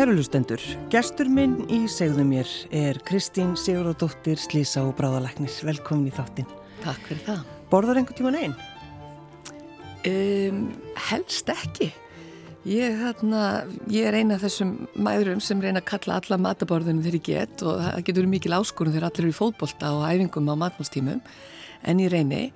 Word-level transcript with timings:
Kærulustendur, 0.00 0.62
gestur 0.88 1.28
minn 1.28 1.58
í 1.68 1.82
segðu 1.92 2.22
mér 2.24 2.48
er 2.72 2.96
Kristín 3.04 3.50
Sigurðardóttir 3.52 4.38
Slísa 4.40 4.80
og 4.88 4.94
Bráðalæknir. 4.96 5.52
Velkomin 5.68 6.06
í 6.08 6.12
þáttin. 6.16 6.46
Takk 6.80 7.02
fyrir 7.04 7.20
það. 7.26 7.42
Borðar 7.68 8.00
einhvern 8.00 8.16
tíman 8.16 8.38
einn? 8.38 8.54
Um, 10.08 10.62
helst 11.10 11.52
ekki. 11.52 11.90
Ég, 12.64 12.96
þarna, 12.96 13.42
ég 13.92 14.08
er 14.08 14.16
eina 14.16 14.38
af 14.38 14.46
þessum 14.46 14.72
mæðurum 14.96 15.44
sem 15.44 15.60
reyna 15.60 15.84
að 15.84 15.90
kalla 15.92 16.16
alla 16.22 16.40
mataborðunum 16.46 17.04
þegar 17.04 17.18
ég 17.18 17.26
get 17.28 17.68
og 17.68 17.84
það 17.84 18.02
getur 18.08 18.32
mikil 18.32 18.56
áskorun 18.56 18.96
þegar 18.96 19.10
allir 19.10 19.26
eru 19.26 19.34
í 19.34 19.36
fótbolta 19.36 19.92
og 19.98 20.06
æfingum 20.08 20.48
á 20.48 20.56
matmálstímum 20.64 21.20
en 21.84 22.00
ég 22.00 22.14
reyni 22.16 22.46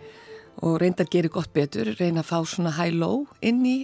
og 0.64 0.81
reynda 0.81 1.05
að 1.05 1.12
gera 1.19 1.36
gott 1.36 1.53
betur, 1.53 1.92
reyna 1.98 2.25
að 2.25 2.31
fá 2.31 2.39
svona 2.48 2.73
high-low 2.79 3.27
inn 3.45 3.61
í 3.69 3.83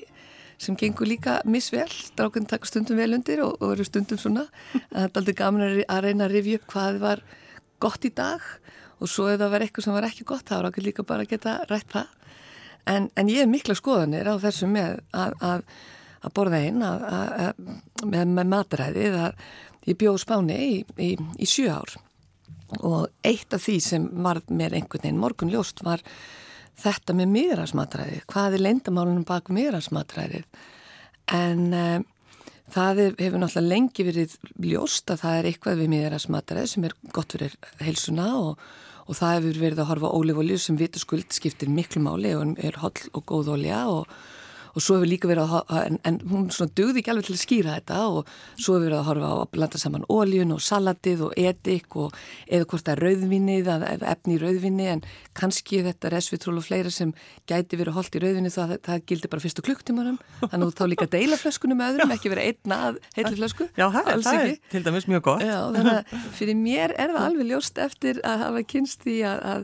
sem 0.60 0.76
gengur 0.76 1.08
líka 1.08 1.38
misvel, 1.48 1.88
drákun 2.18 2.48
taka 2.48 2.68
stundum 2.68 2.98
vel 3.00 3.16
undir 3.16 3.40
og, 3.44 3.56
og 3.62 3.74
eru 3.74 3.86
stundum 3.88 4.20
svona. 4.20 4.46
Það 4.74 5.06
er 5.06 5.20
aldrei 5.22 5.36
gaman 5.38 5.64
að 5.80 6.02
reyna 6.04 6.26
að 6.26 6.34
rifja 6.36 6.60
upp 6.60 6.74
hvað 6.74 6.98
var 7.00 7.22
gott 7.80 8.04
í 8.04 8.12
dag. 8.12 8.44
Og 9.00 9.08
svo 9.08 9.30
ef 9.32 9.40
það 9.40 9.54
var 9.54 9.64
eitthvað 9.64 9.86
sem 9.86 9.96
var 9.96 10.08
ekki 10.10 10.26
gott 10.28 10.44
þá 10.50 10.58
er 10.58 10.68
okkur 10.68 10.84
líka 10.84 11.06
bara 11.08 11.24
að 11.24 11.32
geta 11.32 11.54
rætt 11.70 11.94
það. 11.94 12.12
En, 12.90 13.08
en 13.16 13.32
ég 13.32 13.44
er 13.44 13.48
mikla 13.48 13.76
skoðanir 13.76 14.28
á 14.28 14.34
þessu 14.40 14.68
með 14.68 15.00
að, 15.16 15.34
að, 15.44 15.64
að 16.20 16.34
borða 16.36 16.60
einn 16.60 16.84
með, 16.84 18.34
með 18.36 18.52
matræðið 18.52 19.18
að 19.24 19.42
ég 19.88 19.98
bjóð 20.00 20.20
spáni 20.20 20.60
í, 20.60 20.74
í, 21.00 21.10
í 21.16 21.48
sjö 21.48 21.72
ár. 21.72 21.96
Og 22.84 23.08
eitt 23.26 23.56
af 23.56 23.64
því 23.64 23.78
sem 23.84 24.06
var 24.24 24.42
mér 24.52 24.76
einhvern 24.76 25.06
veginn 25.06 25.22
morgun 25.22 25.52
ljóst 25.52 25.80
var 25.86 26.04
þetta 26.78 27.16
með 27.16 27.32
miðrasmatræðið, 27.34 28.22
hvað 28.30 28.56
er 28.56 28.64
leindamálunum 28.66 29.26
bak 29.28 29.50
miðrasmatræðið 29.54 30.44
en 31.36 31.66
um, 31.76 32.06
það 32.70 33.02
er, 33.04 33.16
hefur 33.18 33.42
náttúrulega 33.42 33.72
lengi 33.74 34.06
verið 34.06 34.36
ljóst 34.62 35.10
að 35.12 35.24
það 35.24 35.38
er 35.38 35.48
eitthvað 35.50 35.82
við 35.82 35.92
miðrasmatræðið 35.94 36.72
sem 36.74 36.86
er 36.88 36.96
gott 37.16 37.36
fyrir 37.36 37.56
heilsuna 37.82 38.28
og, 38.38 38.66
og 39.06 39.18
það 39.18 39.36
hefur 39.38 39.62
verið 39.64 39.82
að 39.82 39.90
horfa 39.90 40.12
ólífólju 40.16 40.60
sem 40.62 40.78
vitur 40.80 41.04
skuld 41.04 41.34
skiptir 41.34 41.72
miklu 41.72 42.02
máli 42.04 42.34
og 42.38 42.54
er 42.62 42.78
holl 42.82 42.94
og 43.12 43.26
góð 43.26 43.54
ólja 43.56 43.82
og 43.90 44.14
og 44.74 44.84
svo 44.84 44.98
hefur 44.98 45.10
líka 45.10 45.30
verið 45.30 45.54
að, 45.58 45.72
en, 45.80 45.98
en 46.08 46.20
hún 46.30 46.48
svona 46.54 46.74
dugði 46.76 47.02
ekki 47.02 47.12
alveg 47.14 47.28
til 47.28 47.36
að 47.36 47.42
skýra 47.44 47.76
þetta 47.78 47.98
og 48.08 48.30
svo 48.56 48.76
hefur 48.76 48.86
verið 48.86 48.98
að 49.00 49.08
horfa 49.10 49.30
á 49.30 49.36
að 49.36 49.50
blanda 49.54 49.80
saman 49.82 50.06
óljun 50.10 50.54
og 50.56 50.62
salatið 50.64 51.24
og 51.28 51.32
edik 51.40 51.96
og 52.00 52.08
eða 52.46 52.68
hvort 52.70 52.86
það 52.86 52.94
er 52.96 53.04
rauðvinnið, 53.06 53.70
efni 54.14 54.36
í 54.36 54.40
rauðvinni 54.42 54.86
en 54.94 55.04
kannski 55.36 55.82
þetta 55.86 56.12
resvitról 56.14 56.58
og 56.60 56.66
fleira 56.66 56.90
sem 56.94 57.14
gæti 57.50 57.78
verið 57.80 57.96
holdt 57.98 58.16
í 58.18 58.22
rauðvinni 58.24 58.52
það, 58.54 58.76
það 58.86 59.04
gildi 59.10 59.30
bara 59.32 59.44
fyrstu 59.44 59.64
klukktímanum 59.66 60.18
þannig 60.42 60.64
að 60.66 60.70
þú 60.70 60.80
þá 60.80 60.86
líka 60.94 61.08
deila 61.10 61.36
flöskunum 61.40 61.80
með 61.80 61.94
öðrum, 61.94 62.14
ekki 62.16 62.32
verið 62.32 62.50
einna 62.50 62.76
að 62.88 62.94
heitli 63.16 63.36
flösku. 63.38 63.64
Já, 63.76 63.86
það, 63.94 64.10
það 64.26 64.40
er 64.40 64.50
til 64.72 64.82
dæmis 64.86 65.06
mjög 65.10 65.22
gott. 65.26 65.44
Já, 65.44 65.58
þannig 65.76 65.94
að 65.94 66.04
fyrir 66.38 66.56
mér 66.58 66.90
er 66.96 67.08
það 67.14 67.26
alveg 67.28 67.46
ljóst 67.50 67.80
eftir 67.80 68.14
að 68.26 68.36
hafa 68.44 68.60
kynst 68.70 68.98
því 69.06 69.16
að, 69.30 69.38
að 69.52 69.60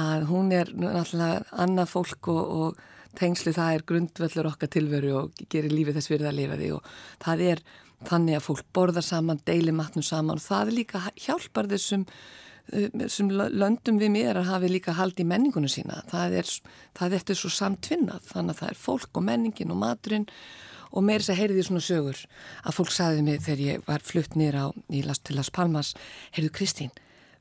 að 0.00 0.26
hún 0.30 0.50
er 0.54 0.70
náttúrulega 0.74 1.44
annað 1.64 1.92
fólk 1.92 2.28
og, 2.32 2.44
og 2.58 3.18
tengslu 3.18 3.52
það 3.54 3.76
er 3.76 3.84
grundvöldur 3.88 4.48
okkar 4.50 4.70
tilveru 4.74 5.12
og 5.20 5.42
gerir 5.52 5.74
lífið 5.74 5.98
þess 5.98 6.12
verið 6.12 6.30
að 6.30 6.38
lifa 6.40 6.58
því. 6.60 6.70
Og 6.76 6.88
það 7.24 7.44
er 7.50 7.62
þannig 8.08 8.38
að 8.38 8.46
fólk 8.48 8.64
borðar 8.76 9.06
saman, 9.06 9.42
deilir 9.46 9.76
matnum 9.76 10.06
saman. 10.06 10.40
Og 10.40 10.44
það 10.44 10.74
líka 10.80 11.02
hjálpar 11.26 11.70
þessum, 11.70 12.06
uh, 12.72 12.88
þessum 13.04 13.30
löndum 13.34 14.00
við 14.02 14.14
mér 14.16 14.42
að 14.42 14.50
hafi 14.50 14.72
líka 14.72 14.96
hald 14.98 15.20
í 15.20 15.28
menningunum 15.30 15.72
sína. 15.72 16.02
Það 16.10 16.38
er, 16.42 16.52
það 16.98 17.18
er 17.20 17.38
svo 17.38 17.52
samtvinnað. 17.54 18.30
Þannig 18.32 18.56
að 18.56 18.62
það 18.62 18.74
er 18.74 18.84
fólk 18.86 19.20
og 19.20 19.26
menningin 19.30 19.74
og 19.74 19.82
maturinn. 19.84 20.28
Og 20.94 21.02
meir 21.02 21.22
þess 21.22 21.34
að 21.34 21.38
heyrði 21.40 21.54
því 21.58 21.62
svona 21.66 21.82
sögur 21.82 22.18
að 22.62 22.74
fólk 22.76 22.92
saði 22.94 23.22
mig 23.26 23.40
þegar 23.42 23.62
ég 23.64 23.86
var 23.88 24.04
flutt 24.06 24.36
nýra 24.38 24.68
til 25.26 25.34
Las 25.34 25.50
Palmas, 25.50 25.90
heyrðu 26.36 26.52
Kristín, 26.54 26.92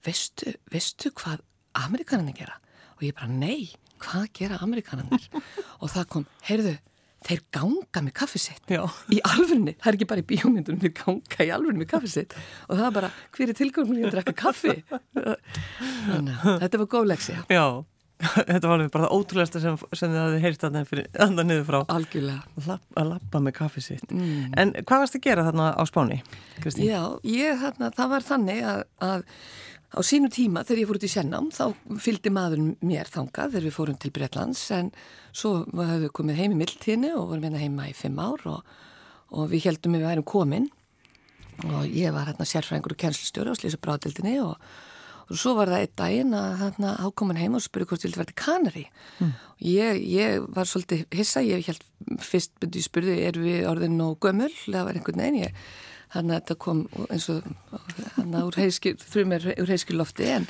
veistu, 0.01 0.55
veistu 0.73 1.11
hvað 1.13 1.43
Amerikaninni 1.81 2.35
gera? 2.37 2.57
Og 2.97 3.05
ég 3.07 3.15
bara 3.17 3.29
nei, 3.31 3.73
hvað 4.03 4.27
gera 4.39 4.59
Amerikaninir 4.63 5.29
og 5.81 5.93
það 5.93 6.09
kom, 6.15 6.27
heyrðu 6.49 6.75
þeir 7.23 7.39
ganga 7.55 8.03
með 8.03 8.15
kaffisitt 8.19 8.73
í 8.73 9.21
alvörni, 9.23 9.77
það 9.79 9.89
er 9.89 9.97
ekki 9.97 10.09
bara 10.09 10.23
í 10.23 10.27
bíómyndunum 10.27 10.81
þeir 10.83 10.93
ganga 10.97 11.47
í 11.47 11.53
alvörni 11.55 11.83
með 11.83 11.89
kaffisitt 11.93 12.35
og 12.67 12.75
það 12.75 12.85
er 12.89 12.97
bara, 12.97 13.11
hver 13.37 13.53
er 13.53 13.59
tilgangurinn 13.59 14.09
að 14.09 14.17
drekka 14.17 14.35
kaffi? 14.43 14.75
Þannig 15.15 16.43
að 16.43 16.61
þetta 16.65 16.81
var 16.83 16.89
góð 16.97 17.09
leksja 17.13 17.45
Já, 17.47 17.65
þetta 18.49 18.69
var 18.69 18.77
alveg 18.77 18.91
bara 18.93 19.07
það 19.07 19.15
ótrúlega 19.17 19.61
sem, 19.63 19.79
sem 19.95 20.13
þið 20.13 20.21
hafið 20.21 20.45
heyrst 20.45 20.63
það 20.63 21.41
niður 21.43 21.65
frá. 21.67 21.79
Algjörlega. 21.95 22.77
Að 22.99 23.09
lappa 23.09 23.41
með 23.43 23.55
kaffisitt 23.57 24.13
mm. 24.13 24.53
En 24.59 24.73
hvað 24.83 25.03
varst 25.03 25.17
að 25.17 25.25
gera 25.27 25.45
þarna 25.47 25.71
á 25.75 25.83
spáni, 25.89 26.19
Kristín? 26.59 26.87
Já, 26.87 27.01
ég, 27.27 27.59
þarna, 27.63 27.91
það 27.97 28.13
var 28.13 28.27
þannig 28.27 28.63
að, 28.69 28.83
að 29.07 29.27
Á 29.93 30.01
sínu 30.01 30.29
tíma 30.33 30.63
þegar 30.65 30.79
ég 30.81 30.87
fór 30.89 30.97
út 30.97 31.05
í 31.05 31.11
Sennám 31.11 31.49
þá 31.53 31.65
fylgdi 32.01 32.31
maður 32.33 32.61
mér 32.81 33.09
þangað 33.13 33.51
þegar 33.53 33.67
við 33.67 33.75
fórum 33.75 33.99
til 34.01 34.09
Breitlands 34.15 34.63
en 34.73 34.89
svo 35.29 35.51
hafum 35.69 36.01
við 36.01 36.13
komið 36.17 36.39
heim 36.41 36.55
í 36.55 36.57
mildtíðinu 36.63 37.11
og 37.19 37.27
vorum 37.29 37.45
hérna 37.45 37.61
heima 37.61 37.85
í 37.91 37.93
fimm 37.97 38.17
ár 38.17 38.47
og, 38.49 38.71
og 39.37 39.51
við 39.51 39.67
heldum 39.69 39.99
við 39.99 40.07
værum 40.07 40.25
komin. 40.25 40.65
Og 41.61 41.85
ég 41.93 42.09
var 42.15 42.31
hérna 42.31 42.49
sérfræðingur 42.49 42.95
og 42.95 43.01
kennslistjóri 43.05 43.53
á 43.53 43.59
Slísa 43.59 43.77
bráðildinni 43.85 44.39
og, 44.41 44.57
og 45.29 45.37
svo 45.37 45.53
var 45.59 45.69
það 45.69 45.85
eitt 45.85 45.95
daginn 46.01 46.33
að 46.41 46.57
hérna 46.63 46.97
ákomin 47.05 47.43
heim 47.43 47.59
og 47.59 47.61
spurði 47.61 47.91
hvort 47.91 48.07
vildi 48.07 48.23
verði 48.23 48.37
kanari 48.41 48.87
mm. 49.21 49.31
og 49.53 49.65
ég, 49.69 50.01
ég 50.09 50.49
var 50.57 50.69
svolítið 50.69 51.05
hissa, 51.13 51.45
ég 51.45 51.69
held 51.69 51.85
fyrst 52.17 52.57
byrju 52.57 52.87
spurði 52.89 53.21
er 53.29 53.37
við 53.37 53.67
orðin 53.69 54.01
og 54.01 54.17
gömul, 54.25 54.49
það 54.65 54.89
var 54.89 54.97
einhvern 54.97 55.21
veginn 55.21 55.43
ég 55.45 55.67
þannig 56.13 56.35
að 56.35 56.41
þetta 56.41 56.59
kom 56.63 56.81
eins 57.09 57.29
og 57.33 57.45
þannig 58.17 58.49
úr 58.49 58.59
úr 59.63 59.71
heiskilofti 59.73 60.29
en, 60.35 60.47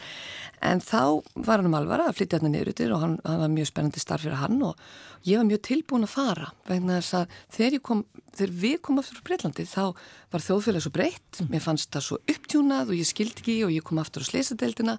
en 0.64 0.82
þá 0.84 1.24
var 1.36 1.60
hann 1.60 1.70
um 1.70 1.78
alvara 1.78 2.10
að 2.10 2.20
flytja 2.20 2.40
hann 2.42 2.54
niður 2.54 2.74
yfir 2.74 2.94
og 2.96 3.04
hann, 3.04 3.16
hann 3.28 3.42
var 3.44 3.54
mjög 3.54 3.70
spennandi 3.72 4.04
starf 4.04 4.26
fyrir 4.26 4.42
hann 4.42 4.62
og 4.64 4.80
ég 5.28 5.40
var 5.40 5.48
mjög 5.48 5.64
tilbúin 5.70 6.08
að 6.08 6.14
fara 6.14 6.52
vegna 6.68 7.00
þess 7.00 7.18
að 7.22 7.38
þegar, 7.58 7.84
kom, 7.88 8.04
þegar 8.36 8.54
við 8.64 8.78
komum 8.84 9.04
aftur 9.04 9.20
frá 9.20 9.28
Breitlandi 9.30 9.66
þá 9.70 9.84
var 10.34 10.44
þjóðfélag 10.44 10.86
svo 10.86 10.94
breytt, 10.94 11.40
mm. 11.40 11.52
mér 11.54 11.64
fannst 11.64 11.92
það 11.94 12.08
svo 12.08 12.20
upptjúnað 12.34 12.94
og 12.94 13.00
ég 13.00 13.10
skildi 13.10 13.44
ekki 13.44 13.58
og 13.68 13.76
ég 13.76 13.86
kom 13.88 14.02
aftur 14.02 14.26
á 14.26 14.28
sleisadeildina 14.28 14.98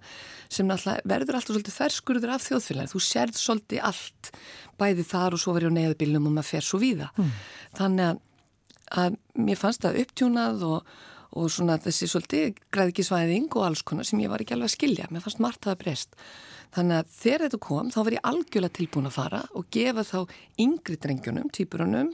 sem 0.48 0.68
náttúrulega 0.68 1.10
verður 1.10 1.40
alltaf 1.40 1.56
svolítið 1.56 1.78
ferskurður 1.80 2.36
af 2.36 2.46
þjóðfélag, 2.46 2.92
þú 2.92 3.02
sérð 3.04 3.40
svolítið 3.40 3.82
allt 3.90 4.30
bæði 4.80 5.06
þar 5.10 5.36
og 5.36 5.42
svo 5.42 5.56
var 5.56 5.66
ég 5.66 5.74
á 5.74 5.78
neðabilnum 5.78 6.30
og 6.30 6.38
maður 6.38 6.50
fer 6.54 6.66
svo 6.66 6.80
víða 6.82 7.10
mm. 7.18 7.34
þannig 7.80 8.12
að 8.12 8.22
að 8.92 9.18
mér 9.34 9.60
fannst 9.60 9.84
það 9.84 10.00
upptjúnað 10.04 10.64
og, 10.68 10.96
og 11.34 11.52
svona 11.52 11.78
þessi 11.82 12.08
svolítið 12.10 12.58
græðikisvæðing 12.74 13.52
og 13.54 13.68
alls 13.68 13.84
konar 13.86 14.08
sem 14.08 14.22
ég 14.22 14.32
var 14.32 14.44
ekki 14.44 14.56
alveg 14.56 14.70
að 14.70 14.76
skilja, 14.76 15.08
mér 15.10 15.24
fannst 15.24 15.42
margt 15.42 15.64
það 15.64 15.76
að 15.76 15.80
breyst. 15.84 16.18
Þannig 16.74 16.98
að 16.98 17.10
þegar 17.14 17.44
þetta 17.44 17.60
kom 17.62 17.90
þá 17.94 17.98
var 18.00 18.14
ég 18.16 18.24
algjörlega 18.30 18.74
tilbúin 18.74 19.06
að 19.06 19.14
fara 19.14 19.40
og 19.54 19.68
gefa 19.74 20.02
þá 20.08 20.16
yngri 20.64 20.96
drengjunum, 21.04 21.52
týpurunum, 21.54 22.10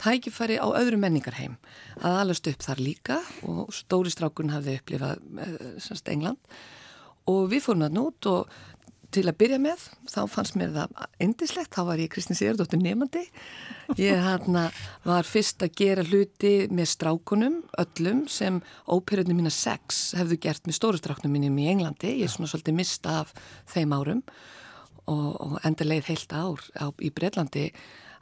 tækifæri 0.00 0.56
á 0.56 0.66
öðru 0.72 1.00
menningarheim 1.02 1.58
að 2.00 2.16
alast 2.22 2.48
upp 2.48 2.64
þar 2.64 2.80
líka 2.80 3.18
og 3.44 3.68
stóri 3.76 4.12
strákun 4.14 4.54
hafði 4.54 4.78
upplifað 4.80 5.20
eh, 5.44 6.00
England 6.14 6.40
og 7.28 7.50
við 7.52 7.64
fórum 7.66 7.84
það 7.84 7.96
nút 7.98 8.30
og 8.32 8.58
Til 9.08 9.22
að 9.24 9.38
byrja 9.40 9.56
með, 9.62 9.84
þá 10.12 10.18
fannst 10.28 10.56
mér 10.60 10.74
það 10.74 10.98
endislegt, 11.24 11.72
þá 11.72 11.80
var 11.88 12.00
ég 12.02 12.10
Kristins 12.12 12.42
Sigurdóttir 12.42 12.80
nefandi. 12.82 13.22
Ég 13.96 14.20
hana, 14.20 14.66
var 15.08 15.24
fyrst 15.24 15.64
að 15.64 15.72
gera 15.80 16.04
hluti 16.04 16.52
með 16.68 16.90
strákunum, 16.92 17.56
öllum, 17.80 18.26
sem 18.28 18.60
óperunum 18.84 19.40
mína 19.40 19.52
sex 19.54 20.12
hefðu 20.18 20.36
gert 20.44 20.68
með 20.68 20.76
stórustráknum 20.76 21.32
mínum 21.32 21.56
í 21.56 21.70
Englandi. 21.72 22.18
Ég 22.20 22.28
er 22.28 22.34
svona 22.34 22.52
svolítið 22.52 22.76
mista 22.82 23.16
af 23.22 23.32
þeim 23.72 23.96
árum 23.96 24.22
og, 25.08 25.30
og 25.40 25.56
endur 25.64 25.88
leið 25.88 26.12
heilt 26.12 26.36
ár 26.36 26.68
á, 26.76 26.92
í 27.00 27.08
Breitlandi 27.08 27.70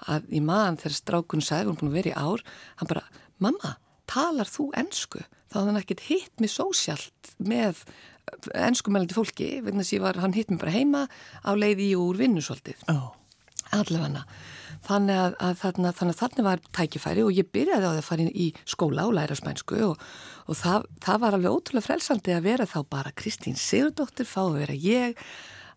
að 0.06 0.30
í 0.30 0.42
maðan 0.44 0.78
þegar 0.78 0.98
strákun 1.00 1.42
sagði, 1.42 1.72
hún 1.72 1.80
búin 1.80 1.90
að 1.90 1.98
vera 1.98 2.12
í 2.12 2.18
ár, 2.30 2.46
hann 2.78 2.90
bara, 2.94 3.06
mamma, 3.42 3.74
talar 4.06 4.46
þú 4.46 4.70
ennsku? 4.78 5.26
Þá 5.50 5.58
hafði 5.58 5.70
hann 5.72 5.80
ekkert 5.80 6.06
hitt 6.10 6.42
mig 6.42 6.52
sósjált 6.52 7.34
með 7.42 7.82
ennskumælandi 8.54 9.16
fólki, 9.16 9.50
vegna 9.64 9.84
þess 9.84 9.98
að 9.98 10.06
var, 10.08 10.20
hann 10.24 10.36
hitt 10.36 10.50
mig 10.52 10.60
bara 10.62 10.74
heima 10.74 11.06
á 11.46 11.50
leiði 11.54 11.92
í 11.92 11.98
úr 12.00 12.18
vinnusvöldið. 12.20 12.86
Oh. 12.92 13.10
Allavega 13.74 14.24
þannig 14.86 15.18
að, 15.18 15.34
að 15.42 15.58
þarna, 15.62 15.92
þannig 15.96 16.14
að 16.14 16.20
þarna 16.20 16.44
var 16.46 16.62
tækifæri 16.76 17.24
og 17.26 17.34
ég 17.34 17.50
byrjaði 17.54 17.86
á 17.86 17.90
það 17.90 18.00
að 18.00 18.06
fara 18.06 18.24
inn 18.24 18.32
í 18.32 18.46
skóla 18.68 19.06
og 19.08 19.16
læra 19.16 19.36
spænsku 19.38 19.80
og, 19.88 20.06
og 20.46 20.58
það, 20.60 20.86
það 21.04 21.20
var 21.24 21.36
alveg 21.36 21.56
ótrúlega 21.58 21.86
frelsandi 21.88 22.34
að 22.36 22.46
vera 22.46 22.68
þá 22.70 22.78
bara 22.92 23.14
Kristín 23.16 23.58
Sigurdóttir, 23.60 24.28
fá 24.28 24.42
að 24.44 24.58
vera 24.60 24.76
ég 24.86 25.22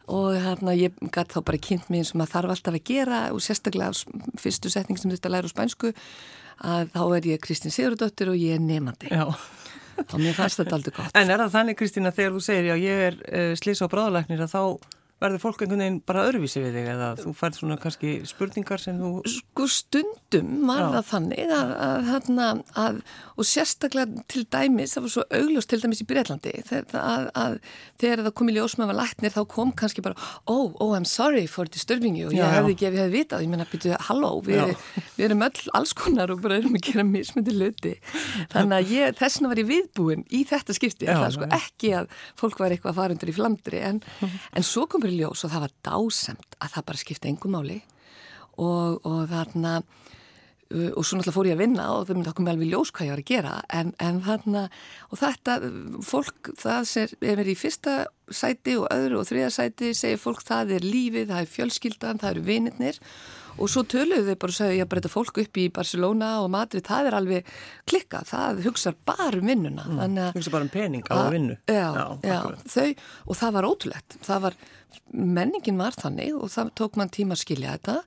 og 0.10 0.34
hérna 0.42 0.74
ég 0.78 0.98
gæti 1.14 1.38
þá 1.38 1.42
bara 1.46 1.62
kynnt 1.70 1.90
eins 1.94 2.14
og 2.14 2.22
maður 2.22 2.36
þarf 2.36 2.56
alltaf 2.56 2.78
að 2.80 2.86
gera 2.90 3.24
og 3.34 3.44
sérstaklega 3.46 4.38
fyrstu 4.42 4.72
setning 4.74 5.00
sem 5.00 5.14
þetta 5.14 5.34
læra 5.34 5.52
spænsku 5.52 5.94
að 6.66 6.90
þá 6.96 7.04
er 7.18 7.30
ég 7.34 7.44
Kristín 7.44 7.74
Sigurdóttir 7.74 8.32
og 8.32 8.40
ég 8.40 8.58
er 8.58 8.64
nefandi. 8.64 9.14
Já. 9.14 9.30
Mér 10.20 10.38
fannst 10.38 10.62
þetta 10.62 10.78
aldrei 10.78 10.96
gott. 10.96 11.18
En 11.18 11.30
er 11.30 11.44
það 11.44 11.56
þannig 11.58 11.80
Kristín 11.80 12.10
að 12.10 12.22
þegar 12.22 12.36
þú 12.36 12.46
segir 12.46 12.70
já 12.70 12.76
ég 12.80 13.04
er 13.10 13.20
uh, 13.20 13.52
slís 13.60 13.84
á 13.84 13.88
bráðalæknir 13.92 14.46
að 14.46 14.54
þá 14.56 14.64
verður 15.20 15.42
fólk 15.44 15.64
einhvern 15.64 15.84
veginn 15.84 16.00
bara 16.08 16.26
öðruvísi 16.30 16.62
við 16.64 16.78
þig 16.80 16.90
eða 16.94 17.10
þú 17.20 17.34
færð 17.36 17.58
svona 17.60 17.78
kannski 17.82 18.14
spurningar 18.30 18.82
sem 18.82 19.00
þú... 19.00 19.12
Sko 19.28 19.68
stundum 19.72 20.54
var 20.70 20.80
Já. 20.80 20.88
það 20.96 21.10
þannig 21.10 21.54
að, 21.56 21.74
að, 21.88 22.30
að, 22.46 22.62
að 22.84 23.02
og 23.40 23.48
sérstaklega 23.48 24.24
til 24.32 24.46
dæmis, 24.52 24.96
það 24.96 25.06
var 25.06 25.14
svo 25.16 25.26
augljóst 25.40 25.72
til 25.72 25.82
dæmis 25.84 26.04
í 26.04 26.08
Breitlandi 26.10 26.54
þegar 26.70 28.24
það 28.24 28.32
kom 28.40 28.52
í 28.52 28.56
ljósmaður 28.56 29.00
læknir 29.00 29.36
þá 29.36 29.42
kom 29.52 29.74
kannski 29.76 30.04
bara 30.06 30.16
oh, 30.46 30.72
oh 30.80 30.96
I'm 30.96 31.08
sorry 31.08 31.46
for 31.48 31.68
disturbing 31.68 32.16
you. 32.20 32.30
Og 32.32 32.38
ég 32.38 32.56
hefði 32.56 32.76
ekki 32.76 32.88
ef 32.90 32.96
ég 32.96 33.04
hefði 33.04 33.16
vitað, 33.16 33.44
ég 33.44 33.52
menna 33.52 33.68
byrjuði 33.70 34.00
halló, 34.08 34.32
við, 34.46 34.74
við 35.18 35.28
erum 35.28 35.46
öll 35.50 35.74
alls 35.80 35.96
konar 35.98 36.34
og 36.34 36.44
bara 36.44 36.60
erum 36.60 36.80
að 36.80 36.86
gera 36.90 37.06
mismundi 37.08 37.56
löti 37.56 37.96
þannig 38.54 38.76
að 38.78 38.94
ég, 38.96 39.20
þessuna 39.20 39.52
var 39.52 39.64
ég 39.64 39.70
viðbúin 39.70 40.26
í 40.32 40.44
þetta 40.48 40.76
skipti, 40.76 41.08
Já, 41.08 41.16
það 41.18 41.28
er 41.28 41.36
sko 41.36 41.50
ekki 41.60 41.94
að 42.00 42.12
fólk 42.40 42.60
var 42.62 42.76
eitthvað 42.76 43.00
farundur 43.00 43.32
í 43.32 43.36
flamdri 43.36 43.84
en, 43.90 44.02
en 44.28 44.68
svo 44.68 44.86
kom 44.90 45.04
bara 45.10 45.18
ljós 45.18 45.44
og 45.46 45.54
það 45.54 45.66
var 45.66 45.74
dásemt 45.88 46.60
að 46.60 46.76
það 46.76 46.88
bara 46.90 47.02
skipta 47.02 47.30
engum 47.30 47.58
máli. 47.58 47.82
Og, 48.60 49.00
og 49.08 49.20
þarna 49.32 49.80
uh, 49.80 50.92
og 50.94 51.06
svo 51.06 51.18
náttúrulega 51.18 51.36
fór 51.36 51.50
ég 51.50 51.58
að 51.58 51.64
vinna 51.64 51.88
og 51.96 52.08
þau 52.08 52.16
myndi 52.18 52.32
okkur 52.32 52.46
með 52.46 52.56
alveg 52.56 52.72
ljós 52.74 52.92
hvað 52.94 53.08
ég 53.08 53.14
var 53.14 53.24
að 53.24 53.32
gera. 53.32 53.54
En, 53.80 53.92
en 54.04 54.22
þarna, 54.26 54.64
og 55.10 55.22
þetta 55.22 55.58
fólk, 56.06 56.54
það 56.60 56.88
sem 56.92 57.30
er 57.34 57.44
í 57.48 57.58
fyrsta 57.58 57.98
sæti 58.30 58.78
og 58.78 58.90
öðru 58.94 59.22
og 59.22 59.30
þriða 59.30 59.52
sæti 59.56 59.94
segir 59.98 60.22
fólk 60.22 60.44
það 60.46 60.76
er 60.78 60.88
lífið, 60.88 61.30
það 61.32 61.46
er 61.46 61.54
fjölskyldan 61.56 62.22
það 62.22 62.36
eru 62.36 62.48
vinirnir 62.52 63.02
og 63.60 63.70
svo 63.72 63.84
töluðu 63.90 64.32
þau 64.32 64.40
bara 64.42 64.54
og 64.54 64.58
segja, 64.58 64.78
ég 64.80 64.90
breyta 64.90 65.12
fólk 65.12 65.40
upp 65.44 65.60
í 65.60 65.68
Barcelona 65.74 66.32
og 66.44 66.50
Madrid, 66.54 66.86
það 66.88 67.10
er 67.10 67.18
alveg 67.20 67.54
klikka, 67.90 68.24
það 68.28 68.64
hugsa 68.66 68.94
bara 69.08 69.40
um 69.40 69.52
vinnuna. 69.52 69.86
Mm, 69.86 70.20
hugsa 70.38 70.54
bara 70.54 70.68
um 70.68 70.74
pening 70.74 71.06
á 71.12 71.16
að 71.20 71.32
vinnu. 71.36 71.60
Já, 71.70 71.88
já, 71.94 72.06
já 72.26 72.40
þau, 72.74 72.90
og 73.26 73.40
það 73.44 73.56
var 73.58 73.70
ótrúlegt. 73.70 74.20
Það 74.26 74.44
var, 74.48 74.60
menningin 75.14 75.80
var 75.82 75.98
þannig 76.00 76.36
og 76.40 76.52
það 76.56 76.76
tók 76.82 77.00
mann 77.00 77.14
tíma 77.14 77.38
að 77.38 77.44
skilja 77.46 77.78
þetta 77.78 78.02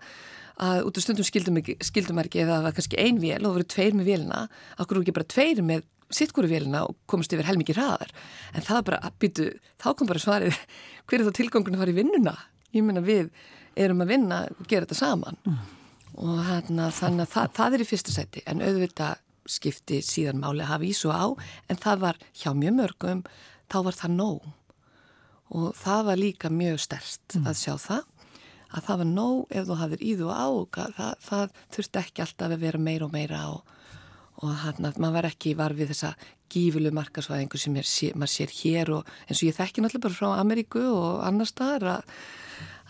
að 0.62 0.84
út 0.86 0.98
af 0.98 1.04
stundum 1.06 1.26
skildum, 1.26 1.58
skildum 1.82 2.20
ekki 2.22 2.42
eða 2.42 2.58
það 2.58 2.66
var 2.66 2.76
kannski 2.76 3.00
ein 3.00 3.18
vél 3.22 3.40
og 3.40 3.48
það 3.48 3.56
voru 3.56 3.70
tveir 3.72 3.96
með 3.98 4.10
vélina. 4.12 4.42
Okkur 4.76 4.98
voru 4.98 5.06
ekki 5.06 5.16
bara 5.16 5.30
tveir 5.32 5.62
með 5.66 5.88
sittkúru 6.12 6.50
vélina 6.50 6.84
og 6.88 6.98
komast 7.08 7.32
yfir 7.32 7.48
helmikið 7.48 7.80
hraðar? 7.80 8.12
En 8.52 8.66
það 8.66 8.84
bara, 8.90 9.12
byttu, 9.22 9.48
þá 9.80 9.88
kom 9.96 10.10
bara 10.10 10.22
svarið 10.22 10.58
hver 11.08 11.20
er 11.20 11.28
þá 11.28 11.38
tilgangun 11.40 11.78
að 11.78 11.84
fara 11.84 11.94
í 11.94 11.98
vinnuna? 11.98 12.36
Ég 12.76 12.86
menna 12.86 13.04
við 13.04 13.32
erum 13.76 14.04
að 14.04 14.14
vinna 14.14 14.40
og 14.52 14.64
gera 14.68 14.86
þetta 14.86 14.98
saman 14.98 15.38
mm. 15.46 15.58
og 16.22 16.40
hana, 16.46 16.88
þannig 16.94 17.26
að 17.26 17.34
það, 17.34 17.52
það 17.58 17.76
er 17.76 17.84
í 17.84 17.88
fyrsta 17.88 18.14
seti 18.14 18.44
en 18.46 18.64
auðvitað 18.64 19.20
skipti 19.52 19.98
síðan 20.06 20.42
máli 20.42 20.62
að 20.62 20.70
hafa 20.70 20.86
í 20.86 20.92
svo 20.94 21.10
á 21.14 21.26
en 21.70 21.80
það 21.82 22.04
var 22.06 22.20
hjá 22.30 22.50
mjög 22.54 22.76
mörgum 22.78 23.22
þá 23.72 23.78
var 23.88 23.98
það 23.98 24.16
nóg 24.20 24.50
og 25.52 25.76
það 25.76 26.04
var 26.08 26.20
líka 26.20 26.50
mjög 26.52 26.80
stærst 26.86 27.38
mm. 27.38 27.48
að 27.50 27.60
sjá 27.60 27.74
það 27.76 28.08
að 28.72 28.86
það 28.86 29.00
var 29.02 29.10
nóg 29.10 29.52
ef 29.52 29.68
þú 29.68 29.78
hafðir 29.82 30.02
í 30.04 30.12
þú 30.20 30.28
á 30.32 30.46
það, 30.96 31.14
það 31.26 31.56
þurfti 31.76 32.02
ekki 32.02 32.24
alltaf 32.24 32.54
að 32.54 32.62
vera 32.62 32.80
meira 32.80 33.08
og 33.08 33.12
meira 33.12 33.42
og, 33.52 33.74
og 34.42 34.54
hann 34.64 34.88
að 34.88 35.00
maður 35.02 35.18
var 35.18 35.28
ekki 35.30 35.56
varfið 35.58 35.92
þessa 35.92 36.12
gífulu 36.52 36.92
markasvæðingu 36.94 37.60
sem 37.60 37.76
er, 37.80 37.90
maður 38.18 38.34
sér 38.34 38.54
hér 38.60 38.94
og 38.98 39.10
eins 39.26 39.40
og 39.40 39.48
ég 39.48 39.58
þekki 39.58 39.84
náttúrulega 39.84 40.06
bara 40.08 40.18
frá 40.18 40.40
Ameríku 40.42 40.86
og 40.92 41.22
annar 41.26 41.48
staðar 41.48 41.90
að 41.96 42.16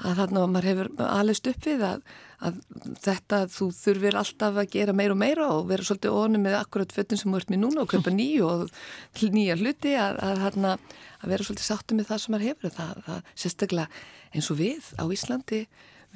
að 0.03 0.19
þarna 0.19 0.43
maður 0.51 0.69
hefur 0.69 0.91
alveg 1.05 1.49
upp 1.53 1.67
við 1.67 1.85
að, 1.87 2.03
að 2.43 2.59
þetta 3.05 3.39
þú 3.53 3.69
þurfir 3.77 4.19
alltaf 4.19 4.59
að 4.63 4.71
gera 4.75 4.97
meira 4.97 5.15
og 5.15 5.21
meira 5.21 5.49
og 5.55 5.69
vera 5.71 5.87
svolítið 5.87 6.19
ónum 6.19 6.45
með 6.47 6.59
akkurat 6.59 6.95
föttin 6.97 7.21
sem 7.21 7.31
þú 7.31 7.41
ert 7.41 7.53
með 7.53 7.63
núna 7.63 7.85
og 7.85 7.93
kaupa 7.93 8.15
nýju 8.15 8.49
og 8.49 9.33
nýja 9.37 9.59
hluti 9.61 9.95
að, 10.01 10.21
að, 10.27 10.61
að 10.65 11.35
vera 11.35 11.47
svolítið 11.47 11.69
sáttu 11.69 11.99
með 11.99 12.11
það 12.11 12.23
sem 12.25 12.35
maður 12.35 12.49
hefur. 12.51 12.77
Það, 12.79 13.03
það 13.07 13.33
sérstaklega 13.45 14.05
eins 14.33 14.53
og 14.53 14.61
við 14.63 14.93
á 14.99 15.05
Íslandi 15.17 15.65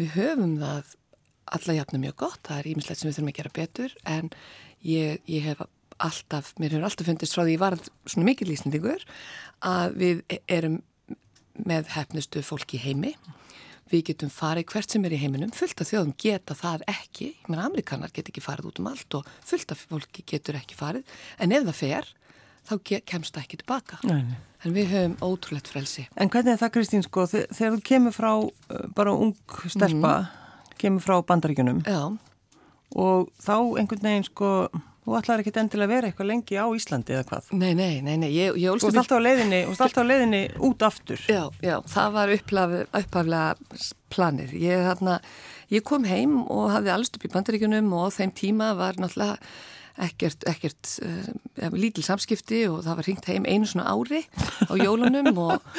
við 0.00 0.14
höfum 0.16 0.56
það 0.62 0.94
alla 1.56 1.76
jafnum 1.76 2.02
mjög 2.02 2.16
gott, 2.24 2.40
það 2.48 2.58
er 2.58 2.68
ímislegt 2.72 3.00
sem 3.00 3.08
við 3.08 3.18
þurfum 3.18 3.30
að 3.30 3.36
gera 3.38 3.54
betur 3.54 3.92
en 4.10 4.32
ég, 4.82 5.22
ég 5.30 5.46
hef 5.46 5.64
alltaf, 5.96 6.52
mér 6.60 6.76
hefur 6.76 6.90
alltaf 6.90 7.08
fundist 7.08 7.36
frá 7.36 7.44
því 7.44 7.56
ég 7.56 7.62
var 7.62 7.78
svona 8.04 8.28
mikil 8.28 8.50
íslendingur 8.52 9.06
að 9.64 9.96
við 10.02 10.22
erum 10.46 10.80
með 11.66 11.88
hefnustu 11.94 12.42
fólki 12.44 12.80
heimi 12.82 13.14
við 13.90 14.08
getum 14.10 14.30
farið 14.32 14.66
hvert 14.72 14.92
sem 14.92 15.04
er 15.06 15.14
í 15.14 15.20
heiminum, 15.20 15.52
fullt 15.54 15.80
af 15.80 15.88
þjóðum 15.92 16.14
geta 16.18 16.56
það 16.58 16.84
ekki, 16.90 17.30
ég 17.38 17.50
menna 17.50 17.68
amerikanar 17.68 18.12
get 18.12 18.28
ekki 18.32 18.42
farið 18.42 18.72
út 18.72 18.80
um 18.82 18.88
allt 18.90 19.18
og 19.20 19.28
fullt 19.46 19.72
af 19.72 19.84
fólki 19.86 20.24
getur 20.26 20.58
ekki 20.58 20.78
farið, 20.78 21.06
en 21.38 21.54
ef 21.54 21.68
það 21.68 21.78
fer 21.78 22.10
þá 22.66 22.74
kemst 23.06 23.36
það 23.36 23.44
ekki 23.44 23.60
tilbaka 23.62 23.98
nei, 24.06 24.22
nei. 24.26 24.38
en 24.66 24.74
við 24.74 24.88
höfum 24.92 25.16
ótrúlegt 25.22 25.70
frelsi 25.70 26.06
En 26.16 26.30
hvernig 26.32 26.56
er 26.56 26.62
það 26.62 26.72
Kristín 26.76 27.04
sko, 27.06 27.26
þegar 27.30 27.76
þú 27.76 27.82
kemur 27.86 28.16
frá 28.16 28.30
uh, 28.34 28.86
bara 28.96 29.14
ung 29.14 29.36
stelpa 29.70 30.14
mm. 30.24 30.72
kemur 30.82 31.04
frá 31.04 31.20
bandaríkunum 31.28 31.84
Já. 31.86 32.00
Og 32.94 33.32
þá 33.42 33.56
einhvern 33.80 34.06
veginn 34.06 34.28
sko 34.28 34.50
Þú 35.06 35.14
ætlaði 35.14 35.44
ekki 35.44 35.60
endilega 35.60 35.86
að 35.86 35.92
vera 35.94 36.08
eitthvað 36.10 36.26
lengi 36.32 36.56
á 36.58 36.66
Íslandi 36.74 37.14
eða 37.14 37.26
hvað? 37.28 37.50
Nei, 37.54 37.74
nei, 37.78 38.00
nei, 38.02 38.16
nei. 38.18 38.30
Ég, 38.34 38.56
ég 38.58 38.80
Þú 38.82 38.88
alltaf 38.90 39.12
á 39.14 39.22
á 40.02 40.08
leiðinni 40.10 40.40
út 40.66 40.82
aftur. 40.82 41.20
Já, 41.30 41.44
já, 41.62 41.76
það 41.92 42.16
var 42.16 42.32
upphaflega 42.34 43.44
planið. 44.10 44.56
Ég, 44.58 44.82
þarna, 44.88 45.14
ég 45.70 45.84
kom 45.86 46.08
heim 46.10 46.40
og 46.42 46.72
hafði 46.74 46.92
allst 46.96 47.20
upp 47.20 47.28
í 47.28 47.30
bandaríkunum 47.36 47.94
og 47.94 48.10
á 48.10 48.16
þeim 48.18 48.34
tíma 48.34 48.72
var 48.80 48.98
náttúrulega 48.98 49.38
ekkert, 50.08 50.42
ekkert 50.50 50.90
uh, 51.06 51.70
lítil 51.78 52.02
samskipti 52.02 52.64
og 52.66 52.82
það 52.82 52.98
var 52.98 53.06
hringt 53.06 53.30
heim 53.30 53.46
einu 53.46 53.70
svona 53.70 53.94
ári 53.94 54.24
á 54.66 54.74
jólunum 54.74 55.38
og, 55.38 55.70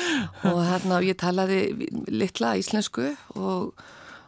og, 0.47 0.63
og 0.63 1.03
ég 1.03 1.19
talaði 1.19 1.59
litla 2.07 2.55
íslensku 2.63 3.11
og 3.35 3.75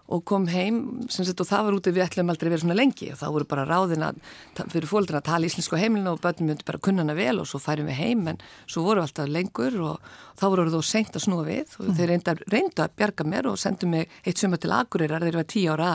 og 0.09 0.23
kom 0.25 0.47
heim 0.49 0.77
sagt, 1.11 1.37
og 1.37 1.45
það 1.45 1.65
var 1.67 1.75
út 1.77 1.87
af 1.89 1.93
við 1.93 2.03
ætlum 2.07 2.31
aldrei 2.33 2.49
vera 2.49 2.61
svona 2.63 2.77
lengi. 2.77 3.11
Og 3.13 3.19
þá 3.19 3.25
voru 3.29 3.45
bara 3.49 3.65
ráðin 3.69 4.05
að 4.07 4.21
fyrir 4.57 4.89
fólkdra 4.89 5.19
að 5.21 5.27
tala 5.27 5.49
íslensku 5.49 5.77
heimilinu 5.77 6.15
og 6.15 6.21
börnum 6.23 6.49
myndi 6.49 6.65
bara 6.65 6.81
kunnana 6.81 7.13
vel 7.17 7.37
og 7.43 7.49
svo 7.49 7.59
færum 7.61 7.89
við 7.91 7.99
heim 7.99 8.23
en 8.31 8.39
svo 8.65 8.87
voru 8.87 9.03
alltaf 9.03 9.29
lengur 9.29 9.77
og 9.85 10.07
þá 10.39 10.45
voru 10.47 10.73
þú 10.73 10.79
seint 10.87 11.13
að 11.13 11.25
snúa 11.27 11.45
við 11.45 11.75
og 11.77 11.91
þeir 11.99 12.13
reynda, 12.13 12.35
reynda 12.49 12.87
að 12.87 12.95
bjarga 12.97 13.27
mér 13.29 13.49
og 13.51 13.59
sendu 13.61 13.89
mig 13.91 14.15
eitt 14.23 14.41
sumar 14.41 14.61
til 14.63 14.73
Akureyrar. 14.73 15.21
Þegar 15.21 15.37
ég 15.37 15.43
var 15.43 15.49
tíu 15.53 15.75
ára 15.75 15.91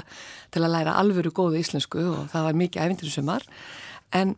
til 0.55 0.63
að 0.63 0.75
læra 0.77 0.95
alvöru 1.01 1.35
góðu 1.35 1.59
íslensku 1.65 2.07
og 2.13 2.31
það 2.31 2.47
var 2.47 2.61
mikið 2.63 2.87
æfintir 2.87 3.11
sumar. 3.17 3.49
En, 4.15 4.37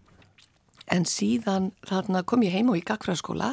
en 0.88 1.04
síðan 1.04 1.68
þarna 1.84 2.24
kom 2.24 2.48
ég 2.48 2.56
heim 2.56 2.72
og 2.72 2.80
í 2.80 2.86
gagfræðaskóla 2.88 3.52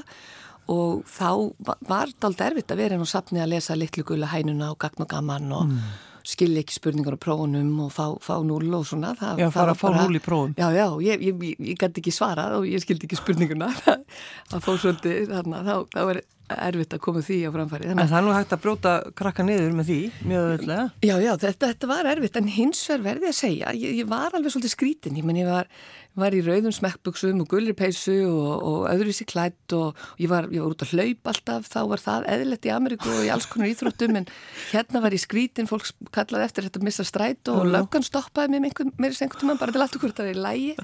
og 0.72 1.04
þá 1.12 1.52
var 1.84 2.08
þetta 2.08 2.32
aldrei 2.32 2.48
erfitt 2.48 2.72
að 2.72 2.80
vera 2.80 2.96
inn 2.96 3.04
á 3.04 3.12
sapni 3.12 3.44
að 3.44 3.58
lesa 3.58 3.76
litlu 3.76 4.08
gulla 4.08 4.32
hænuna 4.32 4.72
og 4.72 4.80
gagn 4.80 5.04
og 5.04 5.12
gaman 5.12 5.52
og 5.52 5.68
mm 5.68 5.94
skilja 6.28 6.64
ekki 6.64 6.78
spurningar 6.78 7.18
á 7.18 7.20
prófunum 7.20 7.72
og 7.86 7.92
fá, 7.94 8.06
fá 8.24 8.36
núl 8.46 8.70
og 8.78 8.86
svona. 8.88 9.14
Það, 9.20 9.42
já, 9.44 9.48
fara 9.54 9.76
að 9.76 9.82
fá 9.82 9.88
núl 9.98 10.20
í 10.20 10.22
prófun. 10.24 10.56
Já, 10.60 10.68
já, 10.76 10.86
ég, 11.04 11.26
ég, 11.30 11.44
ég, 11.60 11.76
gæti 11.80 12.04
ekki 12.04 12.14
svarað 12.16 12.60
og 12.60 12.68
ég 12.70 12.84
skildi 12.84 13.10
ekki 13.10 13.20
spurninguna. 13.20 13.72
það 14.52 14.64
fór 14.68 14.80
svolítið, 14.86 15.34
þannig 15.34 15.60
að 15.60 15.70
þá, 15.70 15.98
þá 15.98 16.02
er 16.06 16.22
erfitt 16.52 16.94
að 16.96 17.02
koma 17.04 17.24
því 17.24 17.40
á 17.48 17.50
framfæri. 17.56 17.90
En 17.94 18.02
það 18.04 18.18
er 18.20 18.26
nú 18.26 18.36
hægt 18.36 18.56
að 18.56 18.64
bróta 18.66 18.94
krakka 19.18 19.46
niður 19.48 19.76
með 19.78 19.90
því, 19.90 20.00
mjög 20.28 20.48
öðvöldlega. 20.48 20.86
Já, 21.08 21.16
já, 21.24 21.32
þetta, 21.46 21.72
þetta 21.72 21.92
var 21.94 22.12
erfitt, 22.14 22.40
en 22.40 22.54
hins 22.58 22.86
verð 22.90 23.10
verði 23.10 23.30
að 23.32 23.38
segja, 23.40 23.76
ég 23.80 24.10
var 24.12 24.36
alveg 24.38 24.56
svolítið 24.56 24.76
skrítin, 24.76 25.20
ég 25.20 25.28
menn 25.28 25.42
ég 25.42 25.50
var 25.50 25.72
var 26.20 26.36
í 26.36 26.42
rauðum 26.46 26.74
smekkbuksum 26.74 27.42
og 27.42 27.50
gullirpeisu 27.50 28.16
og, 28.28 28.52
og 28.70 28.84
öðruvísi 28.92 29.26
klætt 29.30 29.74
og 29.74 29.98
ég 30.22 30.30
var, 30.30 30.46
ég 30.54 30.62
var 30.62 30.76
út 30.76 30.84
að 30.86 30.94
hlaupa 30.94 31.34
alltaf, 31.34 31.70
þá 31.72 31.80
var 31.90 32.04
það 32.04 32.28
eðlert 32.36 32.68
í 32.68 32.74
Ameríku 32.74 33.10
og 33.10 33.24
í 33.26 33.32
alls 33.34 33.48
konar 33.50 33.72
íþróttum 33.72 34.20
en 34.20 34.28
hérna 34.70 35.02
var 35.04 35.16
ég 35.16 35.24
skrítin, 35.24 35.70
fólk 35.70 35.90
kallaði 36.14 36.46
eftir 36.46 36.68
þetta 36.68 36.84
missa 36.86 37.06
stræt 37.08 37.50
og 37.54 37.66
löggan 37.66 38.06
stoppaði 38.06 38.60
með 38.60 38.84
mér 39.02 39.18
tíma 39.18 39.58
bara 39.58 39.74
til 39.74 39.82
alltaf 39.82 40.04
hvort 40.04 40.20
það 40.20 40.30
er 40.30 40.38
í 40.38 40.44
lægi 40.46 40.76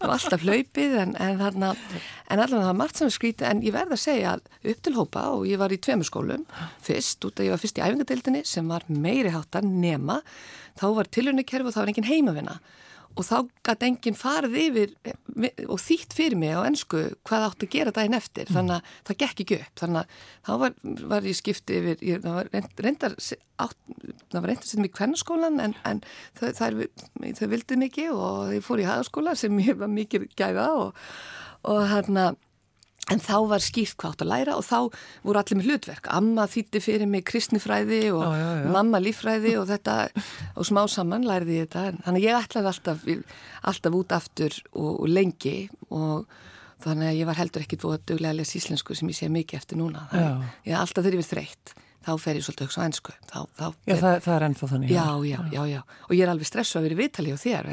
og 0.00 0.08
alltaf 0.08 0.42
hlaupið 0.42 0.98
en, 1.04 1.14
en 1.22 1.38
þarna, 1.42 1.70
en 2.26 2.42
allavega 2.42 2.64
það 2.64 2.70
var 2.72 2.80
margt 2.82 2.98
sem 2.98 3.10
er 3.10 3.14
skrítið 3.14 3.50
en 3.52 3.62
ég 3.62 3.76
verða 3.76 3.98
að 3.98 4.04
segja 4.08 4.34
að 4.34 4.72
upp 4.74 4.82
til 4.82 4.93
hópa 4.98 5.26
og 5.34 5.44
ég 5.48 5.60
var 5.60 5.74
í 5.74 5.80
tveimur 5.82 6.08
skólum 6.08 6.46
fyrst, 6.84 7.24
út 7.24 7.40
að 7.40 7.48
ég 7.48 7.54
var 7.54 7.62
fyrst 7.62 7.80
í 7.80 7.84
æfingadeildinni 7.84 8.44
sem 8.48 8.70
var 8.70 8.86
meiri 8.88 9.34
háttar 9.34 9.66
nema 9.66 10.20
þá 10.80 10.88
var 10.98 11.10
tilhörnukerfi 11.14 11.70
og 11.70 11.76
þá 11.76 11.82
var 11.82 11.94
engin 11.94 12.10
heimavinna 12.10 12.58
og 13.14 13.22
þá 13.22 13.36
gæti 13.66 13.88
enginn 13.88 14.16
farið 14.18 14.56
yfir 14.58 14.94
og 15.70 15.78
þýtt 15.82 16.14
fyrir 16.16 16.38
mig 16.38 16.54
á 16.54 16.66
ennsku 16.66 17.02
hvað 17.26 17.46
átt 17.46 17.66
að 17.66 17.74
gera 17.74 17.94
daginn 17.94 18.16
eftir. 18.18 18.48
Mm. 18.48 18.56
þannig 18.56 18.74
að 18.74 18.88
það 19.08 19.18
gekk 19.22 19.42
ekki 19.44 19.58
upp. 19.60 19.74
Þannig 19.80 20.00
að 20.00 20.24
þá 20.48 20.52
var, 20.62 20.74
var 21.12 21.28
ég 21.28 21.38
skiptið 21.38 21.78
yfir 21.78 22.04
ég, 22.08 22.24
það 22.24 22.38
var 22.38 22.50
reyndar 22.86 23.14
átt, 23.14 23.78
það 24.32 24.40
var 24.40 24.48
reyndar 24.50 24.68
setjum 24.70 24.88
í 24.88 24.92
kvennskólan 24.98 25.62
en, 25.62 25.76
en 25.86 26.02
þau, 26.40 26.48
það, 26.58 26.80
þau 27.38 27.46
vildi 27.54 27.80
mikið 27.84 28.16
og 28.16 28.54
ég 28.56 28.66
fór 28.66 28.82
í 28.82 28.88
hagaskóla 28.88 29.36
sem 29.38 29.62
ég 29.62 29.78
var 29.78 29.92
mikið 29.94 30.26
gæða 30.34 30.68
og, 30.80 31.06
og 31.70 31.84
hérna 31.92 32.32
En 33.12 33.20
þá 33.20 33.34
var 33.50 33.60
skýrt 33.60 33.98
hvað 34.00 34.14
átt 34.14 34.22
að 34.24 34.30
læra 34.30 34.54
og 34.56 34.64
þá 34.64 34.78
voru 35.26 35.40
allir 35.40 35.58
með 35.60 35.68
hlutverk. 35.68 36.08
Amma 36.14 36.46
þýtti 36.48 36.80
fyrir 36.80 37.10
mig 37.10 37.26
kristnifræði 37.28 38.00
og 38.14 38.24
já, 38.24 38.38
já, 38.40 38.48
já. 38.62 38.70
mamma 38.72 39.00
lífræði 39.02 39.52
og 39.60 39.68
þetta 39.68 39.96
og 40.54 40.68
smá 40.70 40.80
saman 40.88 41.28
læriði 41.28 41.60
ég 41.60 41.68
þetta. 41.68 42.00
Þannig 42.06 42.24
ég 42.24 42.40
ætlaði 42.40 42.72
alltaf, 42.72 43.06
alltaf 43.72 44.00
út 44.00 44.16
aftur 44.16 44.58
og, 44.72 44.90
og 44.94 45.06
lengi 45.12 45.56
og 45.90 46.24
þannig 46.84 47.12
að 47.12 47.20
ég 47.20 47.28
var 47.28 47.40
heldur 47.42 47.64
ekkit 47.64 47.84
búið 47.84 47.98
að 47.98 48.06
duglega 48.12 48.32
að 48.32 48.40
lesa 48.40 48.58
íslensku 48.60 48.96
sem 48.96 49.12
ég 49.12 49.20
sé 49.20 49.32
mikið 49.32 49.60
eftir 49.60 49.80
núna. 49.80 50.08
Þannig 50.12 50.70
ég 50.70 50.78
alltaf 50.80 51.04
þegar 51.04 51.18
ég 51.18 51.24
verð 51.24 51.34
þreytt 51.36 51.80
þá 52.04 52.12
fer 52.20 52.38
ég 52.38 52.44
svolítið 52.44 52.76
á 52.76 52.82
ennsku. 52.84 53.12
Þá, 53.30 53.38
þá 53.56 53.66
já, 53.88 53.94
það, 53.96 54.16
það 54.24 54.34
er 54.34 54.46
ennþá 54.48 54.66
þannig. 54.72 54.90
Já, 54.92 55.06
já, 55.24 55.38
já, 55.54 55.60
já. 55.70 55.78
Og 56.08 56.12
ég 56.12 56.24
er 56.26 56.32
alveg 56.34 56.48
stressu 56.48 56.78
að 56.78 56.86
vera 56.86 56.96
í 56.96 56.98
vitali 57.00 57.32
á 57.32 57.38
þér. 57.40 57.70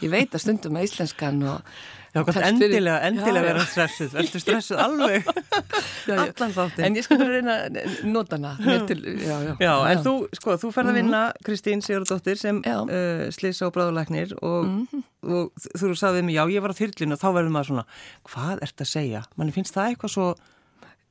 Ég 0.00 0.12
veit 0.12 0.36
að 0.36 0.44
stundum 0.44 0.78
að 0.80 0.86
íslenskan 0.88 1.42
og 1.50 1.74
Já, 2.10 2.24
gott, 2.26 2.40
endilega, 2.42 2.96
endilega 3.06 3.42
vera 3.44 3.64
stressuð, 3.70 4.14
verður 4.16 4.42
stressuð 4.42 4.80
alveg, 4.82 5.28
já, 6.10 6.14
allan 6.16 6.54
þáttinn. 6.56 6.86
En 6.88 6.96
ég 6.98 7.06
sko 7.06 7.18
bara 7.20 7.36
reyna 7.36 7.56
að 7.68 8.00
nota 8.10 8.38
hana. 8.40 8.78
Til, 8.88 8.98
já, 9.22 9.36
já, 9.46 9.52
já, 9.62 9.72
en 9.92 10.02
þú, 10.02 10.14
sko, 10.34 10.56
þú 10.58 10.70
ferð 10.74 10.90
að 10.90 10.96
mhm. 10.96 10.98
vinna 10.98 11.20
Kristín 11.46 11.84
Sigurdóttir 11.86 12.40
sem 12.40 12.58
uh, 12.66 13.28
slisa 13.34 13.68
og 13.68 13.76
bráðulegnir 13.76 14.34
og, 14.40 14.64
mm 14.66 14.86
-hmm. 14.90 15.04
og 15.22 15.68
þú 15.78 15.92
sagðið 15.94 16.26
mig, 16.26 16.34
já, 16.34 16.44
ég 16.50 16.62
var 16.66 16.74
á 16.74 16.80
þyrlinu 16.80 17.14
og 17.14 17.22
þá 17.22 17.28
verður 17.36 17.54
maður 17.54 17.70
svona, 17.70 17.86
hvað 18.26 18.64
ert 18.66 18.80
að 18.80 18.92
segja? 18.96 19.22
Manni 19.36 19.54
finnst 19.54 19.74
það 19.74 19.90
eitthvað 19.90 20.14
svo 20.16 20.34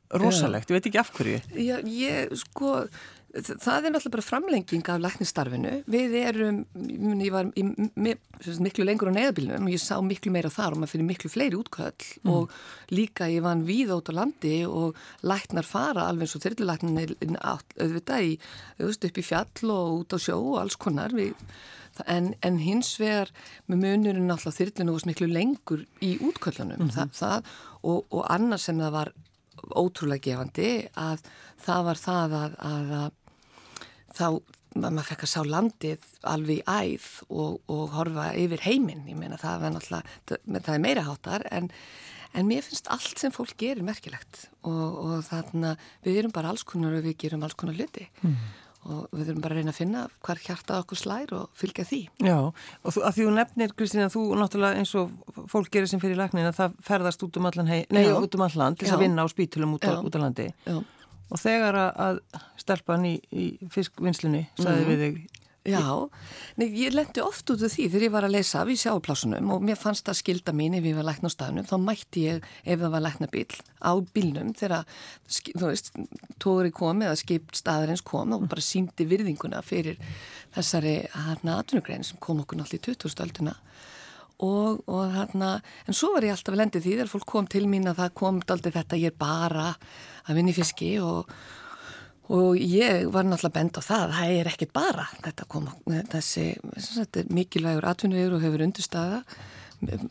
rosalegt, 0.10 0.70
ég 0.70 0.76
veit 0.76 0.86
ekki 0.86 1.00
af 1.00 1.12
hverju. 1.16 1.40
Já, 1.56 1.78
ég, 1.86 2.36
sko 2.36 2.88
það 3.30 3.86
er 3.86 3.94
náttúrulega 3.94 4.14
bara 4.16 4.26
framlenging 4.26 4.90
af 4.90 5.02
læknistarfinu. 5.04 5.74
Við 5.92 6.16
erum, 6.20 6.60
ég 7.22 7.34
var 7.34 7.50
í, 7.54 7.66
miklu 8.66 8.88
lengur 8.88 9.12
á 9.12 9.18
neðabilnum 9.18 9.68
og 9.68 9.74
ég 9.74 9.84
sá 9.84 9.96
miklu 10.04 10.34
meira 10.34 10.52
þar 10.54 10.76
og 10.76 10.82
maður 10.82 10.94
fyrir 10.96 11.10
miklu 11.10 11.32
fleiri 11.32 11.60
útköll 11.60 12.08
mm. 12.24 12.32
og 12.34 12.54
líka 12.94 13.30
ég 13.30 13.46
var 13.46 13.62
víð 13.66 13.94
át 13.94 14.10
á 14.10 14.14
landi 14.22 14.56
og 14.66 14.98
læknar 15.22 15.68
fara 15.68 16.08
alveg 16.10 16.28
eins 16.28 16.38
og 16.40 16.46
þyrlulæknin 16.48 17.38
auðvitað 17.40 18.32
í, 18.32 18.38
auðvitað 18.80 19.12
upp 19.12 19.20
í 19.22 19.28
fjall 19.30 19.76
og 19.76 20.00
út 20.02 20.16
á 20.16 20.20
sjó 20.20 20.40
og 20.40 20.64
alls 20.64 20.80
konar 20.80 21.14
við 21.16 21.36
En, 22.08 22.30
en 22.46 22.60
hins 22.64 22.94
vegar 22.96 23.28
með 23.68 23.82
munurinn 23.84 24.32
alltaf 24.32 24.56
þyrlinu 24.56 24.94
var 24.96 25.08
miklu 25.10 25.28
lengur 25.28 25.82
í 26.00 26.14
útköllunum 26.24 26.86
mm 26.86 26.92
-hmm. 26.96 27.50
og, 27.82 28.06
og 28.10 28.24
annars 28.32 28.70
sem 28.70 28.80
það 28.80 28.94
var 28.94 29.12
ótrúlega 29.76 30.26
gefandi 30.30 30.72
að 31.00 31.26
það 31.64 31.84
var 31.90 32.02
það 32.04 32.38
að, 32.40 32.56
að, 32.70 32.94
að 33.00 33.12
þá 34.20 34.28
maður 34.78 35.08
fekk 35.10 35.26
að 35.26 35.32
sá 35.32 35.40
landið 35.48 36.06
alveg 36.30 36.62
í 36.62 36.64
æð 36.68 37.08
og, 37.30 37.58
og 37.72 37.84
horfa 37.96 38.30
yfir 38.38 38.64
heiminn, 38.68 39.08
ég 39.10 39.18
meina 39.18 39.40
það 39.42 39.66
er 39.66 39.76
náttúrulega, 39.76 40.40
það 40.60 40.74
er 40.76 40.84
meira 40.84 41.06
hátar 41.08 41.46
en, 41.50 41.70
en 42.38 42.50
mér 42.50 42.66
finnst 42.66 42.90
allt 42.94 43.22
sem 43.22 43.34
fólk 43.34 43.56
gerir 43.60 43.86
merkilegt. 43.86 44.48
Og, 44.70 45.00
og 45.04 45.24
þannig 45.30 45.72
að 45.74 45.88
við 46.06 46.22
erum 46.22 46.36
bara 46.36 46.54
alls 46.54 46.66
konar 46.68 47.00
og 47.00 47.06
við 47.08 47.18
gerum 47.26 47.46
alls 47.46 47.58
konar 47.60 47.78
hluti. 47.80 48.10
Mm. 48.22 48.38
Og 48.88 49.08
við 49.12 49.26
þurfum 49.30 49.42
bara 49.44 49.56
að 49.56 49.60
reyna 49.60 49.74
að 49.74 49.80
finna 49.80 50.04
hvar 50.26 50.44
hjarta 50.44 50.78
okkur 50.84 51.00
slær 51.02 51.34
og 51.36 51.50
fylgja 51.60 51.88
því. 51.90 52.00
Já, 52.24 52.38
og 52.40 52.96
þú, 52.96 53.04
að 53.04 53.18
því 53.18 53.26
þú 53.26 53.34
nefnir 53.36 53.74
Kristín 53.76 54.06
að 54.06 54.14
þú 54.16 54.24
náttúrulega 54.40 54.84
eins 54.84 54.94
og 55.00 55.12
fólk 55.52 55.74
gerir 55.74 55.92
sem 55.92 56.02
fyrir 56.04 56.20
læknin 56.20 56.48
að 56.48 56.62
það 56.62 56.80
ferðast 56.88 57.26
út 57.28 57.42
um 57.42 57.50
allan 57.50 57.74
hei, 57.74 57.82
nei, 57.92 58.06
út 58.14 58.40
um 58.40 58.46
allan 58.48 58.80
til 58.80 58.88
að 58.94 59.04
vinna 59.04 59.26
á 59.26 59.28
spítulum 59.32 59.76
út 59.76 59.86
á, 59.86 60.00
út 60.00 60.16
á 60.16 60.20
landi. 60.24 60.48
Já 60.64 60.80
Og 61.30 61.38
þegar 61.38 61.78
að 61.78 62.22
stelpan 62.58 63.06
í, 63.06 63.16
í 63.30 63.52
fiskvinnslunni 63.74 64.48
saði 64.58 64.82
mm. 64.82 64.90
við 64.90 65.04
þig 65.04 65.20
Já, 65.68 66.08
Nei, 66.56 66.70
ég 66.80 66.94
lendi 66.96 67.20
oft 67.20 67.50
út 67.52 67.62
af 67.66 67.74
því 67.74 67.86
þegar 67.92 68.06
ég 68.06 68.14
var 68.14 68.26
að 68.28 68.34
lesa 68.38 68.62
af 68.62 68.70
í 68.72 68.78
sjáplásunum 68.80 69.52
og 69.54 69.66
mér 69.68 69.78
fannst 69.80 70.08
það 70.08 70.18
skilda 70.22 70.54
mín 70.56 70.78
ef 70.78 70.88
ég 70.88 70.96
var 70.96 71.08
lækna 71.10 71.28
á 71.28 71.36
staðnum. 71.36 71.68
Þá 71.68 71.76
mætti 71.84 72.24
ég 72.26 72.48
ef 72.64 72.80
það 72.80 72.94
var 72.96 73.04
lækna 73.04 73.30
bíl 73.34 73.46
á 73.84 73.92
bílnum 74.16 74.54
þegar 74.56 74.88
þú 75.28 75.66
veist, 75.68 75.92
tóri 76.40 76.72
kom 76.76 77.04
eða 77.04 77.20
skip 77.20 77.52
staðarins 77.60 78.06
kom 78.08 78.34
og 78.38 78.48
bara 78.48 78.64
síndi 78.64 79.08
virðinguna 79.10 79.62
fyrir 79.66 80.00
þessari 80.56 80.96
hérna 81.14 81.60
atvinnugrein 81.60 82.08
sem 82.08 82.20
kom 82.24 82.40
okkur 82.46 82.62
náttúrulega 82.62 82.96
í 82.96 82.96
2000-ölduna 82.96 83.56
og, 84.40 84.84
og 84.88 85.14
hérna, 85.14 85.58
en 85.88 85.96
svo 85.96 86.14
var 86.16 86.28
ég 86.28 86.36
alltaf 86.36 86.56
að 86.56 86.62
lendi 86.62 86.84
því 86.84 86.96
þegar 86.96 87.12
fólk 87.12 87.28
kom 87.28 87.48
til 87.52 87.66
mín 87.68 87.90
að 87.92 88.04
það 88.04 88.14
kom 88.22 88.44
aldrei 88.48 88.76
þetta 88.76 89.00
ég 89.00 89.12
er 89.12 89.20
bara 89.20 89.74
að 90.26 90.40
vinni 90.40 90.56
fiski 90.56 90.94
og 91.04 91.28
Og 92.30 92.60
ég 92.62 93.08
var 93.10 93.26
náttúrulega 93.26 93.56
bend 93.56 93.78
á 93.78 93.82
það, 93.82 94.12
það 94.18 94.34
er 94.38 94.50
ekkit 94.52 94.74
bara, 94.76 95.08
þetta 95.24 95.48
kom, 95.50 95.70
þessi, 96.12 96.44
þetta 96.78 97.24
er 97.24 97.32
mikilvægur 97.34 97.88
atvinnuvegur 97.90 98.36
og 98.38 98.44
hefur 98.46 98.66
undirstaða 98.68 99.24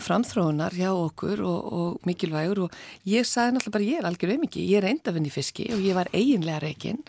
framþróunar 0.01 0.73
hjá 0.77 0.89
okkur 0.95 1.43
og, 1.45 1.73
og 1.79 2.07
mikilvægur 2.09 2.63
og 2.65 2.77
ég 3.09 3.27
sagði 3.29 3.57
náttúrulega 3.57 3.75
bara 3.75 3.89
ég 3.89 4.01
er 4.01 4.09
algjör 4.09 4.33
auðmiki, 4.33 4.65
ég 4.65 4.81
er 4.81 4.89
eindafinn 4.89 5.29
í 5.29 5.33
fiski 5.33 5.67
og 5.75 5.83
ég 5.85 5.97
var 5.99 6.09
eiginlega 6.15 6.63
reygin 6.65 7.03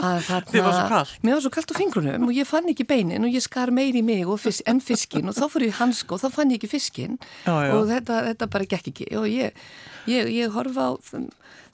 að 0.00 0.22
þarna, 0.28 1.02
mér 1.20 1.36
var 1.36 1.44
svo 1.44 1.52
kallt 1.52 1.74
á 1.74 1.76
fingrunum 1.76 2.28
og 2.28 2.34
ég 2.36 2.48
fann 2.48 2.70
ekki 2.72 2.88
beinin 2.88 3.28
og 3.28 3.36
ég 3.36 3.44
skar 3.44 3.72
meir 3.74 3.98
í 3.98 4.04
mig 4.06 4.24
fisk, 4.40 4.64
en 4.70 4.80
fiskin 4.84 5.28
og 5.28 5.36
þá 5.36 5.46
fór 5.52 5.66
ég 5.68 5.80
hansk 5.80 6.16
og 6.16 6.22
þá 6.24 6.28
fann 6.38 6.54
ég 6.54 6.60
ekki 6.60 6.72
fiskin 6.72 7.18
já, 7.44 7.52
já. 7.52 7.74
og 7.76 7.88
þetta, 7.90 8.22
þetta 8.30 8.50
bara 8.56 8.70
gekk 8.72 8.92
ekki 8.94 9.10
og 9.20 9.28
ég, 9.28 9.64
ég, 10.08 10.32
ég 10.40 10.56
horfa 10.56 10.92
á 10.92 10.92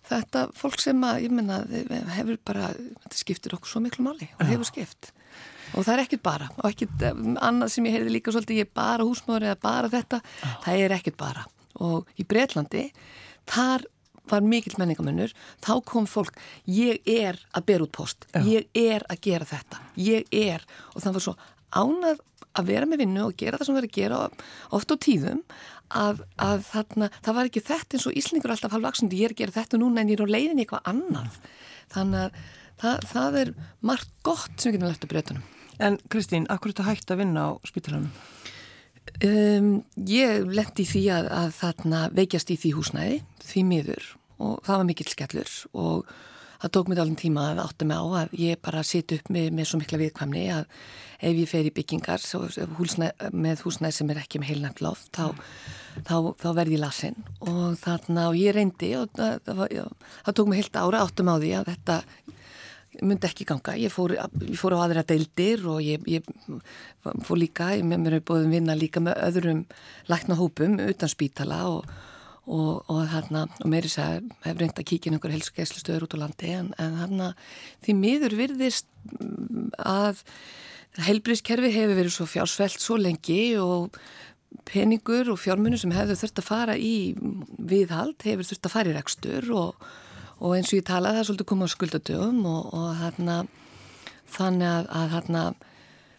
þetta 0.06 0.48
fólk 0.54 0.82
sem 0.82 1.06
að, 1.06 1.26
ég 1.26 1.34
menna, 1.34 1.62
hefur 2.16 2.38
bara, 2.46 2.72
þetta 3.06 3.18
skiptir 3.18 3.54
okkur 3.56 3.72
svo 3.72 3.82
miklu 3.84 4.06
máli 4.06 4.30
og 4.38 4.50
hefur 4.50 4.68
skipt 4.68 5.12
og 5.76 5.84
það 5.84 5.92
er 5.94 6.04
ekkit 6.06 6.22
bara. 6.24 6.48
Og 6.60 6.70
ekkit 6.70 7.04
eh, 7.04 7.20
annað 7.44 7.74
sem 7.74 7.88
ég 7.88 7.98
heyrði 7.98 8.16
líka 8.16 8.34
svolítið 8.34 8.62
ég 8.62 8.68
er 8.68 8.76
bara 8.76 9.06
húsmáður 9.06 9.50
eða 9.50 9.60
bara 9.62 9.92
þetta 9.92 10.22
oh. 10.22 10.56
það 10.64 10.86
er 10.86 10.96
ekkit 10.96 11.18
bara. 11.20 11.44
Og 11.84 12.16
í 12.16 12.26
Breitlandi 12.28 12.86
þar 13.46 13.86
var 14.26 14.42
mikill 14.42 14.74
menningamönnur, 14.80 15.30
þá 15.62 15.72
kom 15.86 16.06
fólk 16.10 16.40
ég 16.66 16.98
er 17.06 17.38
að 17.54 17.68
bera 17.68 17.86
út 17.86 17.92
post 17.94 18.26
oh. 18.32 18.42
ég 18.46 18.66
er 18.74 19.04
að 19.10 19.20
gera 19.28 19.46
þetta. 19.46 19.82
Ég 20.02 20.26
er, 20.34 20.64
og 20.94 21.04
það 21.04 21.18
var 21.18 21.26
svo 21.26 21.36
ánað 21.76 22.22
að 22.56 22.70
vera 22.72 22.88
með 22.88 23.02
vinnu 23.04 23.26
og 23.26 23.36
gera 23.38 23.60
það 23.60 23.68
sem 23.68 23.76
verður 23.76 23.90
að 23.92 23.98
gera 24.00 24.20
oft 24.78 24.92
á 24.92 24.96
tíðum 25.04 25.42
að, 25.94 26.22
að 26.42 26.62
þarna, 26.70 27.10
það 27.22 27.36
var 27.38 27.50
ekki 27.50 27.64
þetta 27.68 27.98
eins 27.98 28.06
og 28.08 28.16
Íslingur 28.18 28.54
alltaf 28.54 28.72
halvvaksandi, 28.74 29.18
ég 29.20 29.28
er 29.28 29.36
að 29.36 29.42
gera 29.42 29.56
þetta 29.60 29.80
núna 29.82 30.02
en 30.02 30.10
ég 30.10 30.18
er 30.18 30.24
á 30.26 30.34
leiðin 30.34 30.62
eitthvað 30.64 30.88
annað. 30.90 31.36
Þannig 31.94 32.24
að 32.24 32.40
það, 32.80 33.10
það 33.12 33.38
er 33.42 33.52
margt 33.92 34.16
gott 34.26 34.56
sem 34.56 34.72
við 34.72 34.78
getum 34.78 34.90
lett 34.90 35.06
að 35.06 35.12
breytunum 35.12 35.46
En 35.82 35.98
Kristín, 36.12 36.46
akkur 36.48 36.72
er 36.72 36.76
þetta 36.76 36.88
hægt 36.90 37.12
að 37.12 37.20
vinna 37.22 37.48
á 37.48 37.50
spítalanum? 37.68 38.12
Um, 39.24 39.68
ég 40.08 40.46
lendi 40.48 40.84
í 40.84 40.88
því 40.88 41.02
að, 41.14 41.28
að 41.32 41.50
þarna 41.60 42.00
veikjast 42.16 42.50
í 42.52 42.56
því 42.60 42.70
húsnæði, 42.76 43.18
því 43.44 43.66
miður 43.68 44.08
og 44.42 44.56
það 44.66 44.80
var 44.80 44.88
mikill 44.88 45.08
skellur 45.08 45.52
og 45.72 46.10
það 46.60 46.72
tók 46.74 46.90
mér 46.90 47.00
alveg 47.04 47.20
tíma 47.20 47.44
að 47.52 47.62
átta 47.64 47.88
mig 47.88 48.00
á 48.00 48.04
að 48.20 48.34
ég 48.40 48.60
bara 48.64 48.84
siti 48.84 49.18
upp 49.20 49.30
með, 49.32 49.48
með 49.56 49.68
svo 49.70 49.80
mikla 49.80 50.00
viðkvæmni 50.02 50.44
að 50.56 50.66
ef 51.16 51.40
ég 51.40 51.48
fer 51.48 51.68
í 51.68 51.72
byggingar 51.76 52.20
svo, 52.20 52.42
húsnæð, 52.76 53.26
með 53.32 53.64
húsnæði 53.64 53.98
sem 53.98 54.12
er 54.12 54.20
ekki 54.20 54.40
með 54.42 54.52
heilnægt 54.52 54.82
loft 54.84 55.10
þá, 55.16 55.32
þá, 56.02 56.16
þá 56.42 56.48
verði 56.58 56.76
ég 56.76 56.84
lasin 56.84 57.20
og 57.40 57.76
þarna 57.80 58.28
og 58.32 58.40
ég 58.40 58.56
reyndi 58.56 58.92
og 58.98 59.12
það, 59.16 59.38
það, 59.48 59.76
það 60.26 60.38
tók 60.40 60.50
mér 60.50 60.60
heilt 60.62 60.80
ára 60.82 61.04
áttum 61.04 61.32
á 61.32 61.36
því 61.36 61.52
að 61.60 61.70
þetta 61.72 62.00
myndi 63.02 63.28
ekki 63.28 63.46
ganga. 63.48 63.76
Ég 63.78 63.92
fór, 63.92 64.14
ég 64.16 64.58
fór 64.60 64.76
á 64.76 64.84
aðra 64.84 65.04
deildir 65.06 65.64
og 65.68 65.80
ég, 65.84 66.02
ég 66.08 66.26
fór 67.26 67.40
líka, 67.40 67.72
ég 67.76 67.86
með 67.86 68.04
mér 68.04 68.18
hefur 68.18 68.42
að 68.42 68.52
vinna 68.54 68.76
líka 68.78 69.02
með 69.04 69.20
öðrum 69.28 69.64
lækna 70.10 70.38
hópum 70.38 70.78
utan 70.82 71.12
spítala 71.12 71.62
og, 71.70 71.88
og, 72.46 72.84
og 72.92 73.02
þarna, 73.12 73.46
og 73.62 73.72
meiri 73.72 73.90
segja, 73.92 74.22
hef 74.46 74.60
reynd 74.60 74.78
að 74.78 74.88
kíkja 74.92 75.12
einhver 75.12 75.34
helskeslustöður 75.34 76.06
út 76.06 76.16
á 76.16 76.22
landi 76.24 76.52
en, 76.56 76.70
en 76.82 77.00
þarna 77.02 77.32
því 77.86 77.98
miður 78.02 78.38
virðist 78.40 78.88
að 79.82 80.22
heilbríðskerfi 81.06 81.74
hefur 81.74 81.98
verið 81.98 82.14
svo 82.14 82.28
fjársvelt 82.30 82.80
svo 82.80 82.96
lengi 83.00 83.58
og 83.60 83.98
peningur 84.66 85.28
og 85.32 85.40
fjármunum 85.42 85.80
sem 85.80 85.92
hefur 85.94 86.18
þurft 86.18 86.40
að 86.40 86.48
fara 86.48 86.76
í 86.80 86.96
viðhald 87.58 88.24
hefur 88.24 88.48
þurft 88.48 88.68
að 88.68 88.76
fara 88.78 88.92
í 88.92 88.96
rekstur 88.96 89.50
og 89.54 89.88
og 90.40 90.56
eins 90.56 90.72
og 90.72 90.80
ég 90.80 90.86
talaði 90.88 91.20
það 91.20 91.28
svolítið 91.30 91.50
koma 91.52 91.68
á 91.68 91.74
skuldadögum 91.74 92.42
og, 92.50 92.68
og 92.76 93.00
þarna 93.00 93.38
þannig 94.36 94.68
að, 94.68 94.92
að 95.00 95.16
þarna 95.16 95.42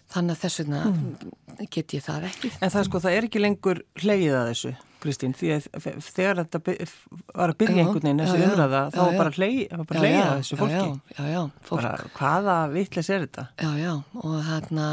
þannig 0.07 0.35
að 0.35 0.43
þess 0.43 0.61
vegna 0.61 0.81
mm. 0.87 1.31
get 1.73 1.95
ég 1.97 2.03
það 2.05 2.27
ekki 2.31 2.51
En 2.61 2.73
það 2.73 2.85
sko, 2.87 3.01
það 3.03 3.17
er 3.17 3.27
ekki 3.27 3.43
lengur 3.43 3.81
hleyið 3.99 4.37
að 4.39 4.51
þessu 4.53 4.75
Kristín, 4.97 5.33
því 5.37 5.51
að 5.53 5.65
þegar 6.01 6.39
þetta 6.41 6.59
var 6.63 7.51
að 7.51 7.59
byrja 7.59 7.83
einhvern 7.83 8.01
veginn 8.01 8.21
þessi 8.23 8.45
umræða, 8.47 8.79
þá 8.95 8.97
var 8.97 9.17
bara 9.19 9.31
að 9.31 9.37
hleyja 9.37 10.23
þessu 10.31 10.57
fólki. 10.57 10.79
Já, 10.79 11.11
já, 11.19 11.27
já. 11.29 11.41
Fólk. 11.67 11.83
Bara, 11.83 12.07
hvaða 12.17 12.55
vittlis 12.73 13.11
er 13.13 13.27
þetta? 13.27 13.45
Já, 13.61 13.69
já, 13.77 13.91
og 14.23 14.37
þarna, 14.47 14.87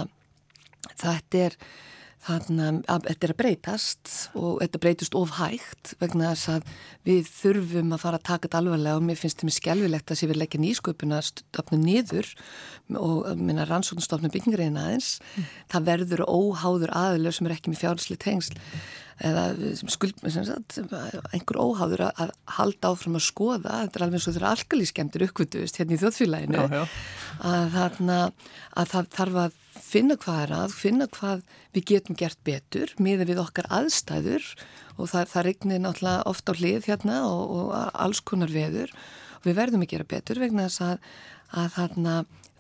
þetta 0.93 1.41
er 1.47 1.57
Þannig 2.25 2.79
að 2.89 3.07
þetta 3.11 3.27
er 3.27 3.33
að 3.35 3.41
breytast 3.43 4.13
og 4.41 4.63
þetta 4.63 4.81
breytist 4.81 5.17
ofhægt 5.19 5.91
vegna 6.01 6.31
þess 6.33 6.53
að 6.55 6.71
við 7.05 7.29
þurfum 7.29 7.93
að 7.93 8.03
fara 8.07 8.21
að 8.21 8.27
taka 8.31 8.47
þetta 8.47 8.61
alvarlega 8.63 9.01
og 9.01 9.05
mér 9.05 9.21
finnst 9.21 9.37
þetta 9.37 9.49
mjög 9.51 9.59
skjálfilegt 9.59 10.13
að 10.15 10.21
sé 10.21 10.29
við 10.31 10.41
leggja 10.41 10.63
nýsköpuna 10.63 11.21
stofnum 11.29 11.85
niður 11.85 12.31
og 12.97 13.29
minna 13.37 13.69
rannsóknstofnum 13.69 14.33
byggingreina 14.33 14.87
aðeins. 14.87 15.19
Mm. 15.35 15.51
Það 15.75 15.89
verður 15.91 16.25
óháður 16.25 16.95
aðlur 16.97 17.37
sem 17.37 17.51
er 17.51 17.57
ekki 17.59 17.75
með 17.75 17.83
fjárhásli 17.85 18.21
tengsl 18.25 18.57
eða 19.23 19.45
skuld, 19.93 20.19
sagt, 20.35 20.79
einhver 21.33 21.59
óháður 21.61 22.07
að 22.09 22.33
halda 22.57 22.91
áfram 22.91 23.19
að 23.19 23.27
skoða, 23.29 23.83
þetta 23.85 24.01
er 24.01 24.07
alveg 24.07 24.19
eins 24.19 24.29
og 24.29 24.37
þeirra 24.37 24.55
algalískemdur 24.57 25.27
uppvituðist 25.29 25.79
hérna 25.79 25.95
í 25.95 26.01
þjóðfélaginu. 26.03 26.63
Já, 26.65 26.81
já. 26.81 26.85
að, 27.51 27.67
þarna, 27.77 28.19
að 28.75 28.95
það 28.95 29.11
þarf 29.19 29.41
að 29.45 29.59
finna 29.85 30.17
hvað 30.21 30.41
er 30.45 30.55
að, 30.59 30.77
finna 30.79 31.09
hvað 31.15 31.45
við 31.75 31.87
getum 31.93 32.19
gert 32.19 32.41
betur 32.47 32.95
miða 33.03 33.29
við 33.29 33.43
okkar 33.45 33.71
aðstæður. 33.75 34.49
Og 34.95 35.11
það, 35.11 35.29
það 35.33 35.47
regnir 35.49 35.83
náttúrulega 35.83 36.27
ofta 36.31 36.55
á 36.55 36.59
hlið 36.59 36.89
hérna 36.91 37.21
og, 37.27 37.55
og 37.59 37.75
alls 37.75 38.23
konar 38.27 38.53
veður. 38.55 38.93
Og 39.41 39.49
við 39.49 39.59
verðum 39.59 39.87
að 39.87 39.93
gera 39.95 40.11
betur 40.15 40.43
vegna 40.43 40.69
þess 40.69 40.85
að, 40.87 41.13
að 41.63 41.73
þarna, 41.79 42.17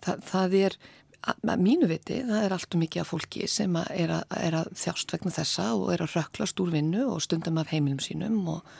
það, 0.06 0.24
það 0.30 0.56
er 0.60 0.78
að 1.24 1.62
mínu 1.62 1.88
viti, 1.88 2.18
það 2.26 2.42
er 2.46 2.54
allt 2.56 2.74
og 2.76 2.82
mikið 2.82 3.02
af 3.02 3.10
fólki 3.12 3.46
sem 3.50 3.76
að 3.80 3.92
er, 3.94 4.12
að, 4.18 4.34
er 4.48 4.56
að 4.60 4.72
þjást 4.80 5.14
vegna 5.14 5.32
þessa 5.34 5.68
og 5.78 5.86
er 5.94 6.04
að 6.04 6.16
röklast 6.18 6.60
úr 6.60 6.72
vinnu 6.74 7.06
og 7.12 7.22
stundum 7.24 7.60
af 7.62 7.70
heimilum 7.72 8.02
sínum 8.04 8.42
og, 8.52 8.74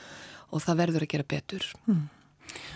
og 0.51 0.63
það 0.65 0.81
verður 0.83 1.07
að 1.07 1.11
gera 1.15 1.27
betur. 1.35 1.71
Hmm. 1.87 2.05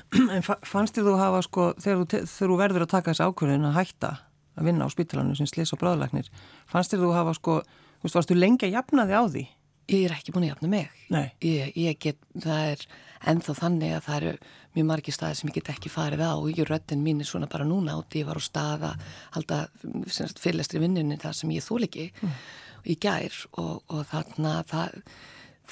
En 0.36 0.42
fannst 0.44 0.98
þér 0.98 1.06
þú 1.12 1.20
hafa 1.20 1.44
sko, 1.46 1.68
þegar 1.78 2.02
þú, 2.02 2.08
þegar 2.32 2.52
þú 2.54 2.58
verður 2.64 2.86
að 2.86 2.92
taka 2.96 3.14
þessi 3.14 3.28
ákvörðin 3.30 3.70
að 3.70 3.78
hætta 3.78 4.12
að 4.60 4.70
vinna 4.70 4.90
á 4.90 4.94
spítalannu 4.94 5.38
sem 5.38 5.48
slis 5.50 5.72
og 5.76 5.82
bráðleiknir, 5.84 6.28
fannst 6.70 6.94
þér 6.94 7.06
þú 7.06 7.14
hafa 7.16 7.36
sko, 7.38 7.60
þú 8.02 8.08
veist, 8.08 8.18
varstu 8.18 8.38
lengi 8.38 8.68
að 8.68 8.76
jafna 8.80 9.06
þig 9.06 9.22
á 9.22 9.24
því? 9.30 9.46
Ég 9.89 10.05
er 10.05 10.13
ekki 10.13 10.34
búin 10.36 10.46
að 10.46 10.53
jafna 10.53 10.69
mig. 10.69 10.98
Ég, 11.41 11.72
ég 11.79 11.98
get, 12.01 12.19
það 12.38 12.74
er 12.74 12.84
ennþá 13.29 13.55
þannig 13.58 13.96
að 13.96 14.03
það 14.05 14.19
eru 14.19 14.34
mjög 14.75 14.88
margi 14.89 15.13
staði 15.13 15.39
sem 15.39 15.50
ég 15.50 15.58
get 15.58 15.72
ekki 15.74 15.91
farið 15.91 16.24
á 16.24 16.34
og 16.38 16.50
ég 16.53 16.69
röttin 16.69 17.01
mín 17.03 17.24
er 17.24 17.27
svona 17.27 17.50
bara 17.51 17.65
núna 17.67 17.98
átti, 17.98 18.22
ég 18.22 18.29
var 18.29 18.39
á 18.39 18.43
staða 18.43 18.93
halda 19.34 19.60
fyrirlestri 20.39 20.81
vinnunni 20.84 21.17
þar 21.19 21.36
sem 21.36 21.51
ég 21.55 21.65
þól 21.65 21.81
ekki 21.88 22.08
mm. 22.13 22.38
í 22.93 22.96
gær 23.01 23.36
og, 23.58 23.81
og 23.89 24.05
þarna 24.12 24.53
það, 24.69 25.01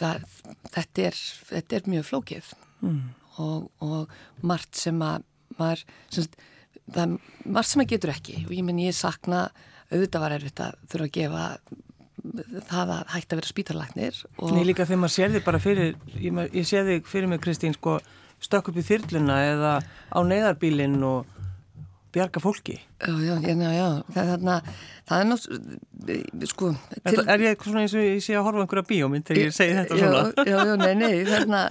það, 0.01 0.27
þetta, 0.73 1.07
er, 1.07 1.21
þetta 1.53 1.79
er 1.79 1.89
mjög 1.93 2.09
flókið 2.09 2.51
mm. 2.81 3.01
og, 3.45 3.69
og 3.85 4.45
margt 4.49 4.81
sem 4.81 5.01
að 5.05 5.25
maður, 5.57 5.85
sem, 6.09 6.29
það 6.89 7.03
er 7.05 7.17
margt 7.45 7.71
sem 7.71 7.83
maður 7.83 7.93
getur 7.95 8.15
ekki 8.17 8.39
og 8.45 8.55
ég 8.57 8.65
menn 8.67 8.85
ég 8.87 8.97
sakna 8.97 9.47
auðvitað 9.91 10.25
var 10.25 10.35
erfitt 10.35 10.63
að 10.65 10.79
þurfa 10.91 11.07
að 11.07 11.15
gefa 11.21 11.45
það 12.67 12.93
að 12.97 13.13
hægt 13.13 13.33
að 13.33 13.41
vera 13.41 13.51
spítarlagnir 13.51 14.21
Nei 14.53 14.63
líka 14.67 14.85
þegar 14.87 15.01
maður 15.03 15.15
sér 15.15 15.33
þig 15.35 15.45
bara 15.47 15.61
fyrir 15.63 15.95
ég, 16.17 16.41
ég 16.53 16.67
sé 16.67 16.83
þig 16.87 17.09
fyrir 17.09 17.31
mig 17.31 17.41
Kristín 17.43 17.75
sko 17.77 17.97
stökk 18.43 18.71
upp 18.71 18.79
í 18.81 18.85
þyrluna 18.85 19.37
eða 19.51 19.73
á 20.13 20.19
neyðarbílinn 20.21 20.99
og 21.07 21.36
bjarga 22.17 22.41
fólki 22.43 22.77
Já, 22.97 23.13
já, 23.21 23.35
já, 23.45 23.71
já. 23.77 23.89
það 24.13 24.29
þarna 24.31 24.55
það 25.07 25.19
er 25.21 25.27
náttúrulega 25.29 26.49
sko, 26.49 26.69
til... 27.05 27.21
Er 27.23 27.43
ég 27.45 27.63
svona 27.63 27.83
eins 27.83 27.93
og 27.95 28.05
ég 28.05 28.23
sé 28.25 28.35
að 28.35 28.47
horfa 28.47 28.63
einhverja 28.63 28.87
bíómynd 28.89 29.27
þegar 29.27 29.41
ég 29.43 29.55
segi 29.55 29.75
þetta 29.77 29.99
já, 29.99 30.07
svona 30.07 30.47
Já, 30.49 30.57
já, 30.57 30.73
nei, 30.81 30.95
nei 30.97 31.15
þarna, 31.27 31.61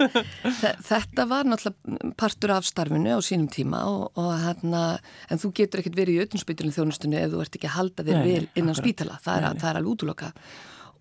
þetta 0.87 1.27
var 1.29 1.51
náttúrulega 1.51 2.13
partur 2.19 2.55
af 2.55 2.69
starfinu 2.69 3.17
á 3.17 3.21
sínum 3.25 3.49
tíma 3.51 3.83
og, 3.91 4.07
og 4.17 4.31
þarna, 4.45 4.85
en 5.29 5.43
þú 5.43 5.53
getur 5.61 5.83
ekkert 5.83 5.99
verið 5.99 6.17
í 6.17 6.23
auðvunnsbytjunum 6.23 6.77
þjónustunni 6.79 7.19
ef 7.19 7.35
þú 7.35 7.43
ert 7.43 7.59
ekki 7.59 7.69
að 7.69 7.77
halda 7.77 8.07
þér 8.07 8.23
vel 8.23 8.47
innan 8.55 8.73
akkurat. 8.73 8.83
spítala, 8.83 9.19
það 9.27 9.37
er, 9.37 9.61
það 9.61 9.69
er 9.69 9.81
alveg 9.81 9.93
útloka 9.93 10.31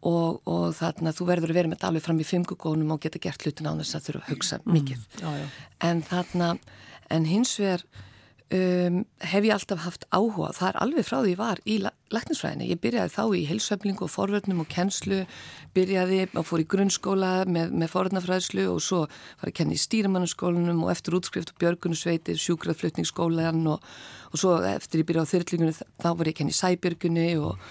og, 0.07 0.43
og 0.47 0.67
þarna 0.77 1.13
þú 1.17 1.29
verður 1.31 1.53
að 1.53 1.61
vera 1.61 1.71
með 1.71 1.79
þetta 1.79 1.91
alveg 1.91 2.05
fram 2.05 2.21
í 2.21 2.27
fimmgugónum 2.27 2.93
og 2.95 3.03
geta 3.03 3.23
gert 3.23 3.47
hlutin 3.47 3.71
á 3.71 3.73
þess 3.81 3.99
að 3.99 4.09
þurfa 4.09 4.23
að 4.23 4.33
hugsa 4.33 4.59
mm. 4.61 4.77
mikið 4.77 5.07
já, 5.23 5.31
já. 5.41 5.47
en 5.89 6.03
þarna, 6.07 6.51
en 7.17 7.29
hins 7.31 7.55
vegar 7.61 7.87
um, 8.55 8.99
hef 9.19 9.47
ég 9.47 9.55
alltaf 9.55 9.83
haft 9.83 10.05
áhuga, 10.15 10.53
það 10.55 10.69
er 10.69 10.79
alveg 10.85 11.07
frá 11.07 11.17
því 11.19 11.33
ég 11.33 11.41
var 11.41 11.63
í 11.67 11.79
læknisfræðinni, 12.15 12.69
ég 12.71 12.81
byrjaði 12.83 13.15
þá 13.17 13.23
í 13.35 13.43
heilsöflingu 13.49 14.07
og 14.07 14.13
forvörnum 14.13 14.63
og 14.63 14.71
kennslu 14.71 15.23
byrjaði 15.77 16.21
og 16.39 16.47
fór 16.47 16.63
í 16.63 16.69
grunnskóla 16.71 17.33
með, 17.51 17.75
með 17.75 17.93
forvörnafræðslu 17.95 18.69
og 18.71 18.79
svo 18.85 19.03
var 19.09 19.51
að 19.51 19.57
kenna 19.59 19.75
í 19.75 19.83
stýrimannaskólanum 19.83 20.85
og 20.87 20.95
eftir 20.95 21.19
útskrift 21.19 21.53
og 21.55 21.61
björgunusveitir, 21.65 22.39
sjúkraðflutningsskólan 22.45 23.67
og, 23.75 23.85
og 24.31 24.41
svo 24.41 24.57
eftir 24.71 25.03
ég 25.03 25.11
byrjaði 25.11 25.27
á 25.27 25.33
þyrrlingunni 25.35 25.77
þá 25.77 26.09
var 26.13 26.31
ég 26.31 26.35
að 26.37 26.41
kenna 26.41 26.55
í 26.57 26.61
sæbjörgunni 26.63 27.29
og 27.43 27.69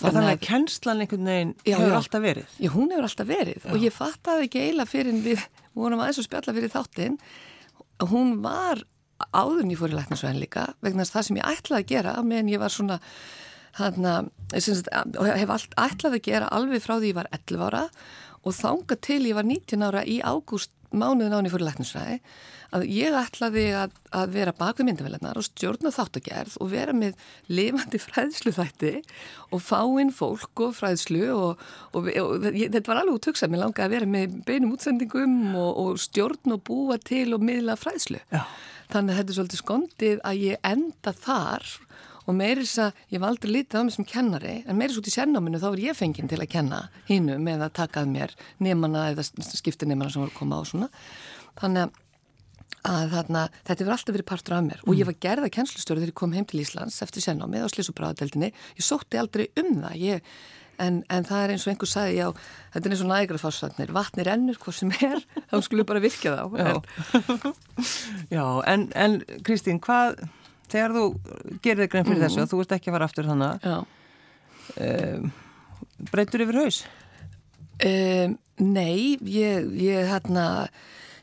Þannig 0.00 0.30
að 0.30 0.44
kennslan 0.46 1.02
einhvern 1.02 1.26
veginn 1.28 1.50
já, 1.66 1.74
hefur 1.76 1.96
alltaf 1.98 2.22
verið? 2.24 2.52
Já, 2.62 2.70
hún 2.72 2.92
hefur 2.94 3.08
alltaf 3.08 3.26
verið. 3.28 3.58
Já. 3.60 3.72
og 3.74 3.82
ég 3.84 3.92
fattaði 3.92 4.46
ekki 4.46 4.62
eila 4.68 4.86
fyrir 4.88 5.18
við 5.20 5.42
vorum 5.76 6.00
aðeins 6.00 6.22
og 6.22 6.26
spjalla 6.28 6.54
fyrir 6.56 6.72
þáttinn. 6.72 7.18
Hún 8.08 8.38
var 8.44 8.80
áðurinn 9.32 9.74
ég 9.74 9.80
fór 9.80 9.92
í 9.92 9.98
læknarsvæðin 9.98 10.42
líka 10.42 10.66
vegna 10.84 11.06
það 11.08 11.28
sem 11.28 11.38
ég 11.40 11.52
ætlaði 11.52 11.82
að 11.82 11.92
gera 11.92 12.16
meðan 12.24 12.52
ég 12.52 12.62
var 12.62 12.74
svona 12.74 12.98
hana, 13.78 14.16
hef 14.54 15.54
all, 15.54 15.62
ætlaði 15.78 16.18
að 16.18 16.26
gera 16.26 16.50
alveg 16.54 16.82
frá 16.84 16.96
því 16.98 17.12
ég 17.12 17.18
var 17.20 17.30
11 17.36 17.66
ára 17.68 17.84
og 18.40 18.56
þánga 18.56 18.96
til 19.04 19.22
ég 19.28 19.36
var 19.36 19.46
19 19.46 19.86
ára 19.86 20.04
í 20.08 20.20
ágúst 20.24 20.72
mánuðin 20.90 21.36
án 21.36 21.46
ég 21.46 21.52
fór 21.52 21.62
í 21.62 21.68
læknarsvæði 21.68 22.16
að 22.74 22.84
ég 22.90 23.16
ætlaði 23.18 23.64
að, 23.78 23.94
að 24.14 24.32
vera 24.34 24.54
bak 24.56 24.78
við 24.78 24.88
myndaveljarnar 24.88 25.38
og 25.38 25.46
stjórna 25.46 25.92
þáttagerð 25.94 26.56
og 26.62 26.70
vera 26.70 26.94
með 26.94 27.18
lifandi 27.50 28.00
fræðslu 28.02 28.52
þætti 28.54 28.92
og 29.50 29.62
fá 29.62 29.80
inn 30.02 30.12
fólk 30.14 30.64
og 30.66 30.74
fræðslu 30.78 31.24
og, 31.34 31.62
og, 31.92 32.10
og, 32.10 32.34
og 32.36 32.46
þetta 32.46 32.86
var 32.92 33.02
alveg 33.02 33.18
út 33.18 33.30
hugsað, 33.30 33.52
mér 33.52 33.64
langaði 33.64 33.86
að 33.86 33.94
vera 33.96 34.10
með 34.16 34.36
beinum 34.46 34.74
útsendingum 34.76 35.38
og 35.60 35.98
stjórn 36.02 36.56
og 36.56 36.64
búa 36.66 36.98
til 37.02 37.28
og 37.36 37.46
miðla 37.46 37.78
fræðslu. 37.78 38.22
Já. 38.30 38.44
Þannig 38.90 39.14
að 39.14 39.20
þetta 39.20 39.30
er 39.30 39.38
svolítið 39.38 39.62
skondið 39.62 40.20
að 40.26 40.42
ég 40.44 40.66
enda 40.66 41.14
þar 41.14 41.66
og 42.26 42.36
meiris 42.36 42.76
að 42.82 43.00
ég 43.14 43.22
var 43.22 43.32
aldrei 43.32 43.52
litið 43.54 43.80
á 43.80 43.82
mig 43.86 43.94
sem 43.94 44.06
kennari 44.06 44.54
en 44.66 44.78
meiris 44.78 44.98
út 45.00 45.08
í 45.08 45.14
sérnáminu 45.14 45.60
þá 45.62 45.68
er 45.70 45.82
ég 45.88 45.98
fenginn 45.98 46.30
til 46.30 46.38
að 46.40 46.50
kenna 46.52 46.84
hínu 47.08 47.38
með 47.42 47.66
að 47.66 47.74
takað 47.80 48.12
mér 48.12 48.36
nefnana 48.62 49.08
eða 49.12 49.24
skiptinefnana 49.24 50.12
sem 50.12 50.22
voru 50.22 50.34
að 50.34 50.38
koma 50.38 50.60
á 50.60 50.62
svona. 50.68 50.90
Þannig 51.60 51.98
að 52.88 53.10
þarna, 53.12 53.42
þetta 53.66 53.82
hefur 53.82 53.94
alltaf 53.94 54.14
verið 54.16 54.28
partur 54.30 54.56
af 54.56 54.62
mér 54.64 54.80
mm. 54.80 54.88
og 54.88 55.00
ég 55.00 55.08
var 55.08 55.16
gerða 55.26 55.50
kennslustjóri 55.52 56.00
þegar 56.00 56.12
ég 56.14 56.20
kom 56.20 56.36
heim 56.36 56.46
til 56.48 56.62
Íslands 56.62 57.02
eftir 57.04 57.24
sennámið 57.24 57.66
á 57.66 57.72
Slísubráðadeldinni 57.74 58.50
ég 58.54 58.86
sótti 58.86 59.20
aldrei 59.20 59.50
um 59.60 59.82
það 59.82 59.98
ég, 60.00 60.30
en, 60.82 61.00
en 61.12 61.26
það 61.28 61.44
er 61.44 61.54
eins 61.54 61.66
og 61.66 61.72
einhver 61.72 61.90
sagði 61.90 62.18
já, 62.18 62.26
þetta 62.74 62.88
er 62.88 62.94
eins 62.94 63.04
og 63.04 63.10
nægra 63.10 63.40
fársvarnir 63.42 63.94
vatnir 63.96 64.30
ennur, 64.32 64.58
hvað 64.60 64.76
sem 64.78 64.92
er, 64.98 65.24
þá 65.50 65.56
skulum 65.66 65.88
bara 65.90 66.04
virka 66.04 66.36
þá 66.36 66.44
Já, 66.60 66.74
já 68.36 68.44
en, 68.72 68.86
en 68.94 69.18
Kristín, 69.46 69.80
hvað 69.84 70.22
þegar 70.70 70.96
þú 70.96 71.04
gerir 71.64 71.84
þig 71.84 71.92
grein 71.94 72.08
fyrir 72.08 72.20
mm. 72.20 72.26
þessu 72.28 72.44
að 72.44 72.52
þú 72.52 72.62
ert 72.64 72.76
ekki 72.76 72.90
að 72.90 72.96
fara 72.96 73.10
aftur 73.10 73.30
þannig 73.30 73.68
um, 74.86 75.30
breytur 76.10 76.46
yfir 76.46 76.60
haus? 76.62 76.80
Um, 77.80 78.36
nei, 78.60 79.16
ég, 79.24 79.70
ég 79.80 80.08
hérna 80.10 80.46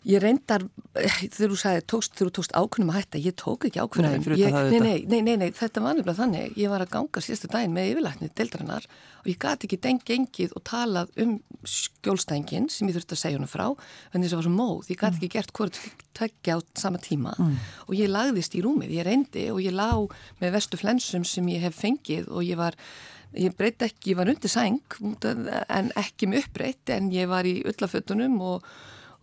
Ég 0.07 0.21
reyndar, 0.23 0.63
þegar 0.95 1.51
þú 1.51 1.57
sagði, 1.59 1.81
þú 1.91 2.29
tókst 2.37 2.53
ákveðnum 2.55 2.91
að 2.93 2.97
hætta, 3.01 3.19
ég 3.19 3.33
tók 3.35 3.65
ekki 3.67 3.81
ákveðnum. 3.83 4.23
Nei, 4.23 4.37
ég, 4.39 4.53
nei, 4.55 4.79
nei, 4.79 5.01
nei, 5.03 5.19
nei, 5.25 5.33
nei, 5.41 5.49
þetta 5.55 5.83
var 5.83 5.97
nefnilega 5.97 6.21
þannig. 6.21 6.53
Ég 6.61 6.71
var 6.71 6.85
að 6.85 6.93
ganga 6.93 7.23
síðasta 7.25 7.49
daginn 7.51 7.75
með 7.75 7.89
yfirlæknið 7.91 8.31
deildarinnar 8.39 8.87
og 9.19 9.27
ég 9.27 9.41
gati 9.43 9.67
ekki 9.67 9.79
deng 9.83 10.05
gengið 10.07 10.55
og 10.55 10.63
talað 10.69 11.11
um 11.25 11.33
skjólstængin 11.67 12.69
sem 12.71 12.87
ég 12.87 12.95
þurfti 12.95 13.17
að 13.17 13.21
segja 13.25 13.41
húnum 13.41 13.51
frá, 13.51 13.65
en 13.67 14.23
þess 14.23 14.31
að 14.31 14.37
það 14.37 14.39
var 14.39 14.47
svo 14.47 14.55
móð. 14.55 14.87
Ég 14.93 15.01
gati 15.03 15.19
ekki 15.19 15.31
gert 15.35 15.53
hvort 15.59 15.81
tökja 16.17 16.55
á 16.55 16.59
sama 16.79 17.03
tíma 17.03 17.35
mm. 17.35 17.53
og 17.87 17.93
ég 17.99 18.11
lagðist 18.11 18.55
í 18.55 18.63
rúmið, 18.63 18.95
ég 18.95 19.07
reyndi 19.07 19.47
og 19.51 19.61
ég 19.61 19.75
lá 19.75 19.91
með 20.39 20.55
vestu 20.55 20.79
flensum 20.79 21.27
sem 21.27 21.51
ég 21.51 21.67
hef 21.67 21.77
fengið 21.83 22.31
og 22.31 22.47
ég 22.47 22.57
var 22.59 22.77
ég 23.35 23.55
breytti 23.57 23.87
ekki, 23.89 24.13
ég 24.13 24.19
var 24.21 24.31
undir 24.31 24.51
sæng 24.51 24.79
en 25.67 25.91
ekki 25.99 26.29
með 26.31 26.45
uppbreytt 26.45 26.93
en 26.95 27.11
ég 27.13 27.29
var 27.29 27.47
í 27.47 27.59
öllafötunum 27.67 28.39
og 28.41 28.69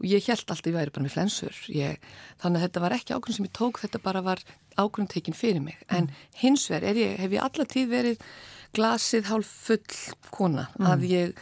og 0.00 0.06
ég 0.08 0.26
held 0.28 0.44
alltaf 0.44 0.70
ég 0.70 0.76
væri 0.76 0.94
bara 0.94 1.06
með 1.06 1.16
flensur 1.16 1.60
ég, 1.72 2.00
þannig 2.42 2.60
að 2.60 2.66
þetta 2.66 2.84
var 2.84 2.96
ekki 2.96 3.14
ákveðin 3.16 3.38
sem 3.38 3.48
ég 3.48 3.54
tók 3.60 3.82
þetta 3.84 4.02
bara 4.04 4.24
var 4.24 4.42
ákveðin 4.74 5.12
tekin 5.12 5.38
fyrir 5.38 5.62
mig 5.64 5.78
en 5.88 6.08
mm. 6.08 6.24
hins 6.42 6.66
vegar 6.72 6.98
hef 6.98 7.36
ég 7.36 7.44
alla 7.44 7.68
tíð 7.70 7.92
verið 7.92 8.26
glasið 8.74 9.30
hálf 9.30 9.54
full 9.68 10.28
kona 10.34 10.68
mm. 10.80 11.06
ég 11.10 11.38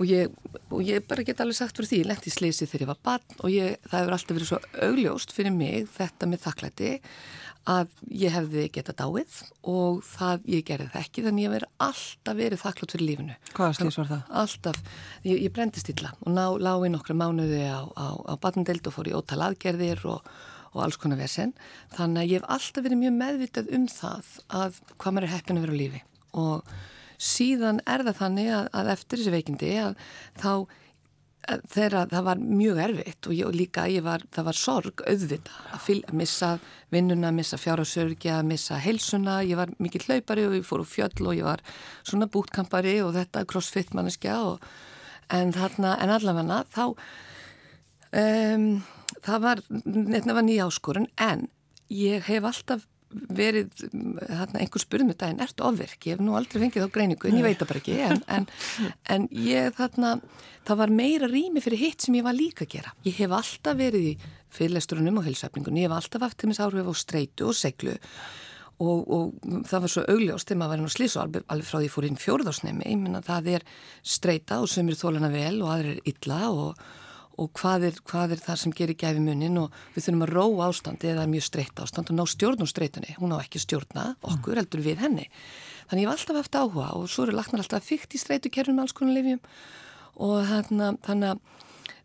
og 0.00 0.06
ég, 0.08 0.32
og 0.70 0.80
ég 0.86 1.04
bara 1.08 1.24
get 1.26 1.40
alveg 1.42 1.58
sagt 1.58 1.76
fyrir 1.76 1.90
því 1.90 2.00
ég 2.00 2.08
lendi 2.08 2.30
í 2.30 2.34
sleisi 2.34 2.68
þegar 2.68 2.84
ég 2.84 2.90
var 2.92 3.00
barn 3.10 3.42
og 3.42 3.52
ég, 3.52 3.76
það 3.90 3.98
hefur 3.98 4.16
alltaf 4.16 4.36
verið 4.38 4.50
svo 4.50 4.60
augljóst 4.86 5.34
fyrir 5.36 5.54
mig 5.56 5.88
þetta 5.96 6.28
með 6.30 6.44
þakklæti 6.46 6.92
að 7.68 7.90
ég 8.08 8.32
hefði 8.32 8.66
geta 8.72 8.94
dáið 8.96 9.34
og 9.68 10.00
það, 10.06 10.46
ég 10.48 10.64
gerði 10.68 10.86
það 10.92 11.02
ekki 11.02 11.24
þannig 11.26 11.44
ég 11.44 11.54
verið 11.54 11.72
alltaf 11.86 12.38
verið 12.38 12.62
þakklátt 12.62 12.94
fyrir 12.94 13.06
lífinu. 13.10 13.36
Hvaða 13.56 13.76
slís 13.76 13.98
var 14.00 14.08
það? 14.08 14.22
Alltaf, 14.42 14.78
ég, 15.26 15.42
ég 15.44 15.52
brendist 15.56 15.90
illa 15.92 16.14
og 16.24 16.32
ná, 16.32 16.44
lági 16.56 16.92
nokkra 16.94 17.18
mánuði 17.20 17.60
á, 17.68 17.84
á, 17.84 18.06
á 18.16 18.34
batnendeld 18.40 18.88
og 18.88 18.96
fór 18.96 19.10
í 19.10 19.16
ótal 19.16 19.42
aðgerðir 19.44 20.04
og, 20.08 20.30
og 20.72 20.84
alls 20.86 21.00
konar 21.00 21.20
vesen 21.20 21.52
þannig 21.96 22.22
að 22.22 22.32
ég 22.32 22.40
hef 22.40 22.54
alltaf 22.56 22.86
verið 22.86 23.02
mjög 23.02 23.18
meðvitað 23.20 23.74
um 23.76 23.86
það 23.92 24.32
að 24.62 24.80
hvað 24.96 25.16
maður 25.16 25.28
er 25.28 25.34
heppin 25.36 25.60
að 25.60 25.66
vera 25.66 25.76
á 25.76 25.80
lífi 25.82 26.04
og 26.40 26.74
síðan 27.20 27.82
er 27.84 28.06
það 28.06 28.20
þannig 28.22 28.52
að, 28.56 28.68
að 28.80 28.94
eftir 28.94 29.20
þessi 29.20 29.34
veikindi 29.34 29.74
að 29.82 29.98
þá 30.40 30.52
þegar 31.48 32.10
það 32.10 32.26
var 32.26 32.42
mjög 32.42 32.78
erfitt 32.84 33.28
og, 33.28 33.34
ég, 33.34 33.46
og 33.48 33.56
líka 33.56 33.86
var, 34.04 34.22
það 34.34 34.46
var 34.50 34.58
sorg 34.58 35.02
auðvita 35.08 35.56
að, 35.72 35.80
fyl, 35.86 35.98
að 36.06 36.18
missa 36.20 36.50
vinnuna, 36.92 37.32
missa 37.34 37.58
fjárhásörgja, 37.60 38.42
missa 38.46 38.78
heilsuna, 38.82 39.40
ég 39.46 39.58
var 39.58 39.72
mikið 39.78 40.06
hlaupari 40.08 40.46
og 40.46 40.58
ég 40.58 40.68
fór 40.68 40.84
úr 40.84 40.90
fjöll 40.90 41.26
og 41.26 41.36
ég 41.38 41.46
var 41.46 41.64
svona 42.02 42.28
bútkampari 42.30 42.98
og 43.04 43.14
þetta 43.16 43.46
crossfit 43.48 43.94
manneskja 43.96 44.36
og, 44.52 44.70
en, 45.30 45.52
þarna, 45.56 45.96
en 46.02 46.14
allavega 46.18 46.62
þá 46.74 46.84
um, 48.12 48.70
það 49.24 49.44
var, 49.46 49.64
var 50.34 50.46
nýja 50.46 50.68
áskorun 50.68 51.10
en 51.20 51.48
ég 51.90 52.26
hef 52.28 52.46
alltaf 52.46 52.86
verið, 53.10 53.70
þarna 53.90 54.60
einhver 54.62 54.82
spurði 54.82 55.06
mig 55.08 55.18
daginn, 55.20 55.42
ertu 55.42 55.64
ofverk? 55.66 55.98
Ég 56.06 56.16
hef 56.16 56.24
nú 56.24 56.36
aldrei 56.38 56.62
fengið 56.64 56.84
þá 56.84 56.92
greiningu 56.94 57.30
en 57.30 57.40
ég 57.40 57.46
veit 57.46 57.62
það 57.62 57.70
bara 57.72 57.82
ekki 57.82 57.96
en, 58.06 58.20
en, 58.36 58.46
en 59.14 59.26
ég 59.34 59.72
þarna, 59.78 60.12
það 60.68 60.82
var 60.82 60.94
meira 61.00 61.30
rými 61.30 61.62
fyrir 61.64 61.82
hitt 61.82 62.06
sem 62.06 62.18
ég 62.20 62.26
var 62.26 62.36
líka 62.36 62.66
að 62.66 62.76
gera. 62.76 62.94
Ég 63.08 63.18
hef 63.18 63.34
alltaf 63.40 63.80
verið 63.80 64.12
í 64.12 64.14
fyrirlesturunum 64.54 65.18
og 65.20 65.26
heilsefningun, 65.26 65.80
ég 65.80 65.90
hef 65.90 65.96
alltaf 65.98 66.26
haft 66.26 66.40
til 66.42 66.50
mis 66.50 66.62
áhrif 66.62 66.86
á 66.86 66.94
streitu 66.98 67.50
og 67.50 67.58
seglu 67.58 67.96
og, 68.80 69.10
og 69.12 69.66
það 69.68 69.84
var 69.84 69.92
svo 69.92 70.06
augljóst 70.08 70.48
þegar 70.48 70.60
maður 70.62 70.72
var 70.72 70.80
inn 70.80 70.90
á 70.90 70.96
slísu 70.96 71.20
alveg, 71.20 71.44
alveg 71.52 71.68
frá 71.68 71.78
því 71.82 71.90
fór 71.92 72.08
inn 72.08 72.20
fjórðarsnemi, 72.20 72.86
ég 72.88 73.00
minna 73.00 73.20
það 73.24 73.52
er 73.58 73.66
streita 74.00 74.60
og 74.62 74.70
sömur 74.72 74.98
þólana 74.98 75.30
vel 75.34 75.60
og 75.60 75.72
aðrir 75.74 76.00
illa 76.08 76.40
og 76.50 76.84
og 77.40 77.50
hvað 77.56 77.86
er, 77.88 77.98
hvað 78.04 78.34
er 78.34 78.42
það 78.44 78.58
sem 78.62 78.74
gerir 78.76 78.98
gæfi 79.00 79.22
munin 79.24 79.58
og 79.62 79.76
við 79.94 80.06
þurfum 80.06 80.24
að 80.26 80.32
róa 80.34 80.68
ástandi 80.68 81.10
eða 81.12 81.26
mjög 81.30 81.46
streytt 81.46 81.80
ástand 81.80 82.12
og 82.12 82.18
ná 82.18 82.24
stjórn 82.28 82.64
og 82.64 82.70
streytunni 82.70 83.16
hún 83.16 83.32
á 83.32 83.38
ekki 83.40 83.62
stjórna, 83.62 84.14
okkur 84.20 84.54
mm. 84.54 84.60
heldur 84.60 84.84
við 84.84 85.00
henni. 85.04 85.26
Þannig 85.88 86.04
ég 86.04 86.10
hef 86.10 86.18
alltaf 86.18 86.40
haft 86.40 86.58
áhuga 86.60 86.90
og 86.98 87.08
svo 87.10 87.26
eru 87.26 87.36
laknar 87.38 87.64
alltaf 87.64 87.86
fyrkt 87.88 88.14
í 88.14 88.20
streytukerfum 88.20 88.76
með 88.76 88.86
alls 88.86 88.96
konar 88.98 89.16
lifjum 89.16 89.40
og 90.20 90.52
þannig, 91.08 91.40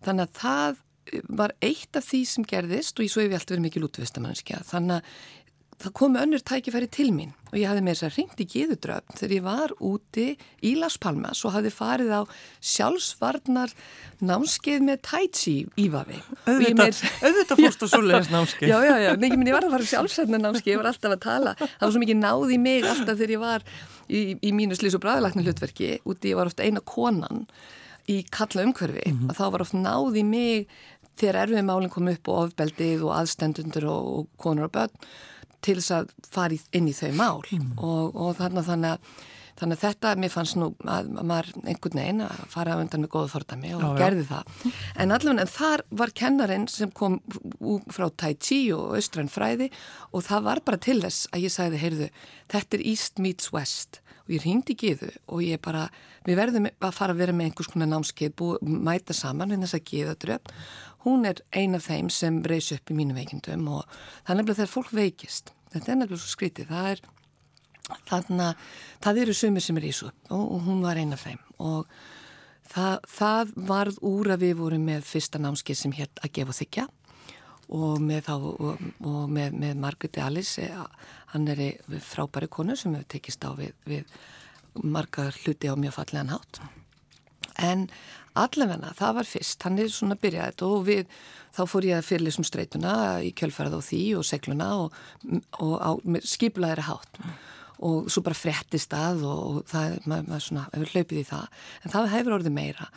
að 0.06 0.26
það 0.39 0.82
var 1.30 1.54
eitt 1.62 1.98
af 2.00 2.08
því 2.08 2.21
sem 2.30 2.45
gerðist 2.48 2.98
og 2.98 3.06
ég 3.06 3.12
svo 3.13 3.21
hef 3.21 3.34
ég 3.34 3.38
alltaf 3.38 3.54
verið 3.54 3.67
mikið 3.67 3.84
lútvistamanniski 3.84 4.62
þannig 4.65 5.02
að 5.02 5.34
það 5.82 5.94
komi 6.00 6.22
önnur 6.22 6.44
tækifæri 6.46 6.88
til 6.92 7.10
mín 7.12 7.34
og 7.52 7.58
ég 7.60 7.70
hafði 7.70 7.84
með 7.84 7.96
þess 7.96 8.06
að 8.08 8.18
ringt 8.20 8.42
í 8.42 8.48
geðudröfn 8.52 9.18
þegar 9.20 9.34
ég 9.36 9.44
var 9.46 9.74
úti 9.84 10.26
í 10.66 10.72
Las 10.80 10.98
Palmas 11.02 11.44
og 11.48 11.54
hafði 11.56 11.72
farið 11.76 12.14
á 12.16 12.22
sjálfsvarnar 12.74 13.74
námskeið 14.26 14.86
með 14.88 15.02
tætsi 15.08 15.56
ívafi. 15.80 16.22
Auðvitað 16.48 17.62
fórst 17.62 17.86
á 17.86 17.88
svoleiðis 17.94 18.32
námskeið. 18.34 18.72
Já, 18.72 18.78
já, 18.88 18.96
já, 19.04 19.12
nefnum 19.20 19.48
ég 19.48 19.58
var 19.58 19.68
að 19.68 19.76
fara 19.76 19.90
sjálfsvarnar 19.92 20.44
námskeið, 20.48 20.74
ég 20.74 20.82
var 20.82 20.92
alltaf 20.92 21.16
að 21.16 21.24
tala, 21.28 21.56
það 21.62 21.86
var 21.86 21.96
svo 21.96 22.04
mikið 22.06 22.22
náð 22.24 22.56
í 22.56 22.60
mig 22.66 22.90
alltaf 22.92 23.20
þegar 23.20 23.36
ég 23.36 23.46
var 23.46 23.70
í, 24.08 24.22
í 24.36 24.56
mínu 24.56 24.80
slís 24.80 24.98
og 24.98 25.04
bræðalagna 25.06 25.46
hlutverki, 25.46 25.96
úti 26.08 26.32
ég 26.32 26.40
var 26.40 26.52
ofta 26.52 26.68
eina 26.68 26.84
konan 26.84 27.46
í 28.12 28.20
kalla 28.30 28.68
umhverfi 28.68 29.02
mm 29.10 29.16
-hmm. 29.18 29.30
og 29.30 29.38
þá 29.38 29.46
var 29.52 29.64
ofta 29.66 29.80
náð 29.82 30.20
í 30.22 30.24
mig 30.24 30.68
þegar 31.20 31.46
erfið 31.46 31.66
málinn 31.66 31.94
kom 31.94 32.10
upp 32.12 32.28
og 32.28 32.42
ofbeldið 32.44 33.06
og 33.08 33.16
aðstendundur 33.16 33.88
og, 33.90 34.04
og 34.20 34.28
konur 34.38 34.68
og 34.68 34.76
börn 34.76 34.94
til 35.65 35.80
þess 35.80 35.95
að 35.95 36.12
fara 36.32 36.60
inn 36.75 36.91
í 36.91 36.93
þau 36.95 37.10
mál 37.15 37.41
mm. 37.49 37.73
og, 37.78 38.13
og 38.13 38.38
þannig, 38.39 38.67
þannig, 38.67 38.93
að, 38.93 39.25
þannig 39.62 39.78
að 39.80 39.84
þetta, 39.86 40.13
mér 40.21 40.34
fannst 40.34 40.60
nú 40.60 40.69
að 40.91 41.12
maður 41.15 41.51
einhvern 41.63 42.01
veginn 42.01 42.23
að 42.28 42.45
fara 42.54 42.78
undan 42.82 43.06
með 43.06 43.12
góða 43.15 43.34
fordami 43.34 43.73
og 43.78 43.84
já, 43.84 43.89
gerði 44.04 44.25
já. 44.25 44.30
það. 44.32 44.80
En 45.04 45.17
allavega 45.17 45.49
þar 45.56 45.86
var 46.04 46.15
kennarin 46.21 46.69
sem 46.71 46.95
kom 46.95 47.19
frá 47.93 48.08
Tai 48.13 48.34
Chi 48.38 48.62
og 48.78 48.95
Austræn 48.99 49.32
fræði 49.32 49.71
og 50.12 50.25
það 50.30 50.49
var 50.49 50.65
bara 50.65 50.82
til 50.88 50.99
þess 51.04 51.30
að 51.34 51.47
ég 51.47 51.56
sagði, 51.56 51.84
heyrðu, 51.84 52.10
þetta 52.54 52.80
er 52.80 52.89
East 52.93 53.23
meets 53.23 53.54
West 53.56 54.01
og 54.25 54.34
ég 54.34 54.41
ringdi 54.41 54.73
giðu 54.73 55.12
og 55.30 55.43
ég 55.45 55.62
bara, 55.62 55.86
við 56.25 56.39
verðum 56.39 56.65
að 56.73 56.95
fara 56.97 57.13
að 57.13 57.21
vera 57.21 57.34
með 57.38 57.51
einhvers 57.51 57.69
konar 57.69 57.91
námskeið, 57.91 58.41
mæta 58.65 59.13
saman 59.13 59.54
við 59.54 59.67
þess 59.67 59.78
að 59.78 59.89
giða 59.91 60.15
dröfn 60.23 60.56
hún 61.06 61.25
er 61.30 61.41
ein 61.54 61.78
af 61.78 61.86
þeim 61.86 62.10
sem 62.10 62.41
reys 62.49 62.71
upp 62.73 62.89
í 62.89 62.97
mínu 62.97 63.15
veikindum 63.17 63.67
og 63.69 63.86
það 64.25 64.32
er 64.34 64.39
nefnilega 64.39 64.60
þegar 64.62 64.73
fólk 64.73 64.93
veikist, 64.97 65.51
þetta 65.76 65.92
er 65.92 66.02
nefnilega 66.02 66.24
svo 66.24 66.34
skrítið, 66.34 66.72
það 66.72 66.92
er 66.94 67.04
þarna, 68.10 68.52
það 69.04 69.24
eru 69.24 69.38
sumir 69.38 69.66
sem 69.66 69.80
er 69.80 69.90
ísu 69.92 70.10
og, 70.10 70.44
og 70.44 70.62
hún 70.66 70.84
var 70.86 71.00
ein 71.00 71.14
af 71.16 71.26
þeim. 71.28 71.42
Og 71.62 71.90
það, 72.72 72.96
það 73.18 73.56
varð 73.70 74.00
úr 74.10 74.32
að 74.36 74.46
við 74.48 74.56
vorum 74.62 74.88
með 74.90 75.10
fyrsta 75.10 75.42
námskeið 75.42 75.82
sem 75.82 75.96
hér 75.96 76.12
að 76.22 76.34
gefa 76.40 76.58
þykja 76.62 76.88
og 77.76 78.02
með, 78.02 78.28
með, 79.02 79.56
með 79.58 79.78
Margretti 79.82 80.22
Alice, 80.22 80.66
hann 81.32 81.48
er 81.50 81.62
frábæri 82.06 82.50
konu 82.52 82.76
sem 82.78 82.94
hefur 82.94 83.10
tekist 83.10 83.46
á 83.46 83.58
við, 83.58 83.74
við 83.90 84.12
marga 84.84 85.32
hluti 85.42 85.72
á 85.72 85.74
mjög 85.74 85.96
fallegan 85.98 86.34
hátt. 86.36 86.62
En 87.56 87.88
allavegna, 88.39 88.93
það 88.98 89.17
var 89.19 89.30
fyrst, 89.30 89.65
hann 89.65 89.80
er 89.82 89.91
svona 89.93 90.17
byrjaðið 90.19 90.54
þetta 90.54 90.69
og 90.69 90.86
við, 90.89 91.17
þá 91.56 91.62
fór 91.71 91.88
ég 91.88 92.00
að 92.00 92.08
fyrirlisum 92.10 92.48
streytuna 92.48 92.95
í 93.26 93.32
kjölfarað 93.38 93.78
á 93.80 93.82
því 93.88 94.02
og 94.19 94.28
segluna 94.28 94.69
og, 94.84 94.98
og 95.63 95.76
á, 95.80 95.91
skiplaðir 96.28 96.86
hátt. 96.89 97.21
Og 97.86 98.10
svo 98.12 98.24
bara 98.24 98.39
frettist 98.39 98.93
að 98.95 99.26
og, 99.28 99.39
og 99.45 99.71
það, 99.71 99.98
maður, 100.08 100.28
maður 100.30 100.45
svona 100.48 100.67
hefur 100.74 100.93
hlaupið 100.93 101.21
í 101.21 101.26
það, 101.32 101.63
en 101.84 101.95
það 101.95 102.12
hefur 102.15 102.38
orðið 102.39 102.56
meira. 102.56 102.91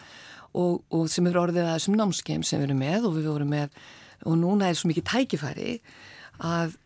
Og, 0.59 0.77
og 0.95 1.09
sem 1.13 1.27
hefur 1.29 1.43
orðið 1.47 1.65
að 1.67 1.75
þessum 1.77 1.99
námskeim 1.99 2.45
sem 2.47 2.63
við 2.63 2.71
erum 2.71 2.85
með 2.85 3.09
og 3.09 3.19
við 3.19 3.33
vorum 3.33 3.51
með 3.53 3.81
og 4.27 4.39
núna 4.39 4.69
er 4.69 4.79
svo 4.79 4.91
mikið 4.91 5.07
tækifæri 5.07 5.75
að 6.39 6.77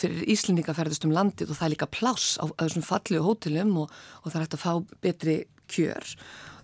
fyrir 0.00 0.24
Íslendinga 0.32 0.74
ferðast 0.76 1.04
um 1.06 1.12
landið 1.12 1.52
og 1.52 1.58
það 1.58 1.66
er 1.66 1.72
líka 1.74 1.88
pláss 1.92 2.38
á, 2.40 2.48
á 2.48 2.64
þessum 2.64 2.84
fallegu 2.86 3.24
hótelum 3.26 3.74
og, 3.84 3.92
og 4.22 4.32
það 4.32 4.38
er 4.38 4.44
hægt 4.46 4.56
að 4.56 4.64
fá 4.64 4.72
betri 5.04 5.36
kjör 5.72 6.14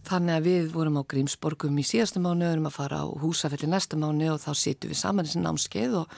Þannig 0.07 0.35
að 0.37 0.47
við 0.47 0.69
vorum 0.75 1.01
á 1.01 1.09
Grímsborgum 1.11 1.81
í 1.81 1.87
síðastu 1.87 2.23
mánu, 2.23 2.47
við 2.47 2.55
erum 2.57 2.69
að 2.71 2.77
fara 2.79 3.01
á 3.03 3.07
húsafelli 3.09 3.71
næsta 3.71 3.99
mánu 3.99 4.31
og 4.33 4.43
þá 4.43 4.53
situm 4.55 4.93
við 4.93 5.01
saman 5.01 5.27
í 5.27 5.31
þessi 5.31 5.43
námskeið 5.43 5.97
og 6.03 6.15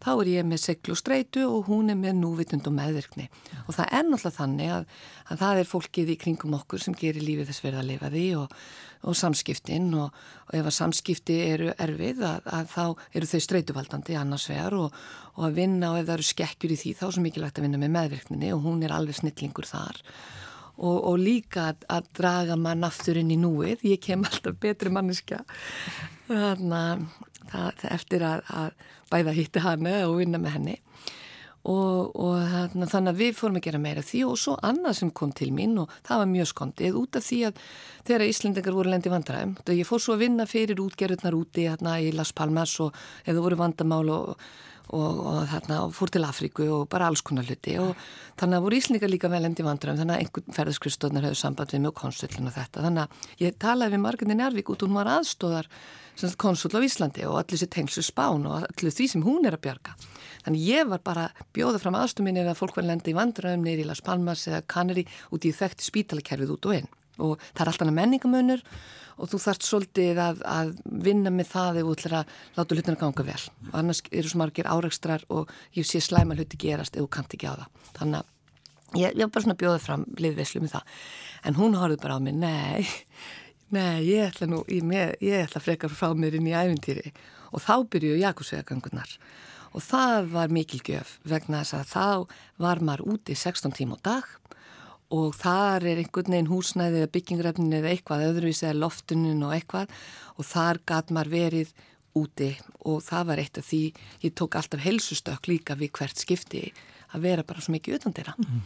þá 0.00 0.10
er 0.14 0.30
ég 0.32 0.46
með 0.48 0.62
seglu 0.64 0.94
og 0.94 1.00
streitu 1.00 1.42
og 1.46 1.66
hún 1.68 1.92
er 1.92 1.98
með 2.00 2.20
núvitund 2.22 2.68
og 2.68 2.74
meðvirkni. 2.76 3.26
Og 3.66 3.76
það 3.76 3.90
er 3.98 4.06
náttúrulega 4.08 4.36
þannig 4.38 4.72
að, 4.74 4.86
að 5.28 5.42
það 5.42 5.60
er 5.60 5.70
fólkið 5.70 6.12
í 6.14 6.18
kringum 6.24 6.56
okkur 6.56 6.84
sem 6.84 6.96
gerir 6.96 7.24
lífið 7.26 7.50
þess 7.50 7.64
verið 7.66 7.82
að 7.82 7.90
lifa 7.90 8.12
því 8.14 8.24
og, 8.40 8.56
og 9.10 9.18
samskiptin 9.20 9.88
og, 10.00 10.20
og 10.48 10.56
ef 10.56 10.70
að 10.70 10.76
samskipti 10.78 11.38
eru 11.50 11.72
erfið 11.76 12.24
að, 12.30 12.50
að 12.58 12.74
þá 12.74 12.84
eru 13.20 13.30
þau 13.32 13.40
streituvaldandi 13.46 14.20
annars 14.20 14.48
vegar 14.50 14.78
og, 14.80 15.00
og 15.36 15.48
að 15.50 15.56
vinna 15.60 15.92
og 15.92 16.00
ef 16.00 16.08
það 16.08 16.16
eru 16.16 16.28
skekkjur 16.32 16.76
í 16.76 16.80
því 16.80 16.94
þá 16.96 17.06
er 17.06 17.16
svo 17.16 17.24
mikilvægt 17.26 17.60
að 17.60 17.68
vinna 17.68 17.82
með 17.84 17.96
meðvirkninni 17.98 18.54
og 18.56 18.64
hún 18.64 18.84
er 18.86 18.96
alveg 18.96 19.20
snillingur 19.20 19.68
þar 19.68 20.00
og, 20.00 20.49
og 20.80 21.18
líka 21.20 21.70
að, 21.70 21.84
að 21.92 22.12
draga 22.16 22.56
mann 22.56 22.86
aftur 22.86 23.20
inn 23.20 23.32
í 23.34 23.38
núið, 23.40 23.84
ég 23.84 24.00
kem 24.00 24.24
alltaf 24.24 24.56
betri 24.60 24.92
manniska 24.92 25.42
þannig 26.30 27.08
að 27.56 27.84
eftir 27.90 28.24
að, 28.24 28.46
að 28.54 28.86
bæða 29.10 29.34
hitti 29.34 29.64
hana 29.64 29.96
og 30.06 30.20
vinna 30.20 30.40
með 30.40 30.56
henni. 30.56 30.76
Og, 31.68 32.14
og 32.16 32.38
þannig 32.88 33.10
að 33.10 33.18
við 33.18 33.34
fórum 33.36 33.58
að 33.58 33.66
gera 33.66 33.80
meira 33.82 34.04
því 34.06 34.22
og 34.30 34.38
svo 34.40 34.54
annað 34.64 34.94
sem 34.96 35.10
kom 35.12 35.32
til 35.36 35.50
mín 35.52 35.74
og 35.82 35.90
það 36.08 36.22
var 36.22 36.30
mjög 36.30 36.48
skondið. 36.54 36.96
Út 36.96 37.18
af 37.20 37.26
því 37.26 37.40
að 37.50 37.60
þegar 38.08 38.24
Íslendingar 38.30 38.76
voru 38.78 38.94
lendi 38.94 39.12
vandræðum, 39.12 39.52
ég 39.76 39.88
fór 39.88 40.00
svo 40.00 40.16
að 40.16 40.24
vinna 40.24 40.48
fyrir 40.48 40.80
útgerðunar 40.80 41.36
úti 41.36 41.66
hérna 41.68 41.98
í 42.00 42.14
Las 42.16 42.32
Palmas 42.32 42.78
og 42.80 42.96
eða 43.28 43.44
voru 43.44 43.60
vandamál 43.60 44.08
og 44.14 44.46
og, 44.96 45.20
og 45.30 45.38
þarna 45.50 45.78
og 45.86 45.94
fór 45.96 46.12
til 46.14 46.26
Afríku 46.26 46.66
og 46.74 46.84
bara 46.92 47.08
alls 47.10 47.22
konar 47.26 47.46
hluti. 47.48 47.76
Og 47.82 47.94
þannig 48.40 48.58
að 48.58 48.66
voru 48.66 48.78
Íslingar 48.80 49.12
líka 49.12 49.30
velendi 49.32 49.66
vandram 49.66 49.98
þannig 49.98 50.16
að 50.16 50.24
einhvern 50.24 50.56
ferðarskristóðnar 50.58 51.26
höfðu 51.28 51.40
samband 51.40 51.74
við 51.74 51.84
mjög 51.86 51.96
konsulin 52.02 52.50
og 52.50 52.56
þetta. 52.58 52.84
Þannig 52.86 53.02
að 53.06 53.42
ég 53.44 53.58
talaði 53.62 53.96
við 53.96 54.04
Margreði 54.04 54.38
Njárvík 54.38 54.72
út 54.74 54.84
og 54.84 54.90
hún 54.90 55.00
var 55.00 55.12
aðstóðar 55.16 55.70
konsul 56.40 56.72
á 56.76 56.80
Íslandi 56.84 57.24
og 57.24 57.38
allir 57.40 57.60
sér 57.62 57.72
tengslu 57.72 58.04
spán 58.04 58.46
og 58.50 58.66
allir 58.66 58.92
því 58.92 59.08
sem 59.14 59.24
hún 59.24 59.48
er 59.48 59.56
að 59.56 59.64
bjarga. 59.66 59.96
Þannig 60.44 60.68
ég 60.68 60.88
var 60.90 61.04
bara 61.04 61.28
bjóða 61.56 61.80
fram 61.80 61.96
aðstóminni 61.96 62.44
ef 62.44 62.52
að 62.52 62.60
fólk 62.60 62.80
var 62.80 62.88
lendi 62.90 63.14
í 63.14 63.16
vandram 63.16 63.64
neyri 63.64 63.86
í 63.86 63.88
Las 63.88 64.04
Palmas 64.04 64.46
eða 64.50 64.66
Canary 64.68 65.06
út 65.32 65.46
í 65.48 65.54
þekkt 65.56 65.86
spítalakerfið 65.86 66.56
út 66.56 66.68
og 66.68 66.80
inn 66.82 66.90
og 67.22 67.38
það 67.52 67.62
er 67.64 67.72
alltaf 67.72 67.92
menningamönur 67.96 68.64
og 69.20 69.28
þú 69.28 69.40
þarft 69.44 69.66
svolítið 69.66 70.20
að, 70.24 70.42
að 70.48 70.72
vinna 71.04 71.32
með 71.34 71.50
það 71.52 71.80
ef 71.80 71.88
þú 71.88 71.96
ætlar 71.96 72.16
að 72.20 72.36
láta 72.56 72.76
hlutina 72.78 73.00
ganga 73.00 73.26
vel. 73.26 73.40
Og 73.68 73.74
annars 73.82 74.02
eru 74.08 74.30
svo 74.32 74.40
margir 74.40 74.70
áreikstrar 74.70 75.26
og 75.28 75.52
ég 75.76 75.88
sé 75.88 76.00
slæma 76.00 76.38
hluti 76.38 76.60
gerast 76.60 76.96
ef 76.96 77.04
þú 77.04 77.10
kannt 77.18 77.36
ekki 77.36 77.50
á 77.52 77.54
það. 77.60 77.84
Þannig 77.98 78.22
að 78.22 79.02
ég, 79.02 79.12
ég 79.12 79.20
var 79.26 79.34
bara 79.34 79.44
svona 79.44 79.60
bjóðið 79.60 79.84
fram 79.84 80.08
liðveislu 80.16 80.64
með 80.64 80.78
það. 80.78 80.96
En 81.44 81.60
hún 81.60 81.76
horfið 81.76 82.02
bara 82.06 82.16
á 82.16 82.20
mig, 82.24 82.40
nei 82.40 82.88
nei, 83.70 84.02
ég 84.10 84.26
ætla 84.30 84.48
nú 84.50 84.64
ég, 84.68 84.82
ég 85.22 85.44
ætla 85.44 85.62
frekar 85.62 85.92
frá 85.94 86.10
mér 86.18 86.36
inn 86.38 86.48
í 86.50 86.54
æfintýri 86.56 87.12
og 87.54 87.62
þá 87.62 87.74
byrjuðu 87.92 88.22
Jakobsvegagangunar 88.24 89.14
og 89.70 89.84
það 89.86 90.30
var 90.34 90.54
mikil 90.54 90.80
gjöf 90.86 91.18
vegna 91.22 91.62
þess 91.62 91.76
að 91.78 91.92
þá 91.92 92.06
var 92.64 92.82
maður 92.82 93.14
úti 93.14 93.36
16 93.38 93.76
tíma 93.78 93.98
á 94.02 94.06
dag 94.10 94.26
og 95.10 95.34
þar 95.34 95.86
er 95.90 96.00
einhvern 96.02 96.34
veginn 96.34 96.50
húsnæði 96.50 97.02
eða 97.02 97.12
byggingrefnin 97.16 97.78
eða 97.80 97.90
eitthvað, 97.94 98.26
öðruvísi 98.30 98.66
eða 98.68 98.80
loftunum 98.84 99.42
og 99.46 99.54
eitthvað. 99.56 99.96
Og 100.38 100.46
þar 100.46 100.80
gæt 100.86 101.10
maður 101.14 101.32
verið 101.34 101.72
úti. 102.20 102.52
Og 102.86 103.02
það 103.06 103.26
var 103.30 103.42
eitt 103.42 103.58
af 103.60 103.66
því 103.66 103.82
ég 104.24 104.36
tók 104.38 104.56
alltaf 104.58 104.84
helsustökk 104.84 105.50
líka 105.50 105.76
við 105.78 105.92
hvert 105.98 106.22
skipti 106.22 106.68
að 107.10 107.26
vera 107.26 107.46
bara 107.46 107.62
svo 107.64 107.74
mikið 107.74 108.00
utan 108.00 108.16
þeirra. 108.16 108.36
Mm. 108.38 108.62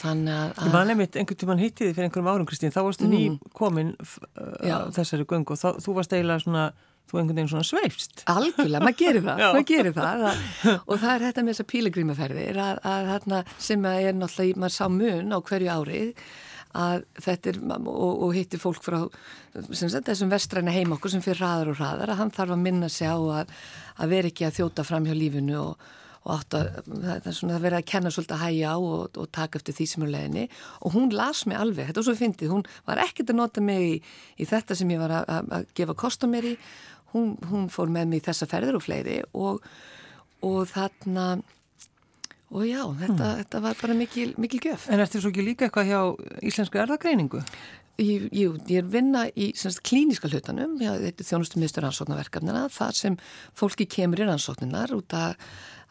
þannig 0.00 0.36
að... 0.36 0.60
Ég 0.64 0.74
var 0.76 0.86
nefnitt 0.88 1.16
einhvern 1.18 1.40
tíman 1.42 1.60
hittiði 1.60 1.94
fyrir 1.96 2.06
einhverjum 2.06 2.30
árum 2.30 2.46
Kristín, 2.48 2.72
þá 2.72 2.84
varstu 2.86 3.08
mm. 3.08 3.16
ný 3.16 3.50
komin 3.58 3.90
uh, 3.98 4.86
þessari 4.94 5.26
göngu 5.28 5.56
og 5.56 5.60
þá, 5.60 5.68
þú 5.82 5.96
varst 5.98 6.14
eiginlega 6.14 6.44
svona 6.44 6.68
þú 7.10 7.20
einhvern 7.20 7.40
veginn 7.40 7.52
svona 7.52 7.66
sveifst. 7.66 8.22
Algjörlega, 8.30 8.84
maður 8.84 9.00
gerir 9.02 9.26
það, 9.26 9.42
maður 9.54 9.66
gerir 9.72 9.96
það 9.96 10.28
að, 10.30 10.44
og 10.80 11.02
það 11.02 11.10
er 11.14 11.26
þetta 11.26 11.44
með 11.46 11.54
þessar 11.54 11.70
pílegrímaferðir 11.74 12.62
að, 12.66 12.84
að 12.92 13.10
þarna 13.14 13.42
sem 13.58 13.90
að 13.90 14.06
er 14.06 14.16
náttúrulega, 14.20 14.62
maður 14.64 14.78
sá 14.78 14.86
mun 14.94 15.34
á 15.34 15.38
hverju 15.50 15.74
árið 15.74 16.24
að 16.76 17.04
þetta 17.18 17.50
er, 17.50 17.60
og, 17.90 18.10
og 18.26 18.34
hittir 18.36 18.60
fólk 18.62 18.82
frá 18.84 18.98
sagt, 19.74 20.04
þessum 20.06 20.30
vestræna 20.30 20.74
heim 20.74 20.92
okkur 20.94 21.14
sem 21.14 21.22
fyrir 21.24 21.42
hraðar 21.42 21.72
og 21.72 21.80
hraðar, 21.80 22.12
að 22.12 22.20
hann 22.22 22.34
þarf 22.34 22.54
að 22.54 22.66
minna 22.66 22.90
sig 22.92 23.10
á 23.10 23.18
að, 23.18 23.56
að 23.98 24.12
vera 24.14 24.30
ekki 24.30 24.46
að 24.46 24.60
þjóta 24.60 24.84
fram 24.86 25.08
hjá 25.08 25.16
lífinu 25.16 25.56
og, 25.58 25.88
og 26.20 26.34
átt 26.36 26.56
að, 26.58 26.68
það 26.92 27.26
er 27.32 27.36
svona 27.40 27.56
að 27.56 27.66
vera 27.66 27.80
að 27.80 27.88
kenna 27.90 28.12
svolítið 28.14 28.36
að 28.36 28.44
hæja 28.44 28.74
á 28.76 28.78
og, 28.78 29.18
og 29.18 29.32
taka 29.34 29.58
eftir 29.58 29.78
því 29.80 29.88
sem 29.90 30.04
er 30.06 30.12
leginni 30.14 30.46
og 30.78 30.94
hún 30.94 31.16
las 31.16 31.42
mig 31.50 31.58
alveg, 31.58 31.88
þetta 31.88 32.02
var 32.02 32.08
svo 32.10 32.18
fyndið, 32.20 32.54
hún 32.54 32.66
var 32.86 33.02
ekkert 33.06 33.34
að 33.34 33.40
nota 33.40 33.64
mig 33.64 33.88
í, 33.88 33.96
í 34.38 34.48
þetta 34.50 34.78
sem 34.78 34.94
ég 34.94 35.02
var 35.02 35.16
að, 35.22 35.50
að 35.58 35.68
gefa 35.80 35.98
kost 36.04 36.22
á 36.22 36.30
mér 36.30 36.52
í 36.52 36.54
hún, 37.14 37.34
hún 37.50 37.70
fór 37.72 37.92
með 37.92 38.12
mig 38.12 38.26
þessa 38.26 38.48
ferður 38.50 38.80
og 38.80 38.84
fleiri 38.86 39.20
og, 39.32 39.64
og 40.46 40.60
þarna 40.70 41.30
og 42.50 42.64
já, 42.66 42.80
þetta, 42.82 43.14
hmm. 43.14 43.42
þetta 43.42 43.60
var 43.66 43.76
bara 43.80 43.94
mikil, 43.94 44.30
mikil 44.42 44.58
gjöf. 44.64 44.88
En 44.90 45.02
ertu 45.02 45.20
svo 45.22 45.30
ekki 45.30 45.44
líka 45.46 45.68
eitthvað 45.68 45.90
hjá 45.92 46.00
Íslensku 46.50 46.80
erðagreiningu? 46.82 47.44
Jú, 48.00 48.54
ég 48.64 48.78
er 48.80 48.86
vinna 48.88 49.26
í 49.36 49.50
semst, 49.60 49.82
klíniska 49.84 50.30
hlutanum, 50.30 50.78
þetta 50.80 51.20
er 51.20 51.28
þjónustum 51.28 51.60
miðstur 51.60 51.84
rannsóknarverkefnina, 51.84 52.62
þar 52.72 52.96
sem 52.96 53.18
fólki 53.58 53.84
kemur 53.92 54.22
í 54.22 54.28
rannsókninar 54.30 54.94
út 54.96 55.14
að 55.18 55.36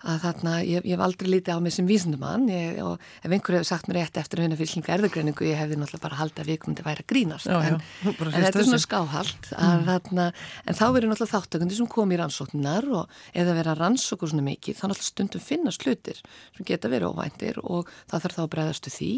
að 0.08 0.20
þarna, 0.24 0.54
ég, 0.64 0.86
ég 0.88 0.96
hef 0.96 1.04
aldrei 1.04 1.28
litið 1.28 1.58
á 1.60 1.64
mig 1.64 1.74
sem 1.76 1.88
vísindumann 1.88 2.46
og 2.86 3.02
ef 3.20 3.28
einhver 3.28 3.58
hefur 3.58 3.68
sagt 3.68 3.90
mér 3.90 4.00
rétt 4.00 4.20
eftir 4.22 4.40
að 4.40 4.46
vinna 4.46 4.60
fylgninga 4.60 4.94
erðugreiningu 4.96 5.48
ég 5.50 5.60
hefði 5.60 5.80
náttúrulega 5.80 6.06
bara 6.06 6.20
haldið 6.22 6.44
að 6.44 6.52
viðkomandi 6.54 6.86
væri 6.86 7.04
að 7.04 7.10
grínast. 7.12 7.50
Já, 7.50 7.58
en, 7.68 7.82
já, 8.06 8.12
en 8.14 8.36
þetta 8.46 8.62
er 8.62 8.68
svona 8.70 8.82
skáhald 8.86 9.50
mm. 9.52 9.84
þarna, 9.90 10.28
en 10.64 10.80
þá 10.80 10.86
verður 10.86 11.12
náttúrulega 11.12 11.34
þáttökundi 11.36 11.80
sem 11.80 11.90
kom 11.92 12.14
í 12.16 12.20
rannsóknar 12.22 12.88
og 12.96 13.20
eða 13.44 13.56
vera 13.60 13.76
rannsókur 13.80 14.32
svona 14.32 14.46
mikið 14.48 14.80
þá 14.80 14.86
náttúrulega 14.86 15.10
stundum 15.10 15.44
finnast 15.44 15.84
hlutir 15.84 16.22
sem 16.24 16.68
geta 16.70 16.92
verið 16.92 17.12
óvæntir 17.12 17.60
og 17.66 17.92
það 18.08 18.28
þarf 18.28 18.38
þá 18.40 18.44
að 18.46 18.52
bregðastu 18.56 18.94
því. 18.96 19.12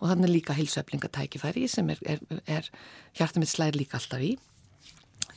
Og 0.00 0.08
þannig 0.08 0.30
líka 0.32 0.56
heilsöflingatækifæri 0.56 1.66
sem 1.68 1.90
er, 1.92 1.98
er, 2.08 2.20
er 2.48 2.68
hjarta 3.18 3.40
mitt 3.40 3.52
slæðir 3.52 3.82
líka 3.82 3.98
alltaf 3.98 4.22
í. 4.24 4.30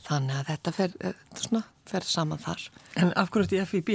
Þannig 0.04 0.38
að 0.38 0.48
þetta 0.50 0.72
fer, 0.76 0.94
eh, 1.04 1.18
svona, 1.36 1.60
fer 1.88 2.06
saman 2.08 2.40
þar. 2.40 2.64
En 3.00 3.12
af 3.12 3.28
hverju 3.32 3.50
þetta 3.50 3.60
er 3.60 3.68
FIB? 3.68 3.90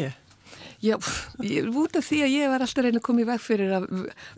Já, 0.79 0.95
ég, 1.43 1.65
út 1.75 1.97
af 1.99 2.05
því 2.07 2.19
að 2.23 2.33
ég 2.37 2.51
var 2.53 2.63
alltaf 2.63 2.85
reyna 2.85 3.01
að 3.01 3.03
koma 3.03 3.19
í 3.19 3.27
veg 3.27 3.41
fyrir 3.43 3.73
að 3.75 3.87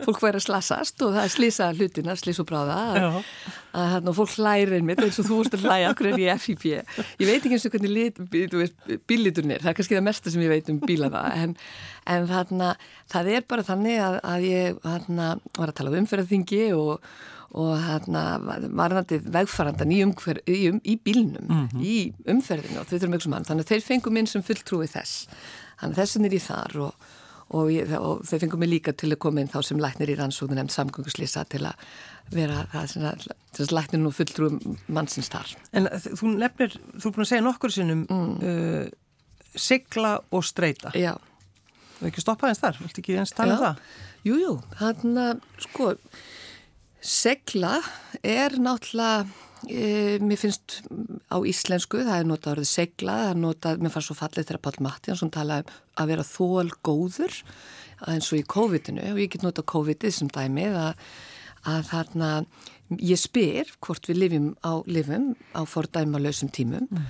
fólk 0.02 0.22
væri 0.24 0.40
að 0.40 0.46
slasast 0.48 1.04
og 1.06 1.12
það 1.14 1.22
er 1.22 1.32
slísa 1.36 1.68
hlutina, 1.70 2.16
slís 2.18 2.40
og 2.42 2.48
bráða 2.48 2.78
að, 2.82 3.18
að 3.78 3.90
hérna, 3.92 4.14
fólk 4.16 4.34
hlæri 4.34 4.80
einmitt 4.80 5.02
eins 5.04 5.20
og 5.22 5.28
þú 5.28 5.38
vorst 5.38 5.54
að 5.54 5.68
hlæja 5.68 5.92
okkur 5.92 6.10
en 6.10 6.18
ég 6.18 6.32
er 6.34 6.42
FIP 6.42 6.64
ég 6.72 7.28
veit 7.28 7.36
ekki 7.38 7.54
eins 7.54 7.68
og 7.68 7.76
hvernig 7.76 7.94
lit, 7.94 8.18
bíliturinn 9.06 9.54
er, 9.54 9.62
það 9.62 9.70
er 9.70 9.78
kannski 9.78 9.98
það 9.98 10.08
mesta 10.08 10.34
sem 10.34 10.42
ég 10.42 10.50
veit 10.56 10.72
um 10.72 10.80
bílana 10.82 11.22
en, 11.44 11.54
en 12.10 12.26
þarna, 12.32 12.72
það 13.14 13.30
er 13.36 13.46
bara 13.54 13.68
þannig 13.70 14.02
að, 14.02 14.18
að 14.32 14.48
ég 14.48 14.82
þarna, 14.82 15.28
var 15.60 15.70
að 15.70 15.78
tala 15.78 15.94
um 15.94 16.00
umferðarþingi 16.02 16.64
og 16.74 17.12
og 17.52 17.74
hérna 17.76 18.38
varðandi 18.72 19.18
vegfarandan 19.28 19.90
í, 19.92 19.98
umhver, 20.06 20.38
í, 20.48 20.70
um, 20.70 20.78
í 20.88 20.94
bílnum, 21.04 21.44
mm 21.44 21.66
-hmm. 21.68 21.82
í 21.84 22.30
umferðinu 22.32 22.80
og 22.80 22.86
þau 22.88 22.94
þurfum 22.96 23.16
ekki 23.18 23.26
sem 23.26 23.34
hann, 23.36 23.48
þannig 23.48 23.66
að 23.66 23.72
þeir 23.74 23.84
fengum 23.88 24.16
inn 24.16 24.30
sem 24.30 24.44
fulltrúi 24.46 24.88
þess 24.88 25.26
Þannig 25.82 25.98
þessin 25.98 26.28
er 26.28 26.36
ég 26.36 26.44
þar 26.46 26.78
og, 26.86 27.10
og, 27.50 27.68
ég, 27.74 27.92
og 27.98 28.22
þau 28.28 28.38
fengum 28.44 28.62
mig 28.62 28.72
líka 28.72 28.94
til 28.96 29.10
að 29.10 29.20
koma 29.26 29.42
inn 29.42 29.50
þá 29.52 29.58
sem 29.66 29.82
læknir 29.82 30.12
í 30.14 30.16
rannsóknu 30.18 30.56
nefnd 30.58 30.74
samgönguslýsa 30.76 31.44
til 31.52 31.64
að 31.68 31.86
vera 32.32 32.64
það 32.72 32.88
sem 32.92 33.06
að 33.10 33.74
læknir 33.76 34.02
nú 34.02 34.12
fulltrú 34.14 34.50
mannsins 34.88 35.30
þar. 35.32 35.52
En 35.76 35.90
þú 35.90 36.36
nefnir, 36.38 36.78
þú 36.96 37.10
er 37.10 37.16
búin 37.16 37.26
að 37.26 37.30
segja 37.32 37.46
nokkur 37.48 37.74
sinnum 37.74 38.06
mm. 38.06 38.32
uh, 38.46 39.58
sigla 39.58 40.16
og 40.32 40.46
streyta. 40.46 40.94
Já. 40.96 41.14
Þú 41.98 42.06
hefði 42.06 42.12
ekki 42.12 42.24
stoppað 42.24 42.52
eins 42.54 42.62
þar, 42.62 42.80
vilti 42.82 43.04
ekki 43.04 43.18
eins 43.20 43.34
tala 43.36 43.58
um 43.58 43.62
það? 43.66 43.84
Jújú, 44.22 44.40
jú, 44.42 44.54
þannig 44.78 45.22
að 45.26 45.64
sko, 45.66 45.92
segla 47.02 47.76
er 48.22 48.54
náttúrulega 48.62 49.26
E, 49.70 50.18
mér 50.22 50.40
finnst 50.40 50.80
á 51.30 51.38
íslensku, 51.46 52.00
það 52.02 52.18
er 52.18 52.28
notað 52.28 52.54
orðið 52.56 52.70
segla, 52.70 53.18
það 53.20 53.32
er 53.32 53.40
notað, 53.42 53.82
mér 53.84 53.94
fannst 53.94 54.10
svo 54.10 54.16
fallið 54.18 54.48
þegar 54.48 54.62
Pál 54.64 54.78
Mattiansson 54.88 55.32
talaði 55.34 55.66
um 55.66 56.02
að 56.02 56.12
vera 56.12 56.26
þól 56.26 56.72
góður 56.82 57.36
eins 58.10 58.32
og 58.32 58.40
í 58.40 58.46
COVID-inu 58.50 59.04
og 59.12 59.20
ég 59.22 59.30
get 59.30 59.44
notað 59.46 59.68
COVID-ið 59.70 60.16
sem 60.16 60.30
dæmið 60.32 60.78
að, 60.80 61.04
að 61.70 61.82
þarna 61.92 62.30
ég 62.98 63.20
spyr 63.20 63.70
hvort 63.84 64.08
við 64.10 64.22
lifum 64.24 64.48
á 64.66 64.72
lifum 64.90 65.32
á 65.54 65.62
fordæmalösum 65.68 66.50
tímum 66.52 66.88
mm. 66.90 67.06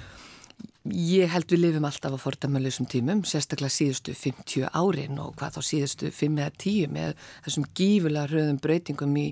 Ég 0.91 1.31
held 1.31 1.47
við 1.47 1.61
lifum 1.63 1.85
alltaf 1.87 2.11
á 2.11 2.19
fordæmalösum 2.19 2.89
tímum, 2.91 3.21
sérstaklega 3.23 3.71
síðustu 3.71 4.17
50 4.19 4.65
árin 4.75 5.21
og 5.23 5.37
hvað 5.39 5.55
þá 5.55 5.67
síðustu 5.69 6.09
5 6.11 6.41
eða 6.43 6.55
10 6.59 6.89
með 6.97 7.13
þessum 7.45 7.67
gífulega 7.79 8.27
hröðum 8.27 8.59
breytingum 8.65 9.13
í 9.21 9.29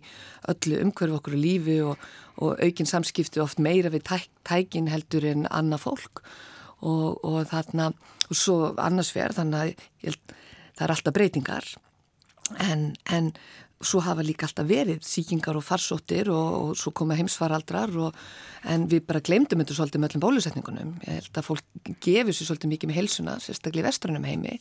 öllu 0.53 0.79
umhverfu 0.85 1.19
okkur 1.19 1.35
og 1.35 1.43
lífi 1.43 1.77
og, 1.83 2.07
og 2.39 2.63
aukin 2.63 2.87
samskipti 2.87 3.43
oft 3.43 3.59
meira 3.59 3.91
við 3.91 4.07
tæk, 4.07 4.29
tækin 4.47 4.93
heldur 4.93 5.27
en 5.27 5.49
annað 5.51 5.83
fólk. 5.89 6.23
Og, 6.87 7.19
og 7.27 7.43
þarna, 7.51 7.91
og 8.31 8.39
svo 8.39 8.61
annars 8.79 9.11
verð, 9.13 9.43
þannig 9.43 9.59
að 9.59 10.07
ég, 10.07 10.21
það 10.79 10.87
er 10.87 10.95
alltaf 10.95 11.17
breytingar. 11.19 11.73
En, 12.63 12.93
en 13.11 13.35
svo 13.81 14.03
hafa 14.05 14.25
líka 14.25 14.45
alltaf 14.45 14.67
verið 14.69 15.05
síkingar 15.07 15.57
og 15.57 15.65
farsóttir 15.65 16.29
og, 16.29 16.49
og 16.61 16.73
svo 16.77 16.93
koma 16.97 17.17
heimsfaraldrar 17.17 17.95
og, 17.97 18.17
en 18.69 18.85
við 18.91 19.07
bara 19.09 19.23
glemdum 19.25 19.63
þetta 19.63 19.77
svolítið 19.79 20.03
með 20.03 20.11
öllum 20.11 20.25
bólusetningunum. 20.27 20.91
Ég 21.07 21.21
held 21.23 21.41
að 21.41 21.47
fólk 21.47 21.93
gefur 22.05 22.37
sér 22.37 22.51
svolítið 22.51 22.75
mikið 22.75 22.91
með 22.91 22.99
heilsuna, 23.01 23.37
sérstaklega 23.41 23.87
í 23.87 23.89
vestrannum 23.89 24.27
heimi 24.29 24.59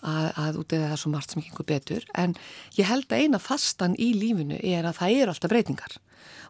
að, 0.00 0.26
að 0.32 0.60
út 0.62 0.72
eða 0.72 0.86
það 0.88 0.96
er 0.96 1.02
svo 1.02 1.12
margt 1.12 1.34
sem 1.34 1.42
ekki 1.42 1.52
einhver 1.52 1.68
betur. 1.68 2.08
En 2.16 2.34
ég 2.78 2.88
held 2.88 3.12
að 3.12 3.24
eina 3.24 3.42
fastan 3.42 3.98
í 4.00 4.08
lífinu 4.16 4.60
er 4.62 4.88
að 4.88 5.00
það 5.02 5.18
eru 5.18 5.34
alltaf 5.34 5.52
breytingar. 5.52 5.98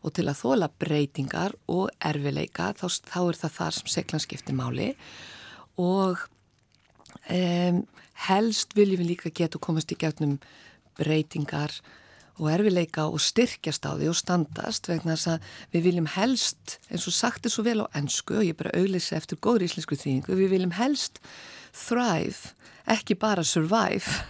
Og 0.07 0.15
til 0.15 0.29
að 0.31 0.41
þóla 0.45 0.71
breytingar 0.79 1.57
og 1.67 1.91
erfileika 1.99 2.71
þá, 2.79 2.87
þá 3.11 3.21
er 3.25 3.43
það 3.43 3.57
þar 3.59 3.79
sem 3.81 3.93
seglanskipti 3.97 4.55
máli. 4.55 4.93
Og 5.83 6.23
um, 7.27 7.83
helst 8.29 8.79
viljum 8.79 9.03
við 9.03 9.13
líka 9.15 9.35
geta 9.35 9.61
komast 9.63 9.91
í 9.95 9.99
gegnum 9.99 10.39
breytingar 10.99 11.75
og 12.39 12.51
erfileika 12.53 13.09
og 13.11 13.21
styrkjast 13.23 13.87
á 13.87 13.99
því 13.99 14.11
og 14.13 14.19
standast 14.19 14.89
vegna 14.91 15.17
þess 15.17 15.33
að 15.35 15.49
við 15.75 15.87
viljum 15.89 16.11
helst, 16.15 16.79
eins 16.91 17.09
og 17.11 17.17
sagt 17.17 17.47
er 17.47 17.55
svo 17.55 17.65
vel 17.67 17.83
á 17.83 17.87
ennsku 17.99 18.39
og 18.39 18.47
ég 18.47 18.59
bara 18.59 18.75
auðlýsa 18.79 19.19
eftir 19.19 19.41
góður 19.43 19.67
íslensku 19.67 19.99
þýðingu, 19.99 20.39
við 20.39 20.55
viljum 20.55 20.77
helst 20.79 21.19
thrive, 21.75 22.55
ekki 22.87 23.19
bara 23.19 23.45
survive. 23.47 24.23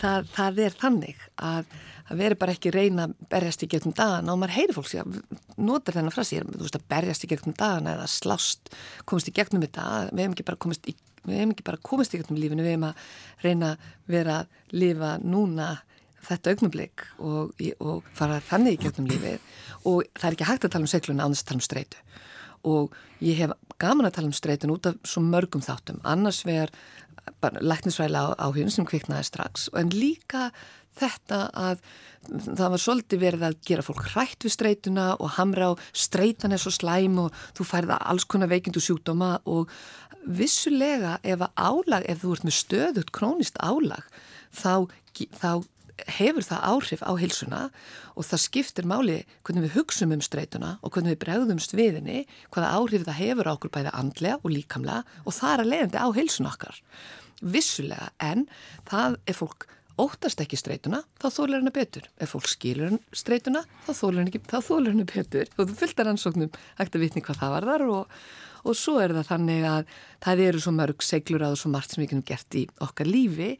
Það, 0.00 0.28
það 0.32 0.60
er 0.64 0.76
þannig 0.80 1.24
að 1.44 1.72
það 2.10 2.20
veri 2.24 2.36
bara 2.40 2.54
ekki 2.56 2.72
reyna 2.74 3.04
að 3.06 3.12
berjast 3.30 3.62
í 3.62 3.68
gegnum 3.70 3.94
dagana 3.94 4.32
og 4.32 4.40
maður 4.40 4.56
heyri 4.56 4.74
fólk 4.74 4.88
sér 4.90 5.04
að 5.04 5.18
nota 5.60 5.94
þennan 5.94 6.14
frasi, 6.14 6.40
þú 6.42 6.64
veist 6.64 6.78
að 6.78 6.86
berjast 6.90 7.26
í 7.26 7.30
gegnum 7.30 7.54
dagana 7.58 7.92
eða 7.94 8.08
slást, 8.10 8.72
komast 9.06 9.30
í 9.30 9.34
gegnum 9.36 9.62
þetta, 9.62 9.84
við 10.10 10.24
hefum 10.24 10.34
ekki 10.34 10.46
bara 10.48 10.62
komast 10.64 10.90
í 10.90 10.96
við 11.26 11.40
hefum 11.40 11.54
ekki 11.54 11.66
bara 11.66 11.82
komist 11.90 12.14
í 12.14 12.20
gegnum 12.20 12.40
lífinu, 12.40 12.64
við 12.66 12.76
hefum 12.76 12.88
að 12.90 13.06
reyna 13.44 13.72
að 13.74 13.86
vera 14.14 14.36
að 14.40 14.76
lifa 14.82 15.12
núna 15.24 15.70
þetta 16.26 16.54
augnumblik 16.54 17.06
og, 17.18 17.62
og 17.80 18.08
fara 18.16 18.40
þannig 18.50 18.76
í 18.76 18.82
gegnum 18.84 19.08
lífið. 19.10 19.38
Og 19.88 20.04
það 20.14 20.28
er 20.28 20.36
ekki 20.36 20.50
hægt 20.50 20.66
að 20.66 20.74
tala 20.74 20.86
um 20.86 20.92
segluna 20.92 21.28
ánast 21.28 21.46
að 21.46 21.52
tala 21.52 21.62
um 21.62 21.66
streitu. 21.66 22.02
Og 22.70 22.96
ég 23.24 23.38
hef 23.40 23.54
gaman 23.80 24.08
að 24.10 24.18
tala 24.18 24.28
um 24.28 24.36
streitun 24.36 24.74
út 24.74 24.90
af 24.90 24.98
svo 25.08 25.22
mörgum 25.24 25.64
þáttum, 25.64 26.02
annars 26.04 26.42
vegar 26.44 26.72
læknisvæla 27.40 28.34
áhugin 28.36 28.72
sem 28.72 28.86
kviknaði 28.88 29.24
strax. 29.28 29.68
En 29.76 29.92
líka 29.92 30.50
þetta 30.98 31.46
að 31.56 31.82
það 32.28 32.72
var 32.74 32.82
svolítið 32.82 33.22
verið 33.22 33.44
að 33.46 33.58
gera 33.64 33.84
fólk 33.84 34.02
hrætt 34.12 34.44
við 34.44 34.54
streituna 34.54 35.06
og 35.16 35.36
hamra 35.38 35.70
á 35.72 35.80
streitan 35.96 36.52
er 36.52 36.60
svo 36.60 36.72
slæm 36.74 37.16
og 37.22 37.36
þú 37.56 37.66
færða 37.68 38.00
alls 38.12 38.26
konar 38.28 38.50
veikindu 38.50 38.82
sjúkdóma 38.84 39.38
og 39.48 39.70
vissulega 40.26 41.18
ef 41.22 41.42
að 41.44 41.52
álag, 41.56 42.06
ef 42.06 42.22
þú 42.22 42.34
ert 42.36 42.46
með 42.46 42.56
stöðut 42.58 43.12
krónist 43.16 43.60
álag 43.60 44.06
þá, 44.52 44.88
þá 45.36 45.50
hefur 46.16 46.44
það 46.46 46.66
áhrif 46.70 47.02
á 47.04 47.12
hilsuna 47.20 47.60
og 48.14 48.26
það 48.26 48.42
skiptir 48.44 48.88
máli 48.88 49.18
hvernig 49.44 49.66
við 49.66 49.76
hugsum 49.78 50.14
um 50.14 50.22
streytuna 50.24 50.76
og 50.80 50.94
hvernig 50.94 51.16
við 51.16 51.22
bregðumst 51.24 51.74
viðinni, 51.76 52.24
hvaða 52.52 52.72
áhrif 52.78 53.06
það 53.08 53.20
hefur 53.20 53.50
á 53.50 53.52
okkur 53.56 53.74
bæða 53.76 53.96
andlega 53.96 54.38
og 54.40 54.54
líkamlega 54.54 55.02
og 55.24 55.36
það 55.36 55.52
er 55.52 55.64
að 55.64 55.72
leiðandi 55.72 56.04
á 56.04 56.08
hilsuna 56.16 56.52
okkar. 56.54 56.80
Vissulega, 57.40 58.10
en 58.20 58.46
það 58.88 59.20
er 59.26 59.38
fólk 59.38 59.68
óttast 60.00 60.42
ekki 60.42 60.58
streytuna, 60.58 61.02
þá 61.20 61.26
þólar 61.28 61.58
henni 61.60 61.72
betur. 61.74 62.06
Ef 62.20 62.34
fólk 62.34 62.48
skilur 62.50 62.96
streytuna, 63.16 63.64
þá 63.86 63.90
þólar 63.96 64.22
henni, 64.24 64.42
henni 64.90 65.08
betur. 65.08 65.50
Og 65.56 65.70
þú 65.70 65.80
fylgtar 65.82 66.10
ansóknum 66.10 66.52
hægt 66.80 66.96
að 66.96 67.04
vitni 67.06 67.24
hvað 67.24 67.42
það 67.42 67.54
var 67.56 67.68
þar 67.70 67.86
og, 67.90 68.16
og 68.60 68.76
svo 68.76 68.96
er 69.02 69.14
það 69.16 69.30
þannig 69.30 69.68
að 69.70 69.94
það 70.26 70.42
eru 70.48 70.64
svo 70.64 70.74
mörg 70.76 71.06
seglur 71.06 71.46
að 71.46 71.56
og 71.56 71.62
svo 71.62 71.72
margt 71.74 71.94
sem 71.94 72.04
við 72.04 72.12
kunum 72.14 72.26
gert 72.30 72.58
í 72.60 72.66
okkar 72.84 73.08
lífi 73.08 73.54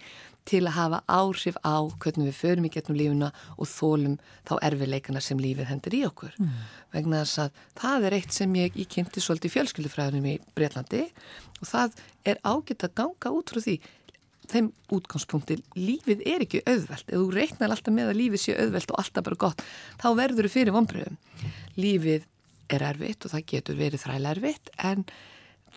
til 0.49 0.65
að 0.67 0.77
hafa 0.77 1.01
áhrif 1.11 1.59
á 1.63 1.77
hvernig 2.01 2.31
við 2.31 2.39
förum 2.39 2.67
í 2.67 2.73
getnum 2.73 2.99
lífuna 2.99 3.29
og 3.57 3.69
þólum 3.71 4.17
þá 4.49 4.55
erfileikana 4.67 5.23
sem 5.23 5.41
lífið 5.41 5.69
hendur 5.71 5.97
í 5.97 6.03
okkur. 6.09 6.33
Mm. 6.41 6.55
Vegna 6.95 7.23
þess 7.23 7.43
að 7.45 7.61
það 7.81 8.07
er 8.09 8.17
eitt 8.19 8.37
sem 8.37 8.57
ég, 8.59 8.79
ég 8.81 8.91
kynnti 8.91 9.23
svolítið 9.23 9.55
fjölskyldufræðunum 9.57 10.31
í 10.33 10.37
Breitlandi 10.57 11.05
og 11.61 11.71
það 11.71 12.01
er 12.33 12.41
ágætt 12.43 12.87
að 12.89 12.97
ganga 13.03 13.35
út 13.37 13.53
frá 13.53 13.63
því 13.63 13.77
þeim 14.51 14.71
útgangspunkti, 14.93 15.59
lífið 15.79 16.25
er 16.29 16.45
ekki 16.45 16.63
auðvelt. 16.67 17.07
Ef 17.07 17.17
þú 17.17 17.27
reiknar 17.35 17.75
alltaf 17.75 17.95
með 17.95 18.13
að 18.13 18.21
lífið 18.21 18.43
sé 18.45 18.57
auðvelt 18.57 18.93
og 18.95 19.03
alltaf 19.03 19.27
bara 19.27 19.41
gott, 19.45 19.63
þá 20.03 20.09
verður 20.19 20.49
þau 20.49 20.55
fyrir 20.57 20.77
vonbröðum. 20.77 21.21
Lífið 21.79 22.27
er 22.71 22.87
erfitt 22.87 23.27
og 23.27 23.35
það 23.35 23.47
getur 23.53 23.79
verið 23.79 24.05
þræla 24.05 24.35
erfitt 24.35 24.73
en 24.79 25.07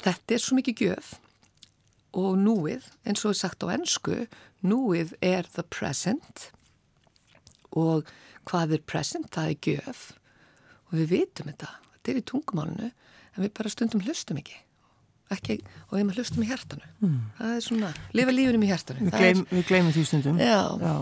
þetta 0.04 0.36
er 0.36 0.44
svo 0.44 0.58
mikið 0.58 0.84
gjöf 0.84 1.14
og 2.14 2.36
núið, 2.38 2.90
eins 3.10 3.24
og 3.26 3.34
er 3.34 3.40
sagt 3.40 3.66
á 3.66 3.74
ennsku, 3.74 4.20
núið 4.62 5.16
er 5.26 5.50
the 5.56 5.66
present 5.66 6.50
og 7.74 8.10
hvað 8.50 8.78
er 8.78 8.86
present, 8.86 9.32
það 9.34 9.54
er 9.54 9.70
gjöf 9.70 10.04
og 10.90 11.00
við 11.00 11.16
vitum 11.16 11.50
þetta, 11.50 11.72
þetta 11.96 12.14
er 12.14 12.22
í 12.22 12.28
tungumálunu 12.30 12.92
en 12.92 13.42
við 13.42 13.56
bara 13.58 13.74
stundum 13.74 14.04
hlustum 14.06 14.40
ekki. 14.42 14.60
Ekki 15.34 15.58
og 15.90 15.98
við 15.98 16.06
maður 16.08 16.22
hlustum 16.22 16.46
í 16.46 16.50
hærtanu 16.50 16.88
mm. 17.00 17.18
það 17.40 17.58
er 17.58 17.66
svona, 17.68 17.92
lifa 18.18 18.36
lífunum 18.36 18.66
í 18.66 18.72
hærtanu 18.72 19.08
Við, 19.08 19.18
gleym, 19.18 19.44
er... 19.44 19.58
við 19.58 19.68
gleymum 19.72 19.96
því 19.96 20.06
stundum 20.10 20.40
Já. 20.42 20.62
Já. 20.84 20.96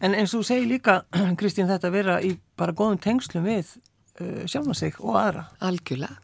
En 0.00 0.16
eins 0.16 0.34
og 0.36 0.46
segir 0.48 0.68
líka 0.70 1.00
Kristín 1.40 1.70
þetta 1.70 1.90
að 1.90 1.96
vera 1.98 2.18
í 2.24 2.34
bara 2.60 2.76
góðum 2.76 3.00
tengslum 3.02 3.46
við 3.48 3.76
uh, 3.76 4.44
sjálfa 4.50 4.76
sig 4.78 5.00
og 5.00 5.20
aðra 5.20 5.46
Algjörlega 5.70 6.18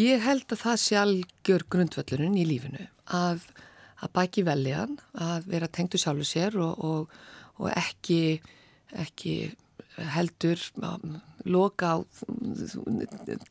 Ég 0.00 0.22
held 0.24 0.48
að 0.48 0.62
það 0.62 0.78
sé 0.80 0.96
algjör 0.96 1.66
grundvöllurinn 1.68 2.38
í 2.40 2.46
lífinu 2.48 2.86
að, 3.12 3.42
að 4.00 4.12
bæki 4.16 4.44
veljan, 4.46 4.94
að 5.12 5.50
vera 5.52 5.68
tengdu 5.68 6.00
sjálfu 6.00 6.24
sér 6.24 6.56
og, 6.64 6.78
og, 6.80 7.18
og 7.60 7.68
ekki, 7.76 8.40
ekki 9.04 9.34
heldur 10.14 10.62
um, 10.80 11.18
loka 11.44 11.92
á 11.92 11.96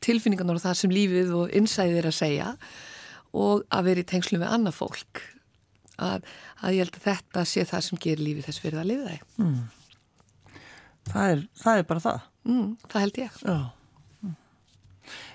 tilfinningarnar 0.02 0.58
og 0.58 0.64
það 0.64 0.80
sem 0.80 0.94
lífið 0.94 1.30
og 1.36 1.54
innsæðið 1.54 2.00
er 2.00 2.10
að 2.10 2.18
segja 2.18 2.48
og 3.32 3.62
að 3.72 3.86
vera 3.88 4.02
í 4.02 4.08
tengslu 4.08 4.40
við 4.40 4.50
annað 4.52 4.78
fólk. 4.78 5.22
Að, 6.02 6.26
að 6.62 6.74
ég 6.76 6.86
held 6.86 6.98
að 6.98 7.06
þetta 7.06 7.44
sé 7.48 7.64
það 7.68 7.84
sem 7.86 8.00
gerir 8.02 8.24
lífið 8.26 8.48
þess 8.48 8.62
fyrir 8.62 8.82
að 8.82 8.90
liða. 8.90 9.18
Mm. 9.38 9.60
Það, 11.12 11.46
það 11.60 11.78
er 11.78 11.86
bara 11.88 12.04
það? 12.06 12.26
Mm, 12.48 12.66
það 12.88 13.06
held 13.06 13.22
ég. 13.22 13.38
Já. 13.46 13.60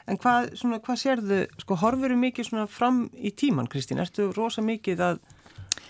En 0.07 0.19
hvað, 0.23 0.53
svona, 0.55 0.79
hvað 0.83 0.99
sérðu, 1.01 1.39
sko, 1.59 1.77
horfur 1.81 2.13
þú 2.13 2.19
mikið 2.21 2.47
svona 2.47 2.67
fram 2.71 3.01
í 3.19 3.33
tíman, 3.35 3.67
Kristín? 3.71 3.99
Ertu 3.99 4.29
rosa 4.35 4.63
mikið 4.63 5.03
að... 5.03 5.19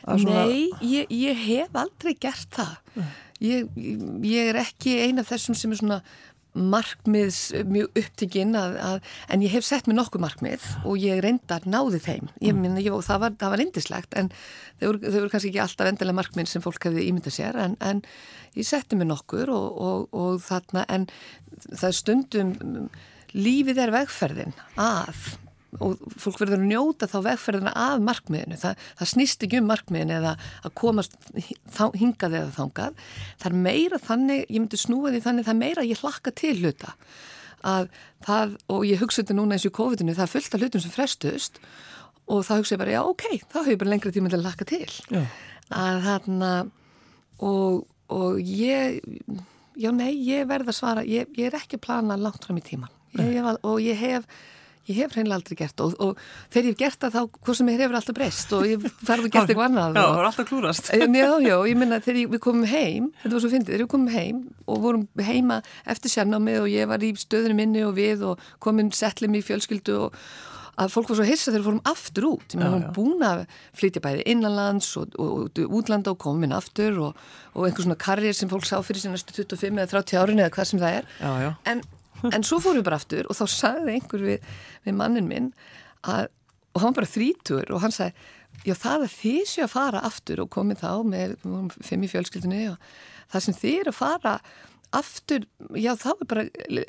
að 0.10 0.24
svona... 0.24 0.46
Nei, 0.50 0.64
ég, 0.90 1.12
ég 1.14 1.44
hef 1.44 1.78
aldrei 1.78 2.16
gert 2.18 2.58
það. 2.58 3.04
Ég, 3.46 3.70
ég 4.26 4.50
er 4.50 4.58
ekki 4.64 4.96
eina 5.06 5.22
af 5.22 5.30
þessum 5.30 5.58
sem 5.58 5.76
er 5.76 5.82
svona 5.84 6.00
markmiðs 6.58 7.40
mjög 7.68 8.00
upptikinn 8.02 8.56
en 8.58 9.44
ég 9.46 9.54
hef 9.54 9.66
sett 9.68 9.88
mér 9.88 10.00
nokkuð 10.00 10.24
markmið 10.24 10.68
og 10.84 11.02
ég 11.02 11.22
reyndar 11.24 11.66
náði 11.70 12.02
þeim 12.04 12.30
ég 12.42 12.54
mm. 12.56 12.64
minna, 12.64 13.02
það 13.06 13.24
var, 13.24 13.38
var 13.54 13.64
indislegt 13.64 14.18
en 14.20 14.32
þau 14.80 14.88
voru, 14.90 15.02
þau 15.04 15.20
voru 15.20 15.34
kannski 15.34 15.52
ekki 15.52 15.64
alltaf 15.64 15.92
endilega 15.92 16.20
markmið 16.22 16.52
sem 16.52 16.66
fólk 16.66 16.90
hefði 16.90 17.08
ímyndað 17.10 17.38
sér 17.40 17.60
en, 17.64 17.78
en 17.84 18.04
ég 18.58 18.68
setti 18.68 19.00
mér 19.00 19.12
nokkur 19.12 19.52
og, 19.54 19.68
og, 19.90 20.08
og 20.18 20.40
þarna 20.46 20.86
en 20.94 21.10
það 21.68 22.00
stundum 22.02 22.56
lífið 23.38 23.84
er 23.84 23.94
vegferðin 23.96 24.56
að 24.80 25.38
og 25.84 26.04
fólk 26.20 26.40
verður 26.42 26.60
að 26.60 26.68
njóta 26.70 27.10
þá 27.10 27.18
vegferðina 27.28 27.74
að 27.78 28.04
markmiðinu, 28.08 28.60
það, 28.62 28.86
það 29.00 29.12
snýst 29.14 29.46
ekki 29.48 29.62
um 29.62 29.68
markmiðinu 29.72 30.16
eða 30.18 30.36
að 30.64 30.76
komast 30.82 31.18
hingað 31.98 32.38
eða 32.42 32.54
þangað, 32.56 33.02
það 33.42 33.50
er 33.52 33.58
meira 33.68 34.00
þannig, 34.04 34.46
ég 34.48 34.64
myndi 34.64 34.80
snúa 34.82 35.14
því 35.14 35.24
þannig 35.26 35.48
það 35.48 35.56
er 35.56 35.62
meira 35.64 35.84
að 35.84 35.92
ég 35.92 36.04
hlakka 36.04 36.34
til 36.38 36.56
hluta. 36.62 36.96
Að 37.68 37.92
það, 38.26 38.56
og 38.74 38.88
ég 38.88 39.02
hugsa 39.02 39.24
þetta 39.24 39.38
núna 39.38 39.58
eins 39.58 39.66
og 39.66 39.74
í 39.74 39.78
COVID-19, 39.78 40.18
það 40.18 40.26
er 40.28 40.34
fullt 40.34 40.56
af 40.56 40.64
hlutum 40.64 40.84
sem 40.84 40.94
frestust 40.94 41.62
og 42.28 42.44
það 42.46 42.62
hugsa 42.62 42.76
ég 42.76 42.82
bara, 42.84 42.96
já 42.96 43.02
ok 43.08 43.28
þá 43.48 43.58
hefur 43.60 43.74
ég 43.74 43.82
bara 43.82 43.94
lengra 43.94 44.14
tíma 44.14 44.32
til 44.32 44.40
að 44.40 44.48
hlakka 44.50 44.68
til. 44.70 44.90
Já. 45.14 45.24
að 45.74 46.02
þarna 46.06 46.52
og, 47.44 47.86
og 48.14 48.42
ég 48.42 49.02
já 49.78 49.90
nei, 49.94 50.12
ég 50.26 50.48
verð 50.50 50.72
að 50.72 50.80
svara 50.80 51.06
ég, 51.08 51.32
ég 51.38 51.50
er 51.50 51.58
ekki 51.60 51.80
að 51.80 51.86
plana 51.88 52.18
langt 52.20 52.46
fram 52.46 52.60
í 52.60 52.66
tíman 52.66 52.94
ég 53.18 53.42
og 53.46 53.82
ég 53.82 53.98
hef 54.00 54.28
ég 54.88 55.00
hef 55.02 55.16
hreinlega 55.16 55.38
aldrei 55.40 55.58
gert 55.60 55.84
og, 55.84 55.96
og 56.04 56.22
þegar 56.54 56.68
ég 56.68 56.74
hef 56.74 56.80
gert 56.82 57.04
það 57.04 57.16
þá, 57.18 57.40
hvað 57.46 57.60
sem 57.60 57.72
ég 57.72 57.84
hefur 57.84 58.00
alltaf 58.00 58.18
breyst 58.18 58.56
og 58.58 58.66
ég 58.68 58.88
ferði 58.98 59.30
að 59.30 59.36
gera 59.36 59.46
eitthvað 59.46 59.68
annað 59.68 60.00
Já, 60.00 60.02
það 60.02 60.18
var 60.18 60.30
alltaf 60.32 60.50
klúrast 60.52 60.92
Já, 60.94 61.30
já, 61.48 61.56
ég 61.72 61.80
minna 61.84 62.02
þegar 62.04 62.34
við 62.36 62.44
komum 62.48 62.68
heim 62.72 63.10
þetta 63.22 63.34
var 63.36 63.46
svo 63.46 63.54
fyndið, 63.54 63.72
þegar 63.74 63.86
við 63.86 63.94
komum 63.96 64.14
heim 64.16 64.44
og 64.68 64.84
vorum 64.84 65.08
heima 65.30 65.62
eftir 65.88 66.14
sérnámið 66.14 66.62
og 66.64 66.70
ég 66.74 66.92
var 66.92 67.08
í 67.08 67.14
stöðunum 67.20 67.64
minni 67.64 67.88
og 67.88 67.96
við 67.98 68.28
og 68.32 68.52
komum 68.64 68.94
setlim 68.96 69.38
í 69.38 69.44
fjölskyldu 69.46 69.98
og 70.08 70.22
að 70.78 70.94
fólk 70.94 71.12
var 71.12 71.20
svo 71.20 71.26
hissa 71.26 71.50
þegar 71.50 71.62
við 71.62 71.68
fórum 71.68 71.90
aftur 71.90 72.28
út. 72.30 72.54
Ég 72.54 72.60
meina, 72.62 72.70
við 72.70 72.84
vorum 72.84 72.96
búin 72.98 73.26
að 73.26 73.44
flytja 73.80 74.04
bæði 74.04 74.26
innanlands 74.34 74.90
og, 75.00 75.16
og, 75.18 75.48
og 75.50 75.78
útlanda 75.80 76.14
og 76.14 76.20
komum 76.22 76.46
inn 76.46 76.54
aftur 76.54 77.00
og, 77.08 77.24
og 77.56 77.66
einhver 77.66 77.88
svona 77.88 77.98
karriér 78.02 78.38
sem 78.38 78.52
fólk 78.52 78.68
sá 78.70 78.78
fyrir 78.86 79.02
síðan 79.02 79.18
25 79.18 79.82
eða 79.82 79.90
30 79.96 80.22
árin 80.22 80.44
eða 80.44 80.54
hvað 80.54 80.70
sem 80.72 80.84
það 80.84 81.00
er. 81.00 81.10
Já, 81.18 81.50
en 81.74 81.82
en 82.26 82.46
svo 82.46 82.62
fórum 82.64 82.82
við 82.82 82.88
bara 82.90 83.00
aftur 83.02 83.30
og 83.30 83.38
þá 83.38 83.46
sagði 83.54 83.98
einhver 83.98 84.26
við, 84.30 84.48
við 84.88 84.98
mannin 84.98 85.30
minn 85.30 85.52
að, 86.08 86.32
og 86.74 86.82
hann 86.82 86.94
var 86.94 87.02
bara 87.02 87.14
þrítur 87.14 87.74
og 87.74 87.84
hann 87.84 87.96
sagði 87.96 88.68
já 88.68 88.74
það 88.78 89.06
er 89.06 89.14
því 89.14 89.36
sem 89.46 89.62
ég 89.62 89.68
að 89.68 89.76
fara 89.76 90.06
aftur 90.08 90.42
og 90.44 90.50
komið 90.54 90.82
þá 90.82 90.92
með 91.08 91.36
fimm 91.86 92.08
í 92.08 92.10
fjölskyldunni 92.12 92.64
og 92.72 92.90
það 93.32 93.46
sem 93.46 93.60
þið 93.62 93.78
er 93.82 93.92
að 93.92 94.00
fara 94.00 94.40
aftur, 94.96 95.46
já 95.76 95.92
þá 96.00 96.10
er 96.14 96.28
bara 96.32 96.44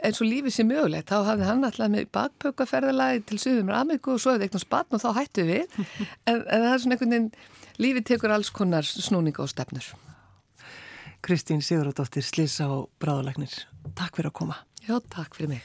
eins 0.07 0.21
og 0.23 0.29
lífið 0.29 0.55
sem 0.55 0.69
mögulegt, 0.71 1.11
þá 1.11 1.27
hafði 1.27 1.49
hann 1.49 1.67
alltaf 1.67 1.91
með 1.93 2.11
bakpökaferðalagi 2.15 3.25
til 3.29 3.39
Suðum 3.43 3.73
Ameríku 3.75 4.15
og 4.15 4.23
svo 4.23 4.35
hefði 4.35 4.47
eitthvað 4.47 4.65
spann 4.65 4.95
og 4.95 5.03
þá 5.03 5.09
hættu 5.19 5.47
við. 5.49 5.81
En, 6.31 6.45
en 6.45 6.63
það 6.63 6.71
er 6.71 6.85
svona 6.85 6.99
einhvern 6.99 7.15
veginn 7.17 7.31
lífið 7.83 8.09
tekur 8.13 8.35
alls 8.37 8.53
konar 8.55 8.87
snúninga 8.87 9.43
og 9.43 9.51
stefnur. 9.51 9.91
Kristín 11.25 11.65
Sigurðardóttir 11.65 12.23
Slisa 12.23 12.71
og 12.71 12.89
Bráðalagnir, 13.03 13.65
takk 13.99 14.21
fyrir 14.21 14.31
að 14.31 14.39
koma 14.45 14.63
Já, 14.89 14.97
takk 15.01 15.35
fyrir 15.37 15.49
mig. 15.49 15.65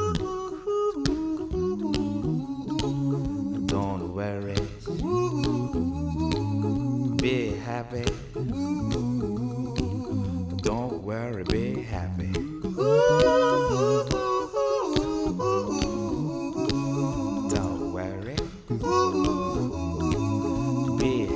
Be 18.81 18.87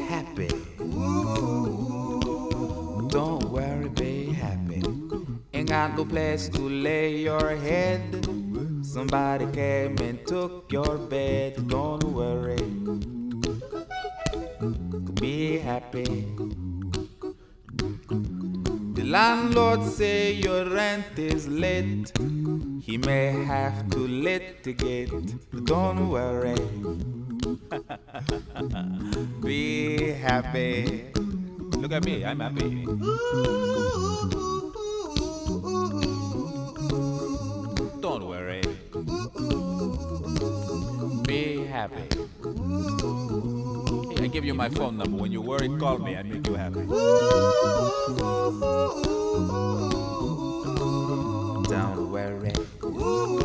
happy. 0.09 0.49
Don't 3.09 3.43
worry, 3.51 3.89
be 3.89 4.33
happy. 4.33 4.81
Ain't 5.53 5.69
got 5.69 5.95
no 5.95 6.05
place 6.05 6.49
to 6.49 6.61
lay 6.67 7.17
your 7.17 7.55
head. 7.55 8.27
Somebody 8.81 9.45
came 9.51 9.95
and 9.99 10.25
took 10.25 10.71
your 10.71 10.97
bed. 10.97 11.67
Don't 11.67 12.03
worry. 12.05 12.57
Be 15.21 15.59
happy. 15.59 16.25
The 18.95 19.03
landlord 19.03 19.83
say 19.83 20.31
your 20.31 20.65
rent 20.67 21.19
is 21.19 21.47
late. 21.47 22.11
He 22.81 22.97
may 22.97 23.45
have 23.45 23.87
to 23.91 23.99
litigate. 23.99 25.11
Don't 25.65 26.09
worry. 26.09 27.14
Be 29.41 30.11
happy. 30.13 31.05
Look 31.77 31.91
at 31.91 32.03
me, 32.05 32.25
I'm 32.25 32.39
happy. 32.39 32.85
Don't 38.01 38.27
worry. 38.27 38.61
Be 41.27 41.65
happy. 41.65 42.07
I 44.21 44.27
give 44.27 44.45
you 44.45 44.53
my 44.53 44.69
phone 44.69 44.97
number. 44.97 45.17
When 45.17 45.31
you 45.31 45.41
worry, 45.41 45.69
call 45.77 45.99
me. 45.99 46.15
I 46.15 46.23
make 46.23 46.47
you 46.47 46.55
happy. 46.55 46.85
Don't 51.69 52.11
worry. 52.11 53.44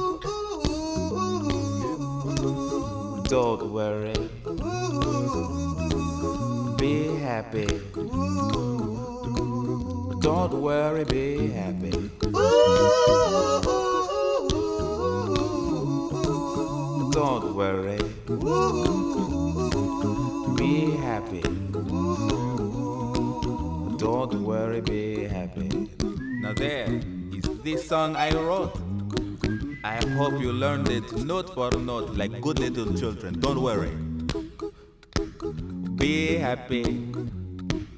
Don't 3.31 3.71
worry. 3.71 4.11
Be 6.75 7.15
happy. 7.19 7.65
Don't 10.19 10.53
worry, 10.61 11.05
be 11.05 11.47
happy. 11.47 11.91
Don't 17.13 17.55
worry. 17.55 17.99
Be 20.57 20.91
happy. 20.97 21.41
Don't 23.97 24.43
worry, 24.43 24.81
be 24.81 25.23
happy. 25.23 25.87
Now 26.41 26.51
there 26.51 26.99
is 27.31 27.45
this 27.63 27.87
song 27.87 28.17
I 28.17 28.33
wrote. 28.33 28.80
I 29.83 30.05
hope 30.13 30.39
you 30.39 30.53
learned 30.53 30.89
it 30.89 31.11
note 31.25 31.55
for 31.55 31.71
note 31.71 32.15
like 32.15 32.39
good 32.39 32.59
little 32.59 32.93
children. 32.93 33.39
Don't 33.39 33.63
worry. 33.63 33.89
Be 35.95 36.35
happy. 36.35 37.11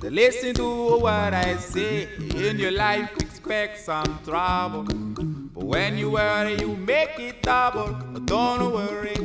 Listen 0.01 0.53
to 0.55 0.97
what 0.99 1.33
I 1.33 1.57
say. 1.57 2.07
In 2.35 2.57
your 2.57 2.71
life, 2.71 3.11
expect 3.17 3.79
some 3.79 4.19
trouble. 4.23 4.83
But 4.83 5.65
when 5.65 5.97
you 5.97 6.11
worry, 6.11 6.55
you 6.57 6.75
make 6.75 7.19
it 7.19 7.41
double. 7.41 7.91
Don't 8.25 8.71
worry. 8.71 9.15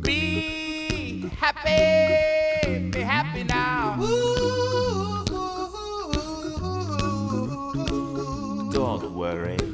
Be 0.00 1.28
happy. 1.40 2.90
Be 2.90 3.00
happy 3.00 3.42
now. 3.42 3.96
Don't 8.70 9.14
worry. 9.16 9.73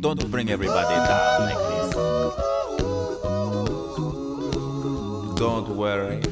Don't 0.00 0.30
bring 0.30 0.50
everybody 0.50 0.94
down 0.94 1.40
like 1.42 1.58
this. 1.68 1.94
Don't 5.38 5.68
worry. 5.76 6.22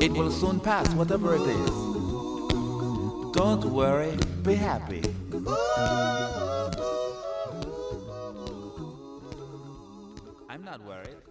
It 0.00 0.12
will 0.12 0.30
soon 0.30 0.60
pass, 0.60 0.88
whatever 0.94 1.34
it 1.34 1.40
is. 1.40 1.70
Don't 3.32 3.64
worry, 3.64 4.16
be 4.42 4.54
happy. 4.54 5.02
I'm 10.48 10.64
not 10.64 10.84
worried. 10.86 11.27